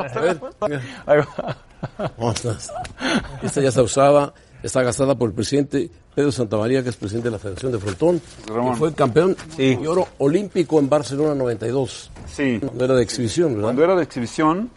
Esta 3.42 3.60
ya 3.60 3.70
se 3.70 3.80
usaba, 3.80 4.32
está 4.62 4.82
gastada 4.82 5.14
por 5.14 5.28
el 5.28 5.34
presidente 5.34 5.90
Pedro 6.14 6.32
Santamaría, 6.32 6.82
que 6.82 6.88
es 6.88 6.96
presidente 6.96 7.28
de 7.28 7.32
la 7.32 7.38
Federación 7.38 7.72
de 7.72 7.78
Frontón. 7.78 8.20
Ramón. 8.46 8.74
Y 8.74 8.76
fue 8.76 8.92
campeón 8.92 9.36
y 9.56 9.86
oro 9.86 10.08
olímpico 10.18 10.78
en 10.80 10.88
Barcelona 10.88 11.34
92. 11.34 12.10
Sí. 12.26 12.58
Cuando 12.60 12.84
era 12.84 12.94
de 12.94 13.02
exhibición, 13.02 13.50
¿verdad? 13.50 13.62
Cuando 13.62 13.84
era 13.84 13.94
de 13.94 14.02
exhibición 14.02 14.70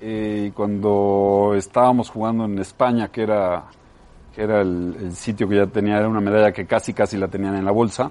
eh, 0.00 0.46
y 0.48 0.50
cuando 0.52 1.52
estábamos 1.56 2.08
jugando 2.08 2.46
en 2.46 2.58
España, 2.58 3.08
que 3.08 3.22
era 3.22 3.66
que 4.34 4.42
era 4.42 4.60
el, 4.60 4.96
el, 5.00 5.12
sitio 5.14 5.48
que 5.48 5.56
ya 5.56 5.66
tenía, 5.66 5.98
era 5.98 6.08
una 6.08 6.20
medalla 6.20 6.52
que 6.52 6.66
casi 6.66 6.92
casi 6.92 7.16
la 7.16 7.28
tenían 7.28 7.56
en 7.56 7.64
la 7.64 7.72
bolsa. 7.72 8.10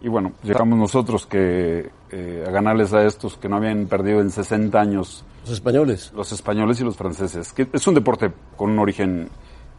Y 0.00 0.08
bueno, 0.08 0.32
llegamos 0.44 0.78
nosotros 0.78 1.26
que 1.26 1.90
eh, 2.10 2.44
a 2.46 2.50
ganarles 2.50 2.92
a 2.92 3.04
estos 3.04 3.36
que 3.36 3.48
no 3.48 3.56
habían 3.56 3.86
perdido 3.86 4.20
en 4.20 4.30
60 4.30 4.80
años. 4.80 5.24
Los 5.42 5.54
españoles. 5.54 6.12
Los 6.14 6.30
españoles 6.30 6.80
y 6.80 6.84
los 6.84 6.96
franceses. 6.96 7.52
Que 7.52 7.66
es 7.72 7.86
un 7.86 7.94
deporte 7.94 8.30
con 8.56 8.70
un 8.70 8.78
origen 8.78 9.28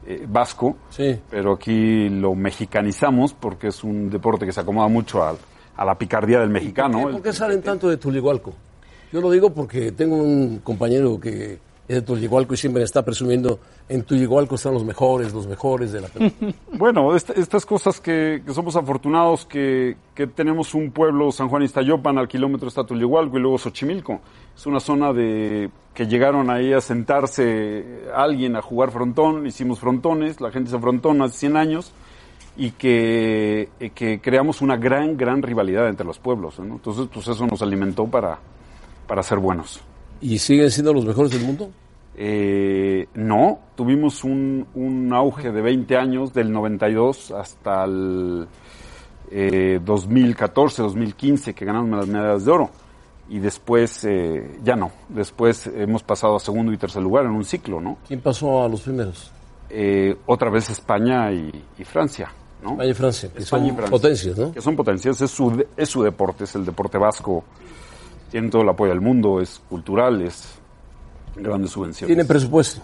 eh, 0.05 0.25
vasco, 0.27 0.75
sí. 0.89 1.17
pero 1.29 1.53
aquí 1.53 2.09
lo 2.09 2.35
mexicanizamos 2.35 3.33
porque 3.33 3.67
es 3.67 3.83
un 3.83 4.09
deporte 4.09 4.45
que 4.45 4.51
se 4.51 4.59
acomoda 4.59 4.89
mucho 4.89 5.23
a, 5.23 5.35
a 5.77 5.85
la 5.85 5.97
picardía 5.97 6.39
del 6.39 6.49
mexicano. 6.49 7.01
¿Por 7.01 7.07
qué, 7.07 7.13
¿Por 7.13 7.23
qué 7.23 7.34
salen 7.34 7.61
tanto 7.61 7.88
de 7.88 7.95
Tuligualco? 7.95 8.53
Yo 9.11 9.21
lo 9.21 9.32
digo 9.32 9.53
porque 9.53 9.93
tengo 9.93 10.17
un 10.17 10.59
compañero 10.59 11.19
que 11.19 11.59
de 11.95 12.01
Tullehualco 12.03 12.53
y 12.53 12.57
siempre 12.57 12.83
está 12.83 13.03
presumiendo, 13.03 13.59
en 13.89 14.03
Tullehualco 14.03 14.55
están 14.55 14.73
los 14.75 14.85
mejores, 14.85 15.33
los 15.33 15.47
mejores 15.47 15.91
de 15.91 16.01
la 16.01 16.07
pelota. 16.07 16.35
Bueno, 16.73 17.15
est- 17.15 17.31
estas 17.31 17.65
cosas 17.65 17.99
que, 17.99 18.43
somos 18.53 18.75
afortunados 18.75 19.45
que, 19.45 19.97
tenemos 20.35 20.73
un 20.75 20.91
pueblo, 20.91 21.31
San 21.31 21.49
Juan 21.49 21.63
Iztayopan, 21.63 22.17
al 22.19 22.27
kilómetro 22.27 22.67
está 22.67 22.83
Tullehualco 22.83 23.37
y 23.37 23.41
luego 23.41 23.57
Xochimilco. 23.57 24.19
Es 24.55 24.65
una 24.67 24.79
zona 24.79 25.11
de 25.13 25.71
que 25.93 26.05
llegaron 26.05 26.49
ahí 26.51 26.73
a 26.73 26.79
sentarse 26.81 28.03
alguien 28.15 28.55
a 28.55 28.61
jugar 28.61 28.91
frontón, 28.91 29.47
hicimos 29.47 29.79
frontones, 29.79 30.39
la 30.41 30.51
gente 30.51 30.69
se 30.69 30.77
frontón 30.79 31.21
hace 31.23 31.39
100 31.39 31.57
años 31.57 31.91
y 32.55 32.71
que, 32.71 33.69
creamos 34.21 34.61
una 34.61 34.77
gran, 34.77 35.17
gran 35.17 35.41
rivalidad 35.41 35.87
entre 35.89 36.05
los 36.05 36.19
pueblos. 36.19 36.59
Entonces, 36.59 37.07
pues 37.11 37.27
eso 37.27 37.47
nos 37.47 37.61
alimentó 37.61 38.05
para, 38.05 38.37
para 39.07 39.23
ser 39.23 39.39
buenos. 39.39 39.81
¿Y 40.22 40.38
siguen 40.39 40.70
siendo 40.72 40.93
los 40.93 41.05
mejores 41.05 41.32
del 41.32 41.41
mundo? 41.43 41.70
Eh, 42.15 43.07
no, 43.13 43.59
tuvimos 43.76 44.24
un, 44.24 44.67
un 44.76 45.13
auge 45.13 45.51
de 45.51 45.61
20 45.61 45.95
años, 45.95 46.34
del 46.34 46.51
92 46.51 47.32
hasta 47.32 47.86
el 47.86 48.47
eh, 49.32 49.80
2014, 49.84 50.82
2015, 50.82 51.53
que 51.53 51.65
ganamos 51.65 51.97
las 51.97 52.07
medallas 52.07 52.45
de 52.45 52.51
oro. 52.51 52.70
Y 53.30 53.39
después, 53.39 54.03
eh, 54.05 54.59
ya 54.63 54.76
no. 54.76 54.91
Después 55.07 55.67
hemos 55.67 56.03
pasado 56.03 56.36
a 56.36 56.39
segundo 56.39 56.74
y 56.74 56.78
tercer 56.78 57.01
lugar 57.01 57.26
en 57.26 57.32
un 57.32 57.45
ciclo, 57.45 57.80
¿no? 57.80 57.97
¿Quién 58.07 58.22
pasó 58.22 58.63
a 58.63 58.67
los 58.67 58.82
primeros? 58.82 59.32
Eh, 59.70 60.17
otra 60.26 60.49
vez 60.49 60.70
España 60.72 61.32
y, 61.32 61.51
y 61.78 61.84
Francia, 61.84 62.32
¿no? 62.63 62.72
España 62.72 62.89
y 62.89 62.93
Francia, 62.95 63.30
que 63.32 63.39
España 63.43 63.65
y 63.65 63.67
son 63.67 63.76
Francia. 63.78 63.91
potencias, 63.91 64.38
¿no? 64.38 64.51
Que 64.51 64.61
son 64.61 64.76
potencias, 64.76 65.22
es 65.22 65.30
su, 65.30 65.65
es 65.78 65.88
su 65.89 66.01
deporte, 66.01 66.45
es 66.45 66.55
el 66.55 66.65
deporte 66.65 66.97
vasco. 66.97 67.43
Tienen 68.32 68.49
todo 68.49 68.61
el 68.61 68.69
apoyo 68.69 68.91
del 68.91 69.01
mundo, 69.01 69.39
es 69.41 69.61
cultural, 69.69 70.21
es 70.21 70.55
grandes 71.36 71.71
subvenciones. 71.71 72.07
Tienen 72.09 72.27
presupuesto. 72.27 72.82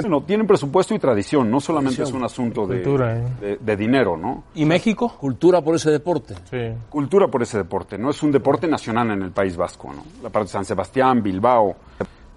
Bueno, 0.00 0.22
tienen 0.22 0.46
presupuesto 0.46 0.94
y 0.94 1.00
tradición, 1.00 1.50
no 1.50 1.58
solamente 1.58 1.96
Tradición. 1.96 2.16
es 2.16 2.20
un 2.20 2.24
asunto 2.24 2.66
de, 2.68 2.82
Cultura, 2.82 3.18
¿eh? 3.18 3.24
de- 3.40 3.56
de 3.56 3.76
dinero, 3.76 4.16
¿no? 4.16 4.44
¿Y 4.54 4.64
México? 4.64 5.12
Cultura 5.18 5.60
por 5.60 5.74
ese 5.74 5.90
deporte. 5.90 6.34
Cultura 6.88 7.26
por 7.26 7.42
ese 7.42 7.58
deporte, 7.58 7.98
no 7.98 8.10
es 8.10 8.22
un 8.22 8.30
deporte 8.30 8.68
nacional 8.68 9.10
en 9.10 9.22
el 9.22 9.32
País 9.32 9.56
Vasco, 9.56 9.92
¿no? 9.92 10.04
La 10.22 10.30
parte 10.30 10.46
de 10.46 10.52
San 10.52 10.64
Sebastián, 10.64 11.20
Bilbao, 11.20 11.74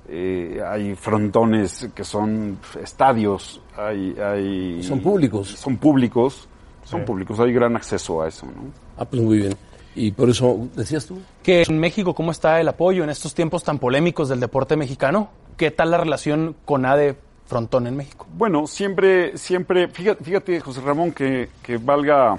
eh, 0.10 0.60
hay 0.68 0.96
frontones 0.96 1.88
que 1.94 2.04
son 2.04 2.58
estadios, 2.82 3.62
hay, 3.78 4.16
hay 4.20 4.82
Son 4.82 5.00
públicos. 5.00 5.50
son 5.50 5.78
públicos, 5.78 6.48
son 6.84 7.02
Sí. 7.02 7.06
públicos, 7.06 7.40
hay 7.40 7.54
gran 7.54 7.76
acceso 7.76 8.24
a 8.24 8.28
eso, 8.28 8.48
¿no? 8.48 8.72
Ah, 8.98 9.06
pues 9.06 9.22
muy 9.22 9.38
bien. 9.38 9.54
Y 9.96 10.12
por 10.12 10.30
eso, 10.30 10.68
decías 10.76 11.06
tú, 11.06 11.20
Que 11.44 11.64
en 11.64 11.80
México, 11.80 12.14
¿cómo 12.16 12.32
está 12.32 12.60
el 12.62 12.68
apoyo 12.70 13.04
en 13.04 13.10
estos 13.10 13.34
tiempos 13.34 13.64
tan 13.64 13.78
polémicos 13.80 14.30
del 14.30 14.40
deporte 14.40 14.78
mexicano? 14.78 15.30
¿Qué 15.58 15.70
tal 15.72 15.92
la 15.92 15.98
relación 15.98 16.56
con 16.66 16.86
ADE 16.86 17.16
Frontón 17.46 17.88
en 17.88 17.98
México? 17.98 18.26
Bueno, 18.38 18.68
siempre, 18.68 19.38
siempre, 19.38 19.90
fíjate, 19.90 20.24
fíjate 20.24 20.60
José 20.62 20.80
Ramón, 20.82 21.12
que, 21.12 21.50
que 21.62 21.78
valga, 21.78 22.38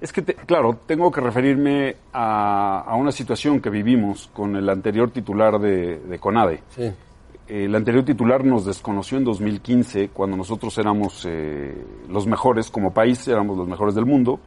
es 0.00 0.10
que, 0.12 0.22
te- 0.22 0.34
claro, 0.34 0.78
tengo 0.86 1.10
que 1.12 1.20
referirme 1.20 1.96
a, 2.14 2.80
a 2.86 2.94
una 2.96 3.12
situación 3.12 3.60
que 3.60 3.68
vivimos 3.68 4.30
con 4.32 4.56
el 4.56 4.68
anterior 4.70 5.10
titular 5.10 5.58
de, 5.58 5.98
de 5.98 6.18
CONADE. 6.18 6.62
Sí. 6.74 6.90
El 7.46 7.74
anterior 7.74 8.02
titular 8.06 8.42
nos 8.42 8.64
desconoció 8.64 9.18
en 9.18 9.24
2015, 9.24 10.08
cuando 10.08 10.34
nosotros 10.34 10.78
éramos 10.78 11.26
eh, 11.28 11.76
los 12.08 12.26
mejores 12.26 12.70
como 12.70 12.90
país, 12.94 13.28
éramos 13.28 13.58
los 13.58 13.68
mejores 13.68 13.94
del 13.94 14.06
mundo. 14.06 14.40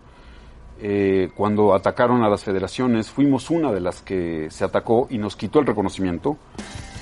Eh, 0.79 1.29
cuando 1.35 1.73
atacaron 1.73 2.23
a 2.23 2.29
las 2.29 2.43
federaciones, 2.43 3.09
fuimos 3.09 3.49
una 3.49 3.71
de 3.71 3.79
las 3.79 4.01
que 4.01 4.47
se 4.51 4.63
atacó 4.63 5.07
y 5.09 5.17
nos 5.17 5.35
quitó 5.35 5.59
el 5.59 5.65
reconocimiento. 5.65 6.37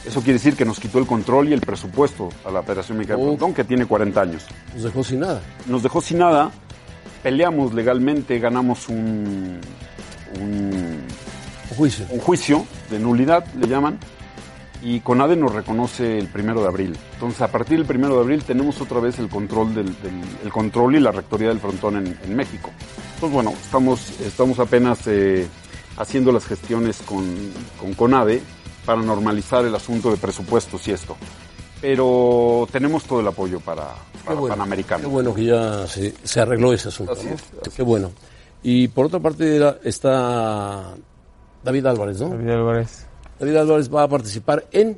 Eso 0.05 0.21
quiere 0.21 0.33
decir 0.33 0.55
que 0.55 0.65
nos 0.65 0.79
quitó 0.79 0.99
el 0.99 1.07
control 1.07 1.49
y 1.49 1.53
el 1.53 1.61
presupuesto 1.61 2.29
a 2.45 2.51
la 2.51 2.61
Federación 2.61 2.97
Mexicana 2.97 3.19
de 3.19 3.25
Frontón, 3.25 3.53
que 3.53 3.63
tiene 3.63 3.85
40 3.85 4.21
años. 4.21 4.45
nos 4.73 4.83
dejó 4.83 5.03
sin 5.03 5.19
nada. 5.21 5.41
Nos 5.65 5.83
dejó 5.83 5.99
sin 5.99 6.19
nada, 6.19 6.51
peleamos 7.23 7.73
legalmente, 7.73 8.37
ganamos 8.39 8.87
un, 8.87 9.59
un, 10.39 10.99
juicio. 11.75 12.05
un 12.11 12.19
juicio 12.19 12.65
de 12.91 12.99
nulidad, 12.99 13.45
le 13.55 13.67
llaman, 13.67 13.97
y 14.85 14.99
CONADE 14.99 15.35
nos 15.35 15.51
reconoce 15.51 16.19
el 16.19 16.27
primero 16.27 16.61
de 16.61 16.67
abril. 16.67 16.95
Entonces, 17.13 17.41
a 17.41 17.47
partir 17.51 17.77
del 17.79 17.87
primero 17.87 18.13
de 18.15 18.21
abril 18.21 18.43
tenemos 18.43 18.79
otra 18.81 18.99
vez 18.99 19.17
el 19.19 19.27
control, 19.29 19.73
del, 19.73 19.85
del- 20.01 20.21
el 20.43 20.51
control 20.51 20.95
y 20.95 20.99
la 20.99 21.11
rectoría 21.11 21.47
del 21.49 21.59
frontón 21.59 21.97
en, 21.97 22.17
en 22.23 22.35
México. 22.35 22.69
Entonces, 23.15 23.33
bueno, 23.33 23.51
estamos, 23.51 24.19
estamos 24.21 24.59
apenas 24.59 24.99
eh, 25.07 25.47
haciendo 25.97 26.31
las 26.31 26.45
gestiones 26.45 27.01
con, 27.03 27.25
con 27.79 27.93
CONADE 27.95 28.41
para 28.85 29.01
normalizar 29.01 29.65
el 29.65 29.73
asunto 29.73 30.11
de 30.11 30.17
presupuestos 30.17 30.87
y 30.87 30.91
esto. 30.91 31.17
Pero 31.81 32.67
tenemos 32.71 33.03
todo 33.05 33.19
el 33.21 33.27
apoyo 33.27 33.59
para, 33.59 33.87
para 34.23 34.39
bueno. 34.39 34.55
Panamericano. 34.55 35.01
Qué 35.03 35.07
bueno 35.09 35.33
que 35.33 35.45
ya 35.45 35.87
se, 35.87 36.13
se 36.23 36.39
arregló 36.39 36.73
ese 36.73 36.89
asunto. 36.89 37.15
¿no? 37.15 37.71
Qué 37.75 37.81
bueno. 37.83 38.11
Y 38.63 38.87
por 38.87 39.07
otra 39.07 39.19
parte 39.19 39.59
está 39.83 40.93
David 41.63 41.85
Álvarez, 41.87 42.19
¿no? 42.21 42.29
David 42.29 42.49
Álvarez. 42.49 43.07
David 43.39 43.55
Álvarez 43.57 43.93
va 43.93 44.03
a 44.03 44.07
participar 44.07 44.63
en 44.71 44.97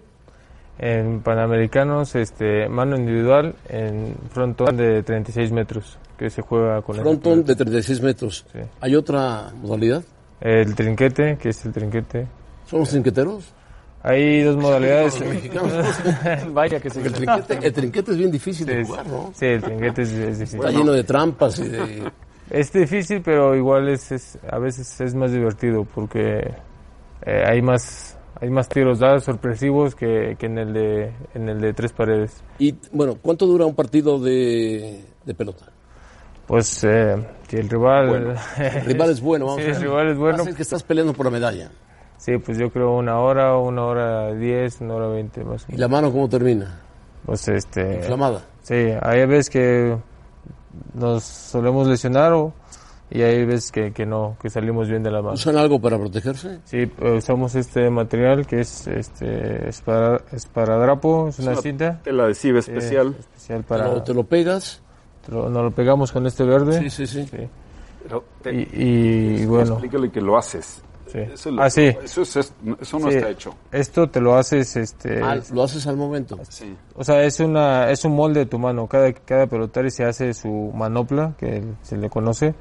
En 0.79 1.21
Panamericanos, 1.21 2.13
este, 2.15 2.69
mano 2.69 2.95
individual 2.97 3.55
en 3.67 4.15
frontón 4.31 4.77
de 4.77 5.01
36 5.01 5.51
metros, 5.51 5.97
que 6.19 6.29
se 6.29 6.43
juega 6.43 6.81
con 6.83 6.95
el- 6.97 7.01
frontón 7.01 7.43
de 7.45 7.55
36 7.55 8.01
metros. 8.01 8.45
¿Hay 8.79 8.95
otra 8.95 9.51
modalidad? 9.59 10.03
El 10.39 10.75
trinquete, 10.75 11.37
que 11.41 11.49
es 11.49 11.65
el 11.65 11.71
trinquete. 11.73 12.27
¿Son 12.67 12.81
los 12.81 12.89
trinqueteros? 12.89 13.53
Hay 14.03 14.43
dos 14.43 14.55
modalidades. 14.57 15.19
Vaya 16.53 16.79
que 16.79 16.89
se 16.91 17.01
el 17.01 17.11
trinquete, 17.11 17.57
el 17.67 17.73
trinquete 17.73 18.11
es 18.11 18.17
bien 18.17 18.31
difícil 18.31 18.67
de 18.67 18.83
jugar, 18.85 19.07
¿no? 19.07 19.31
Sí, 19.33 19.45
el 19.47 19.61
trinquete 19.63 20.01
es, 20.03 20.11
es 20.11 20.39
difícil. 20.39 20.59
Está 20.59 20.71
lleno 20.71 20.91
de 20.91 21.03
trampas 21.03 21.57
y 21.59 21.69
de... 21.69 22.11
Es 22.49 22.71
difícil, 22.71 23.21
pero 23.25 23.55
igual 23.55 23.89
es, 23.89 24.09
es- 24.11 24.37
a 24.49 24.57
veces 24.59 25.01
es 25.01 25.13
más 25.15 25.31
divertido 25.33 25.85
porque 25.93 26.49
eh, 27.25 27.43
hay 27.45 27.61
más 27.61 28.16
hay 28.39 28.49
más 28.49 28.69
tiros 28.69 28.99
dados 28.99 29.23
sorpresivos 29.23 29.95
que, 29.95 30.35
que 30.37 30.45
en 30.45 30.57
el 30.57 30.73
de 30.73 31.11
en 31.33 31.49
el 31.49 31.59
de 31.61 31.73
tres 31.73 31.91
paredes. 31.93 32.43
Y 32.59 32.75
bueno, 32.91 33.17
¿cuánto 33.21 33.45
dura 33.45 33.65
un 33.65 33.75
partido 33.75 34.19
de, 34.19 35.03
de 35.25 35.33
pelota? 35.33 35.65
Pues 36.47 36.83
eh, 36.85 37.15
si 37.49 37.57
el 37.57 37.69
rival 37.69 38.07
Bueno, 38.07 38.33
el 38.57 38.85
rival 38.85 39.09
es 39.09 39.21
bueno, 39.21 39.45
vamos 39.47 39.61
Sí, 39.61 39.67
a 39.67 39.71
ver. 39.71 39.75
el 39.75 39.81
rival 39.81 40.11
es 40.11 40.17
bueno. 40.17 40.43
Haces 40.43 40.55
que 40.55 40.61
estás 40.61 40.83
peleando 40.83 41.13
por 41.13 41.25
la 41.25 41.31
medalla. 41.31 41.69
Sí, 42.17 42.37
pues 42.37 42.57
yo 42.57 42.71
creo 42.71 42.95
una 42.95 43.19
hora, 43.19 43.57
una 43.57 43.85
hora 43.85 44.33
diez, 44.33 44.81
una 44.81 44.95
hora 44.95 45.07
veinte 45.09 45.43
más. 45.43 45.63
o 45.69 45.73
¿Y 45.73 45.77
la 45.77 45.87
mano 45.87 46.11
cómo 46.11 46.27
termina? 46.29 46.81
Pues 47.25 47.47
este. 47.49 47.95
Inflamada. 47.97 48.41
Sí, 48.63 48.73
hay 49.01 49.25
veces 49.25 49.49
que 49.49 49.97
nos 50.93 51.23
solemos 51.23 51.87
lesionar 51.87 52.33
o, 52.33 52.53
y 53.09 53.21
hay 53.21 53.45
veces 53.45 53.71
que, 53.71 53.91
que 53.93 54.05
no, 54.05 54.35
que 54.41 54.49
salimos 54.49 54.89
bien 54.89 55.01
de 55.03 55.11
la 55.11 55.21
mano. 55.21 55.33
¿Usan 55.35 55.55
algo 55.57 55.79
para 55.79 55.97
protegerse? 55.97 56.59
Sí, 56.65 56.91
usamos 57.01 57.55
este 57.55 57.89
material 57.89 58.45
que 58.45 58.59
es 58.61 58.87
este 58.87 59.69
espara- 59.69 60.21
esparadrapo, 60.33 61.29
es 61.29 61.39
Es 61.39 61.45
una 61.45 61.53
una 61.53 61.61
cinta. 61.61 61.99
tela 62.03 62.23
adhesiva 62.25 62.59
especial. 62.59 63.15
especial 63.19 63.59
Te 63.59 63.67
para. 63.67 63.87
lo- 63.87 64.03
te 64.03 64.13
lo 64.13 64.23
pegas. 64.23 64.81
te 65.25 65.31
lo- 65.31 65.49
nos 65.49 65.63
lo 65.63 65.71
pegamos 65.71 66.11
con 66.11 66.25
este 66.25 66.43
verde. 66.43 66.79
Sí, 66.89 66.89
sí, 67.05 67.07
sí. 67.07 67.49
Pero 68.03 68.23
te- 68.41 68.53
Y, 68.53 69.41
y 69.41 69.45
bueno. 69.45 69.73
Explícale 69.73 70.09
que 70.11 70.21
lo 70.21 70.37
haces. 70.37 70.81
Sí. 71.07 71.19
Eso, 71.19 71.51
lo- 71.51 71.61
Ah, 71.63 71.69
sí. 71.69 71.85
eso, 72.03 72.21
es- 72.21 72.35
eso 72.35 72.99
no 72.99 73.09
Sí, 73.09 73.15
está 73.17 73.29
hecho. 73.29 73.53
Esto 73.71 74.09
te 74.09 74.19
lo 74.19 74.35
haces, 74.35 74.75
este. 74.75 75.21
Ah, 75.23 75.37
lo 75.53 75.63
haces 75.63 75.87
al 75.87 75.95
momento. 75.97 76.37
Sí. 76.49 76.75
O 76.95 77.03
sea, 77.05 77.23
es 77.23 77.39
una 77.39 77.89
es 77.89 78.03
un 78.03 78.13
molde 78.15 78.41
de 78.41 78.45
tu 78.45 78.59
mano. 78.59 78.87
Cada 78.87 79.13
cada 79.13 79.47
pelotari 79.47 79.89
se 79.91 80.03
hace 80.03 80.33
su 80.33 80.71
manopla, 80.75 81.33
que 81.37 81.63
se 81.81 81.95
le 81.97 82.09
conoce, 82.09 82.55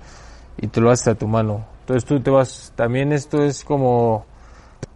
y 0.58 0.66
te 0.68 0.80
lo 0.80 0.90
haces 0.90 1.08
a 1.08 1.14
tu 1.14 1.26
mano. 1.28 1.64
Entonces 1.80 2.04
tú 2.04 2.20
te 2.20 2.30
vas. 2.30 2.72
También 2.76 3.12
esto 3.12 3.42
es 3.44 3.64
como 3.64 4.24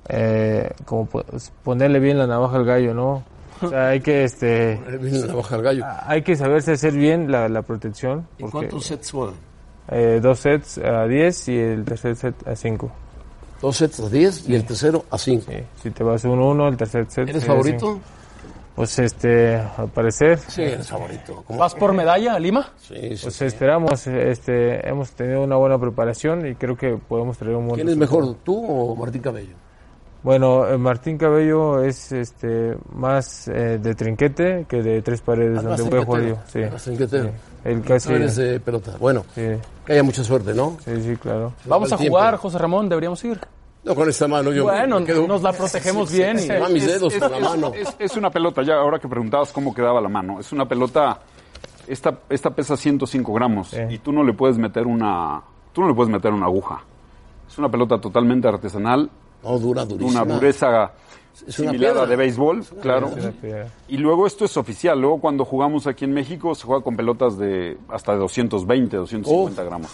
eh, 0.09 0.71
como 0.85 1.07
po- 1.07 1.25
ponerle 1.63 2.01
bien 2.01 2.19
la 2.19 2.27
navaja 2.27 2.57
al 2.57 2.65
gallo, 2.65 2.95
¿no? 2.95 3.23
O 3.63 3.69
sea, 3.69 3.89
hay 3.89 4.01
que 4.01 4.25
este 4.25 4.77
Ponerle 4.77 4.99
bien 5.11 5.21
la 5.21 5.27
navaja 5.29 5.55
al 5.57 5.63
gallo. 5.63 5.85
hay 6.07 6.23
que 6.23 6.35
saberse 6.37 6.73
hacer 6.73 6.93
bien 6.95 7.31
la, 7.31 7.49
la 7.49 7.63
protección. 7.63 8.27
¿Y 8.39 8.43
porque, 8.43 8.51
cuántos 8.53 8.87
sets 8.87 9.11
fueron? 9.11 9.35
eh, 9.89 10.19
dos 10.23 10.39
sets 10.41 10.79
a 10.79 11.05
10 11.07 11.49
y 11.49 11.59
el 11.59 11.85
tercer 11.85 12.17
set 12.17 12.47
a 12.49 12.55
5. 12.57 12.91
Dos 13.61 13.77
sets 13.77 14.01
a 14.01 14.09
10 14.09 14.49
y 14.49 14.55
el 14.55 14.65
tercero 14.65 15.05
a 15.11 15.19
5. 15.19 15.53
Si 15.83 15.91
te 15.91 16.03
vas 16.03 16.25
1-1, 16.25 16.69
el 16.69 16.77
tercer 16.77 17.07
set. 17.11 17.29
¿Eres 17.29 17.45
favorito? 17.45 17.87
cinco. 17.95 18.01
Pues 18.81 18.99
este, 18.99 19.57
al 19.57 19.89
parecer. 19.89 20.39
Sí, 20.39 20.63
eres 20.63 20.89
favorito. 20.89 21.45
¿Cómo? 21.47 21.59
¿Vas 21.59 21.75
por 21.75 21.93
medalla 21.93 22.35
a 22.35 22.39
Lima? 22.39 22.71
Sí, 22.79 22.95
sí, 23.15 23.23
Pues 23.25 23.35
sí. 23.35 23.45
esperamos, 23.45 24.07
este, 24.07 24.89
hemos 24.89 25.11
tenido 25.11 25.43
una 25.43 25.57
buena 25.57 25.79
preparación 25.79 26.47
y 26.47 26.55
creo 26.55 26.77
que 26.79 26.97
podemos 26.97 27.37
traer 27.37 27.57
un 27.57 27.67
buen 27.69 27.77
¿Quién 27.77 27.91
es 27.91 27.97
mejor, 27.99 28.37
tú 28.43 28.57
o 28.57 28.97
Martín 28.97 29.21
Cabello? 29.21 29.55
Bueno, 30.23 30.67
eh, 30.67 30.79
Martín 30.79 31.19
Cabello 31.19 31.83
es 31.83 32.11
este 32.13 32.75
más 32.95 33.49
eh, 33.49 33.79
de 33.79 33.95
trinquete 33.95 34.65
que 34.67 34.83
de 34.83 35.03
tres 35.03 35.21
paredes 35.21 35.63
donde 35.63 35.83
voy 35.83 35.99
a 36.01 36.05
jugar 36.05 36.23
yo. 36.23 36.37
Sí. 36.47 36.61
Más 36.61 36.83
trinquetero. 36.83 37.25
Sí. 37.25 37.31
Él 37.65 37.83
casi. 37.83 38.13
Eres 38.15 38.37
de 38.37 38.61
pelota. 38.61 38.93
Bueno, 38.99 39.25
Sí, 39.35 39.43
que 39.85 39.93
haya 39.93 40.03
mucha 40.03 40.25
suerte, 40.25 40.55
¿no? 40.55 40.79
sí, 40.85 40.93
sí, 41.03 41.17
claro. 41.17 41.53
Vamos 41.67 41.93
a 41.93 41.97
el 41.97 42.01
tiempo. 42.01 42.17
jugar, 42.19 42.37
José 42.37 42.57
Ramón, 42.57 42.89
deberíamos 42.89 43.23
ir. 43.25 43.39
No, 43.83 43.95
con 43.95 44.09
esta 44.09 44.29
mano 44.29 44.53
yo 44.53 44.65
Bueno, 44.65 45.01
me 45.01 45.07
quedo- 45.07 45.27
nos 45.27 45.41
la 45.43 45.53
protegemos 45.53 46.13
bien 46.13 46.39
y- 46.39 46.49
van 46.49 46.73
mis 46.73 46.85
Es- 46.85 46.93
dedos 46.93 47.15
es, 47.15 47.19
con 47.21 47.31
la 47.33 47.39
mano. 47.41 47.73
es- 47.75 47.97
es 47.99 48.17
una 48.17 48.31
pelota, 48.31 48.63
ya 48.63 48.75
ahora 48.75 48.99
que 48.99 49.09
preguntabas 49.09 49.53
cómo 49.53 49.73
quedaba 49.75 50.01
la 50.03 50.09
mano, 50.09 50.39
es 50.39 50.53
una 50.53 50.67
pelota, 50.69 51.21
esta, 51.89 52.19
esta 52.29 52.51
pesa 52.51 52.77
105 52.77 53.33
gramos 53.33 53.75
y 53.89 53.99
tú 53.99 54.13
no 54.13 54.23
le 54.23 54.35
puedes 54.35 54.59
meter 54.59 54.87
una, 54.87 55.43
tú 55.73 55.81
no 55.81 55.89
le 55.89 55.95
puedes 55.95 56.13
meter 56.13 56.33
una 56.33 56.47
aguja. 56.47 56.85
Es 57.49 57.57
una 57.59 57.69
pelota 57.71 57.99
totalmente 58.01 58.47
artesanal, 58.49 59.11
No, 59.43 59.59
dura, 59.59 59.83
una 59.83 59.91
durísima. 59.95 60.25
dureza 60.27 60.93
Es 61.47 61.59
una 61.59 61.71
similar 61.71 61.97
a 61.99 62.07
de 62.07 62.17
béisbol, 62.17 62.59
Es 62.61 62.73
una 62.73 62.81
claro. 62.83 63.11
piedra. 63.41 63.67
Y 63.89 63.97
luego 63.97 64.27
esto 64.27 64.45
es 64.45 64.57
oficial, 64.59 65.01
luego 65.01 65.21
cuando 65.21 65.45
jugamos 65.47 65.87
aquí 65.87 66.05
en 66.05 66.13
México 66.13 66.55
se 66.55 66.67
juega 66.67 66.85
con 66.85 66.97
pelotas 66.97 67.39
de 67.39 67.79
hasta 67.89 68.13
de 68.13 68.19
220, 68.19 68.99
250 68.99 69.65
gramos. 69.65 69.91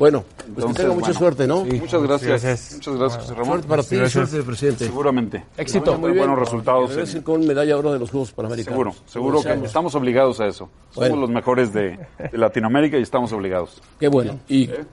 Bueno, 0.00 0.24
pues 0.24 0.44
que 0.44 0.50
Entonces, 0.52 0.76
tenga 0.78 0.94
mucha 0.94 1.06
bueno. 1.08 1.18
suerte, 1.18 1.46
¿no? 1.46 1.64
Sí, 1.66 1.72
muchas 1.78 2.02
gracias. 2.02 2.28
Gracias. 2.42 2.72
Muchas 2.74 2.96
gracias, 2.96 3.22
José 3.22 3.34
Ramón. 3.34 3.46
Suerte 3.48 3.68
para 3.68 3.82
ti, 3.82 3.96
Gracias. 3.96 4.28
suerte, 4.30 4.46
presidente. 4.46 4.84
Seguramente. 4.86 5.44
Éxito. 5.58 5.98
Muy 5.98 6.12
buenos 6.12 6.38
resultados. 6.38 6.96
Que 6.96 7.22
con 7.22 7.46
medalla 7.46 7.76
oro 7.76 7.92
de 7.92 7.98
los 7.98 8.10
Juegos 8.10 8.32
Panamericanos. 8.32 8.74
Seguro, 8.74 8.94
seguro 9.06 9.42
que 9.60 9.66
estamos 9.66 9.94
obligados 9.94 10.40
a 10.40 10.46
eso. 10.46 10.70
Somos 10.90 11.10
Bueno. 11.10 11.16
los 11.16 11.28
mejores 11.30 11.72
de, 11.74 11.98
de 12.32 12.38
Latinoamérica 12.38 12.96
y 12.98 13.02
estamos 13.02 13.30
obligados. 13.34 13.80
Qué 14.00 14.08
bueno. 14.08 14.38
Y 14.48 14.70
eh, 14.70 14.86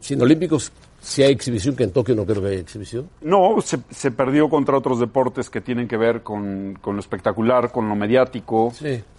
sin 0.00 0.22
Olímpicos, 0.22 0.72
si 1.02 1.22
hay 1.22 1.32
exhibición, 1.32 1.76
que 1.76 1.84
en 1.84 1.92
Tokio 1.92 2.16
no 2.16 2.24
creo 2.24 2.40
que 2.40 2.48
haya 2.48 2.60
exhibición. 2.60 3.10
No, 3.20 3.60
se, 3.60 3.78
se 3.90 4.10
perdió 4.10 4.48
contra 4.48 4.74
otros 4.78 5.00
deportes 5.00 5.50
que 5.50 5.60
tienen 5.60 5.86
que 5.86 5.98
ver 5.98 6.22
con, 6.22 6.78
con 6.80 6.96
lo 6.96 7.00
espectacular, 7.00 7.70
con 7.70 7.90
lo 7.90 7.94
mediático, 7.94 8.72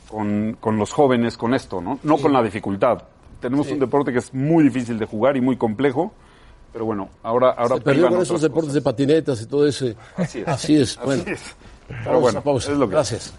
con, 0.09 0.57
con 0.59 0.77
los 0.77 0.91
jóvenes, 0.91 1.37
con 1.37 1.53
esto, 1.53 1.79
¿no? 1.79 1.99
No 2.01 2.17
con 2.17 2.33
la 2.33 2.41
dificultad. 2.41 3.03
Tenemos 3.41 3.67
Sí. 3.67 3.73
un 3.73 3.79
deporte 3.79 4.13
que 4.13 4.19
es 4.19 4.33
muy 4.33 4.63
difícil 4.63 4.97
de 4.97 5.05
jugar 5.05 5.35
y 5.35 5.41
muy 5.41 5.57
complejo, 5.57 6.13
pero 6.71 6.85
bueno, 6.85 7.09
ahora, 7.23 7.49
ahora 7.51 7.75
Se 7.75 7.81
perdió 7.81 8.07
con 8.09 8.21
esos 8.21 8.41
deportes 8.41 8.73
de 8.73 8.81
patinetas 8.81 9.41
y 9.41 9.45
todo 9.47 9.67
ese. 9.67 9.95
Así 10.15 10.39
es. 10.39 10.47
Así 10.47 10.75
es. 10.77 10.97
Así 10.97 11.05
Bueno, 11.05 11.23
es. 11.27 11.55
Pero 11.87 12.03
Vamos 12.05 12.21
bueno, 12.21 12.41
pausa. 12.41 12.71
es 12.71 12.77
lo 12.77 12.87
que- 12.87 12.93
Gracias. 12.93 13.33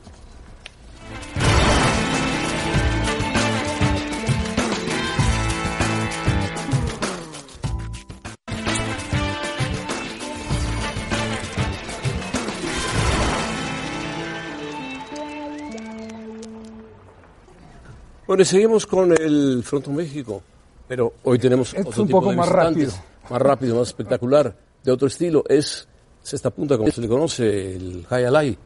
Bueno, 18.32 18.44
y 18.44 18.46
seguimos 18.46 18.86
con 18.86 19.12
el 19.12 19.62
Fronto 19.62 19.90
México, 19.90 20.42
pero 20.88 21.12
hoy 21.24 21.38
tenemos 21.38 21.74
Es 21.74 21.84
otro 21.84 22.00
un 22.00 22.08
tipo 22.08 22.18
poco 22.20 22.30
de 22.30 22.36
más 22.38 22.48
rápido. 22.48 22.90
Más 23.28 23.42
rápido, 23.42 23.76
más 23.76 23.88
espectacular, 23.88 24.56
de 24.82 24.90
otro 24.90 25.06
estilo. 25.06 25.44
Es, 25.46 25.86
es 26.24 26.32
esta 26.32 26.48
punta, 26.48 26.78
como 26.78 26.90
se 26.90 27.02
le 27.02 27.08
conoce, 27.08 27.76
el 27.76 28.06
High 28.08 28.24
Alay, 28.24 28.56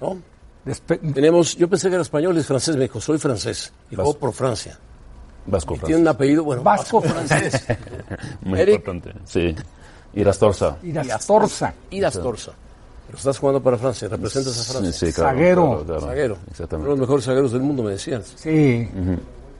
¿no? 0.00 0.22
Tenemos, 1.14 1.56
yo 1.56 1.68
pensé 1.68 1.88
que 1.88 1.94
era 1.96 2.02
español, 2.02 2.38
es 2.38 2.46
francés, 2.46 2.76
me 2.76 2.82
dijo, 2.82 3.00
soy 3.00 3.18
francés, 3.18 3.72
y 3.90 3.96
jugó 3.96 4.16
por 4.16 4.32
Francia. 4.32 4.78
Vasco, 5.46 5.74
Y 5.74 5.78
tiene 5.80 6.02
un 6.02 6.06
apellido, 6.06 6.44
bueno, 6.44 6.62
vasco 6.62 7.00
francés. 7.00 7.66
Muy 8.42 8.60
Eric. 8.60 8.86
importante. 8.86 9.14
Sí. 9.24 9.52
Irastorza. 10.14 10.76
Irastorza. 10.80 11.74
Irastorza. 11.90 12.52
Pero 13.12 13.18
estás 13.18 13.38
jugando 13.38 13.62
para 13.62 13.76
Francia, 13.76 14.08
representas 14.08 14.58
a 14.58 14.72
Francia. 14.72 14.92
Sí, 14.92 15.06
sí, 15.08 15.12
claro, 15.12 15.30
Zaguero. 15.36 15.64
claro, 15.68 15.84
claro. 15.84 16.00
Zaguero. 16.00 16.36
Exactamente. 16.50 16.76
Uno 16.76 16.82
de 16.84 16.88
los 16.90 16.98
mejores 17.00 17.24
zagueros 17.26 17.52
del 17.52 17.60
mundo, 17.60 17.82
me 17.82 17.90
decían. 17.90 18.22
Sí. 18.24 18.88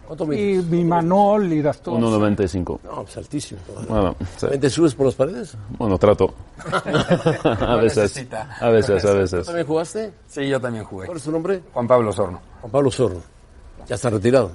¿Cuánto 0.07 0.25
Y 0.25 0.29
mides? 0.29 0.65
mi 0.67 0.85
Manol, 0.85 1.53
Irastorza. 1.53 2.01
1.95. 2.07 2.79
No, 2.83 3.03
pues 3.03 3.17
altísimo. 3.19 3.61
Bueno, 3.89 4.17
sí. 4.39 4.47
¿Te 4.59 4.71
subes 4.71 4.95
por 4.95 5.05
las 5.07 5.15
paredes? 5.15 5.55
Bueno, 5.79 5.99
trato. 5.99 6.33
a 6.73 7.77
veces. 7.77 8.27
A 8.61 8.69
veces, 8.71 9.05
a 9.05 9.13
¿Tú 9.13 9.19
veces. 9.19 9.47
también 9.47 9.67
jugaste? 9.67 10.13
Sí, 10.27 10.49
yo 10.49 10.59
también 10.59 10.85
jugué. 10.85 11.05
¿Cuál 11.07 11.19
es 11.19 11.25
tu 11.25 11.31
nombre? 11.31 11.61
Juan 11.75 11.87
Pablo 11.87 12.11
Sorno. 12.11 12.41
Juan 12.63 12.73
Pablo 12.73 12.91
Sorno. 12.91 13.21
Ya 13.87 13.97
está 13.97 14.09
retirado. 14.11 14.51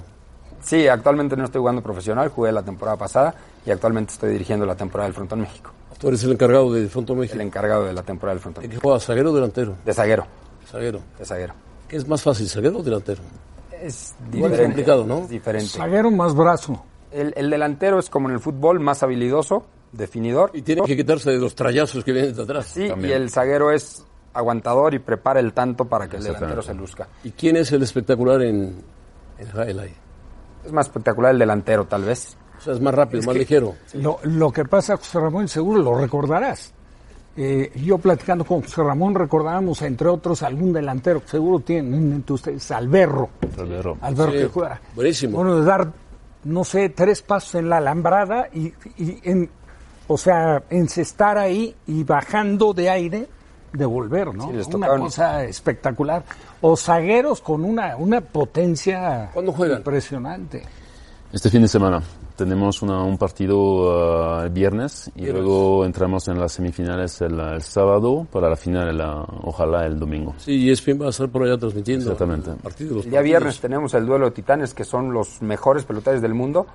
Sí, 0.60 0.88
actualmente 0.88 1.36
no 1.36 1.44
estoy 1.44 1.60
jugando 1.60 1.82
profesional, 1.82 2.28
jugué 2.30 2.50
la 2.50 2.62
temporada 2.64 2.96
pasada 2.96 3.32
y 3.64 3.70
actualmente 3.70 4.12
estoy 4.14 4.32
dirigiendo 4.32 4.66
la 4.66 4.74
temporada 4.74 5.06
del 5.06 5.14
Frontón 5.14 5.40
México. 5.40 5.70
Tú 5.98 6.08
eres 6.08 6.22
el 6.24 6.32
encargado 6.32 6.72
del 6.72 6.88
Fronto 6.88 7.14
México. 7.14 7.34
El 7.34 7.40
encargado 7.42 7.84
de 7.84 7.92
la 7.92 8.02
temporada 8.02 8.38
del 8.38 8.52
¿De 8.54 8.60
qué 8.60 8.66
México. 8.68 8.82
juegas, 8.82 9.04
zaguero 9.04 9.30
o 9.32 9.34
delantero? 9.34 9.76
De 9.84 9.92
zaguero. 9.92 10.26
Zaguero. 10.70 11.00
De 11.18 11.24
zaguero. 11.24 11.54
¿Qué 11.88 11.96
es 11.96 12.06
más 12.06 12.22
fácil, 12.22 12.48
zaguero 12.48 12.78
o 12.78 12.82
delantero? 12.82 13.22
Es 13.82 14.14
Igual 14.32 14.50
diferente. 14.50 14.54
es 14.62 14.66
complicado, 14.66 15.06
¿no? 15.06 15.18
Es 15.20 15.28
diferente. 15.28 15.68
Zaguero 15.68 16.10
más 16.10 16.34
brazo. 16.34 16.84
El, 17.10 17.32
el 17.36 17.48
delantero 17.50 17.98
es 17.98 18.10
como 18.10 18.28
en 18.28 18.34
el 18.34 18.40
fútbol, 18.40 18.80
más 18.80 19.02
habilidoso, 19.02 19.64
definidor. 19.92 20.50
Y 20.52 20.62
tiene 20.62 20.82
que 20.82 20.96
quitarse 20.96 21.30
de 21.30 21.38
los 21.38 21.54
trayazos 21.54 22.04
que 22.04 22.12
vienen 22.12 22.34
de 22.34 22.42
atrás. 22.42 22.66
Sí, 22.66 22.86
y 23.02 23.10
el 23.12 23.30
zaguero 23.30 23.70
es 23.70 24.04
aguantador 24.34 24.94
y 24.94 24.98
prepara 24.98 25.40
el 25.40 25.52
tanto 25.52 25.86
para 25.86 26.08
que 26.08 26.16
el 26.18 26.22
delantero 26.24 26.62
se 26.62 26.74
luzca. 26.74 27.08
¿Y 27.24 27.30
quién 27.30 27.56
es 27.56 27.72
el 27.72 27.82
espectacular 27.82 28.42
en, 28.42 28.82
en 29.38 29.48
Highlight? 29.48 29.94
Es 30.66 30.72
más 30.72 30.86
espectacular 30.86 31.32
el 31.32 31.38
delantero, 31.38 31.86
tal 31.86 32.04
vez. 32.04 32.36
O 32.58 32.60
sea, 32.60 32.74
es 32.74 32.80
más 32.80 32.94
rápido, 32.94 33.20
Es 33.20 33.26
más 33.26 33.36
ligero. 33.36 33.74
Lo, 33.94 34.18
lo 34.24 34.50
que 34.52 34.64
pasa, 34.64 34.96
José 34.96 35.20
Ramón, 35.20 35.48
seguro 35.48 35.80
lo 35.82 35.96
recordarás. 35.98 36.72
Eh, 37.36 37.70
yo 37.84 37.98
platicando 37.98 38.44
con 38.44 38.62
José 38.62 38.82
Ramón 38.82 39.14
recordábamos, 39.14 39.80
entre 39.82 40.08
otros, 40.08 40.42
algún 40.42 40.72
delantero 40.72 41.20
que 41.22 41.28
seguro 41.28 41.60
tienen 41.60 42.12
entre 42.12 42.32
ustedes, 42.34 42.68
Alberro. 42.72 43.28
Alberro. 43.56 43.96
Alberro 44.00 44.32
Sí, 44.32 44.38
que 44.38 44.46
juega. 44.48 44.80
buenísimo. 44.96 45.36
Bueno, 45.38 45.56
de 45.60 45.64
dar, 45.64 45.92
no 46.44 46.64
sé, 46.64 46.88
tres 46.88 47.22
pasos 47.22 47.54
en 47.54 47.68
la 47.68 47.76
alambrada 47.76 48.48
y, 48.52 48.72
y 48.96 49.20
en, 49.22 49.48
o 50.08 50.18
sea, 50.18 50.64
encestar 50.70 51.38
ahí 51.38 51.76
y 51.86 52.02
bajando 52.02 52.74
de 52.74 52.90
aire, 52.90 53.28
devolver, 53.72 54.34
¿no? 54.34 54.48
Sí, 54.48 54.54
les 54.54 54.66
una 54.68 54.88
cosa 54.96 55.44
espectacular. 55.44 56.24
O 56.60 56.76
zagueros 56.76 57.40
con 57.40 57.64
una, 57.64 57.94
una 57.96 58.20
potencia 58.20 59.30
¿Cuándo 59.32 59.52
juegan? 59.52 59.78
impresionante. 59.78 60.64
Este 61.32 61.50
fin 61.50 61.62
de 61.62 61.68
semana 61.68 62.02
tenemos 62.38 62.80
una- 62.82 63.02
un 63.02 63.18
partido 63.18 63.58
uh, 63.58 64.42
el 64.44 64.50
viernes 64.50 65.10
y 65.16 65.22
Viernes. 65.24 65.42
luego 65.44 65.84
entramos 65.84 66.26
en 66.28 66.38
las 66.40 66.52
semifinales 66.52 67.20
el, 67.20 67.38
el 67.38 67.60
sábado 67.62 68.26
para 68.32 68.48
la 68.48 68.56
final, 68.56 68.96
la- 68.96 69.26
ojalá 69.42 69.84
el 69.84 69.98
domingo. 69.98 70.34
Sí, 70.38 70.52
y 70.52 70.70
ESPN 70.70 71.02
va 71.02 71.06
a 71.06 71.10
estar 71.10 71.28
por 71.28 71.42
allá 71.42 71.58
transmitiendo. 71.58 72.04
Exactamente. 72.04 72.50
el 72.52 72.56
partido, 72.58 72.94
los 72.94 73.04
El 73.04 73.10
día 73.10 73.20
viernes 73.20 73.60
tenemos 73.60 73.92
el 73.94 74.06
duelo 74.06 74.26
de 74.26 74.30
titanes, 74.30 74.72
que 74.72 74.84
son 74.84 75.12
los 75.12 75.42
mejores 75.42 75.84
pelotarios 75.84 76.22
del 76.22 76.32
mundo. 76.34 76.66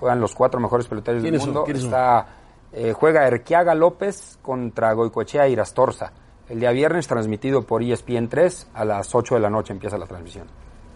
Juegan 0.00 0.20
los 0.20 0.34
cuatro 0.34 0.58
mejores 0.58 0.86
pelotarios 0.88 1.22
del 1.22 1.38
mundo. 1.38 1.64
Está, 1.68 2.26
eh, 2.72 2.92
juega 2.94 3.26
Erquiaga 3.28 3.74
López 3.74 4.38
contra 4.40 4.92
Goicoechea 4.94 5.46
Irastorza. 5.48 6.12
El 6.48 6.58
día 6.58 6.70
viernes 6.72 7.06
transmitido 7.06 7.62
por 7.62 7.82
E 7.82 7.92
ESPN 7.92 8.28
3 8.28 8.68
a 8.74 8.84
las 8.86 9.14
8 9.14 9.34
de 9.34 9.40
la 9.42 9.50
noche 9.50 9.72
empieza 9.74 9.98
la 9.98 10.06
transmisión. 10.06 10.46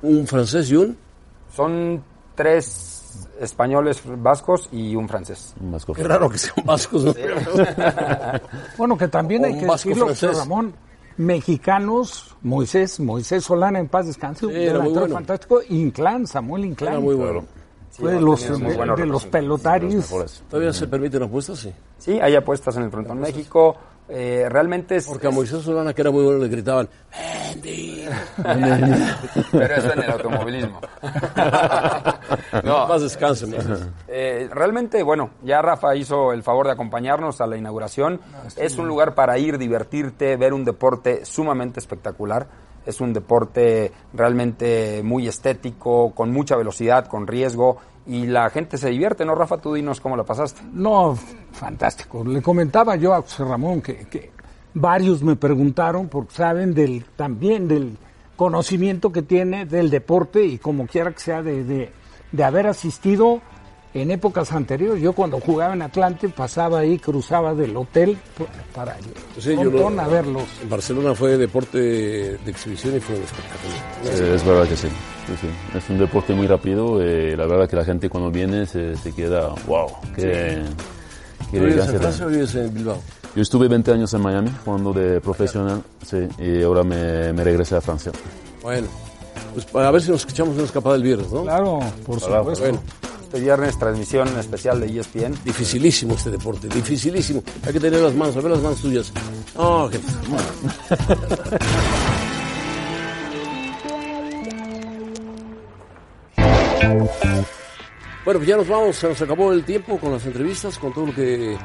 Un 0.03 0.27
francés 0.27 0.71
y 0.71 0.77
un. 0.77 0.97
Son 1.55 2.03
tres 2.35 3.04
españoles 3.41 4.01
vascos 4.19 4.69
y 4.73 4.95
un 4.97 5.09
francés. 5.09 5.55
Un 5.61 5.73
vasco. 5.73 5.93
Qué 5.95 6.03
raro 6.05 6.29
que 6.29 6.39
sean 6.39 6.65
vascos, 6.65 7.05
¿no? 7.05 7.15
Bueno, 8.79 8.97
que 8.97 9.09
también 9.09 9.43
O 9.43 9.47
hay 9.47 9.59
que 9.59 9.67
decirlo. 9.67 10.09
Ramón, 10.33 10.75
mexicanos, 11.17 12.37
Moisés, 12.43 13.01
Moisés 13.01 13.45
Solana 13.45 13.79
en 13.79 13.89
paz 13.89 14.07
descanse, 14.07 14.47
un 14.47 14.53
Sí, 14.53 14.59
era 14.59 14.73
muy 14.75 14.79
delantero 14.79 15.01
bueno. 15.01 15.15
fantástico, 15.15 15.61
Inclán, 15.69 16.27
Samuel 16.27 16.65
Inclán. 16.67 16.93
Era 16.95 17.01
muy 17.01 17.15
bueno. 17.15 17.45
Fue 17.91 18.11
Sí, 18.11 18.17
de 18.17 18.21
los, 18.21 18.61
de, 18.61 18.95
de 18.97 19.07
los 19.07 19.25
pelotarios. 19.27 20.43
¿Todavía 20.51 20.73
se 20.73 20.89
permiten 20.89 21.23
apuestas? 21.23 21.61
Sí. 21.61 21.73
Sí, 21.99 22.19
hay 22.21 22.35
apuestas 22.35 22.77
en 22.77 22.83
el 22.85 22.91
Frontón 22.91 23.21
México. 23.21 23.77
Eh, 24.09 24.47
realmente 24.51 24.97
es... 24.97 25.07
Porque 25.07 25.29
a 25.29 25.31
Moisés 25.31 25.63
Solana, 25.63 25.95
que 25.95 26.03
era 26.03 26.11
muy 26.11 26.25
bueno, 26.25 26.41
le 26.41 26.49
gritaban. 26.49 26.89
Pero 29.53 29.75
eso 29.77 29.93
en 29.93 30.03
el 30.03 30.11
automovilismo. 30.11 30.81
no, 32.65 32.87
Más 32.87 33.03
descanse, 33.03 33.47
Moisés. 33.47 33.89
Eh, 34.09 34.49
realmente, 34.53 35.03
bueno, 35.03 35.31
ya 35.43 35.63
Rafa 35.63 35.97
hizo 35.97 36.33
el 36.33 36.43
favor 36.43 36.67
de 36.67 36.73
acompañarnos 36.73 37.41
a 37.41 37.47
la 37.47 37.57
inauguración. 37.57 38.21
es 38.57 38.77
un 38.77 38.89
lugar 38.89 39.15
para 39.15 39.39
ir, 39.39 39.57
divertirte, 39.57 40.37
ver 40.37 40.53
un 40.53 40.65
deporte 40.65 41.25
sumamente 41.25 41.81
espectacular. 41.81 42.47
Es 42.85 43.01
un 43.01 43.15
deporte 43.15 43.93
realmente 44.13 45.03
muy 45.03 45.27
estético, 45.27 46.15
con 46.15 46.31
mucha 46.31 46.57
velocidad, 46.57 47.07
con 47.07 47.27
riesgo. 47.27 47.79
Y 48.07 48.27
la 48.27 48.51
gente 48.51 48.77
se 48.77 48.91
divierte, 48.91 49.25
¿no, 49.25 49.35
Rafa? 49.35 49.59
Tú 49.59 49.75
dinos 49.75 50.01
cómo 50.01 50.17
la 50.17 50.25
pasaste. 50.25 50.61
No, 50.73 51.17
fantástico. 51.53 52.23
Le 52.25 52.43
comentaba 52.43 52.97
yo 52.97 53.15
a 53.15 53.23
José 53.23 53.45
Ramón 53.45 53.81
que, 53.81 54.07
que 54.07 54.31
varios 54.75 55.23
me 55.23 55.37
preguntaron, 55.37 56.09
porque 56.09 56.35
saben 56.35 56.75
del 56.75 57.05
también 57.17 57.67
del 57.67 57.97
conocimiento 58.37 59.13
que 59.13 59.23
tiene 59.23 59.65
del 59.65 59.91
deporte 59.91 60.45
y 60.45 60.59
como 60.59 60.87
quiera 60.87 61.13
que 61.13 61.21
sea 61.21 61.43
de, 61.43 61.65
de, 61.65 61.93
de 62.33 62.45
haber 62.45 62.67
asistido 62.67 63.41
en 63.95 64.11
épocas 64.11 64.53
anteriores. 64.53 65.01
Yo 65.01 65.13
cuando 65.13 65.39
jugaba 65.41 65.73
en 65.75 65.83
Atlante 65.83 66.29
pasaba 66.29 66.81
ahí, 66.81 66.99
cruzaba 66.99 67.55
del 67.55 67.77
hotel 67.77 68.19
para 68.75 68.99
ir 68.99 69.05
Sí, 69.39 69.55
yo 69.55 69.89
a 69.89 70.09
verlos. 70.09 70.43
En 70.63 70.69
Barcelona 70.69 71.15
fue 71.15 71.37
deporte 71.37 71.79
de 71.79 72.39
exhibición 72.51 72.97
y 72.97 73.01
fue 73.01 73.15
un 73.17 73.23
espectáculo. 73.23 73.75
Eh, 74.05 74.35
es 74.35 74.45
verdad 74.45 74.69
que 74.69 74.77
sí. 74.77 74.89
sí, 74.89 75.33
sí. 75.41 75.79
Es 75.79 75.89
un 75.91 75.99
deporte 75.99 76.35
muy 76.35 76.47
rápido. 76.47 77.01
eh, 77.01 77.37
la 77.37 77.47
verdad 77.47 77.69
que 77.69 77.77
la 77.77 77.85
gente 77.85 78.09
cuando 78.11 78.31
viene 78.31 78.67
se, 78.67 78.97
se 78.97 79.13
queda, 79.15 79.55
wow, 79.67 79.87
qué, 80.17 80.63
qué 81.51 81.59
¿Tú 81.59 81.65
vives 81.65 81.89
en 81.89 81.99
Francia 82.01 82.25
da". 82.25 82.31
o 82.31 82.35
vives 82.35 82.55
en 82.57 82.75
Bilbao? 82.75 82.99
Yo 83.37 83.43
estuve 83.43 83.67
20 83.69 83.93
años 83.93 84.13
en 84.15 84.21
Miami 84.23 84.51
jugando 84.65 84.93
de 84.93 85.21
profesional, 85.21 85.83
sí, 86.07 86.19
y 86.39 86.63
ahora 86.63 86.85
me, 86.85 87.33
me 87.33 87.43
regresé 87.43 87.75
a 87.77 87.81
Francia. 87.81 88.13
Bueno, 88.63 88.87
pues 89.55 89.85
a 89.87 89.91
ver 89.91 90.03
si 90.03 90.11
nos 90.11 90.21
escuchamos 90.21 90.55
una 90.55 90.65
escapada 90.65 90.95
el 90.97 91.03
viernes, 91.03 91.31
¿no? 91.33 91.43
Claro, 91.43 91.81
por 92.07 92.21
supuesto. 92.21 92.65
Bueno, 92.65 92.81
Este 93.35 93.47
viernes, 93.47 93.77
transmisión 93.77 94.29
especial 94.39 94.79
de 94.79 94.87
ESPN. 94.97 95.35
dificilísimo 95.45 96.15
este 96.15 96.31
deporte, 96.31 96.69
dificilísimo. 96.69 97.43
Hay 97.67 97.73
que 97.73 97.81
tener 97.81 97.99
las 98.01 98.15
manos, 98.15 98.37
a 98.37 98.41
ver 98.41 98.53
las 98.53 98.61
manos 98.63 98.81
tuyas. 98.81 99.13
Oh, 99.57 99.91
qué- 99.91 99.99
Bueno, 108.25 108.41
pues 108.41 108.47
ya 108.47 108.57
nos 108.57 108.69
vamos, 108.69 108.97
se 108.97 109.09
nos 109.09 109.21
acabó 109.21 109.53
el 109.53 109.65
tiempo 109.65 109.99
con 109.99 110.13
las 110.13 110.25
entrevistas, 110.25 110.79
con 110.79 110.93
todo 110.95 111.07
lo 111.07 111.15
que 111.15 111.59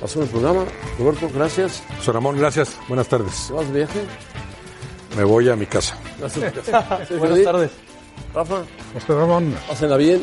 pasó 0.00 0.18
en 0.20 0.24
el 0.24 0.30
programa. 0.30 0.64
Roberto, 0.98 1.28
gracias. 1.34 1.82
José 1.98 2.12
Ramón, 2.12 2.38
gracias. 2.38 2.76
Buenas 2.88 3.06
tardes. 3.08 3.48
¿Te 3.48 3.52
vas 3.52 3.66
de 3.70 3.72
viaje? 3.80 4.00
Me 5.16 5.24
voy 5.24 5.48
a 5.50 5.56
mi 5.56 5.66
casa. 5.66 5.96
Gracias. 6.18 6.54
Buenas 7.18 7.42
tardes. 7.42 7.70
Rafa, 8.34 8.62
José 8.94 9.14
Ramón. 9.14 9.54
pásenla 9.68 9.96
bien. 9.98 10.22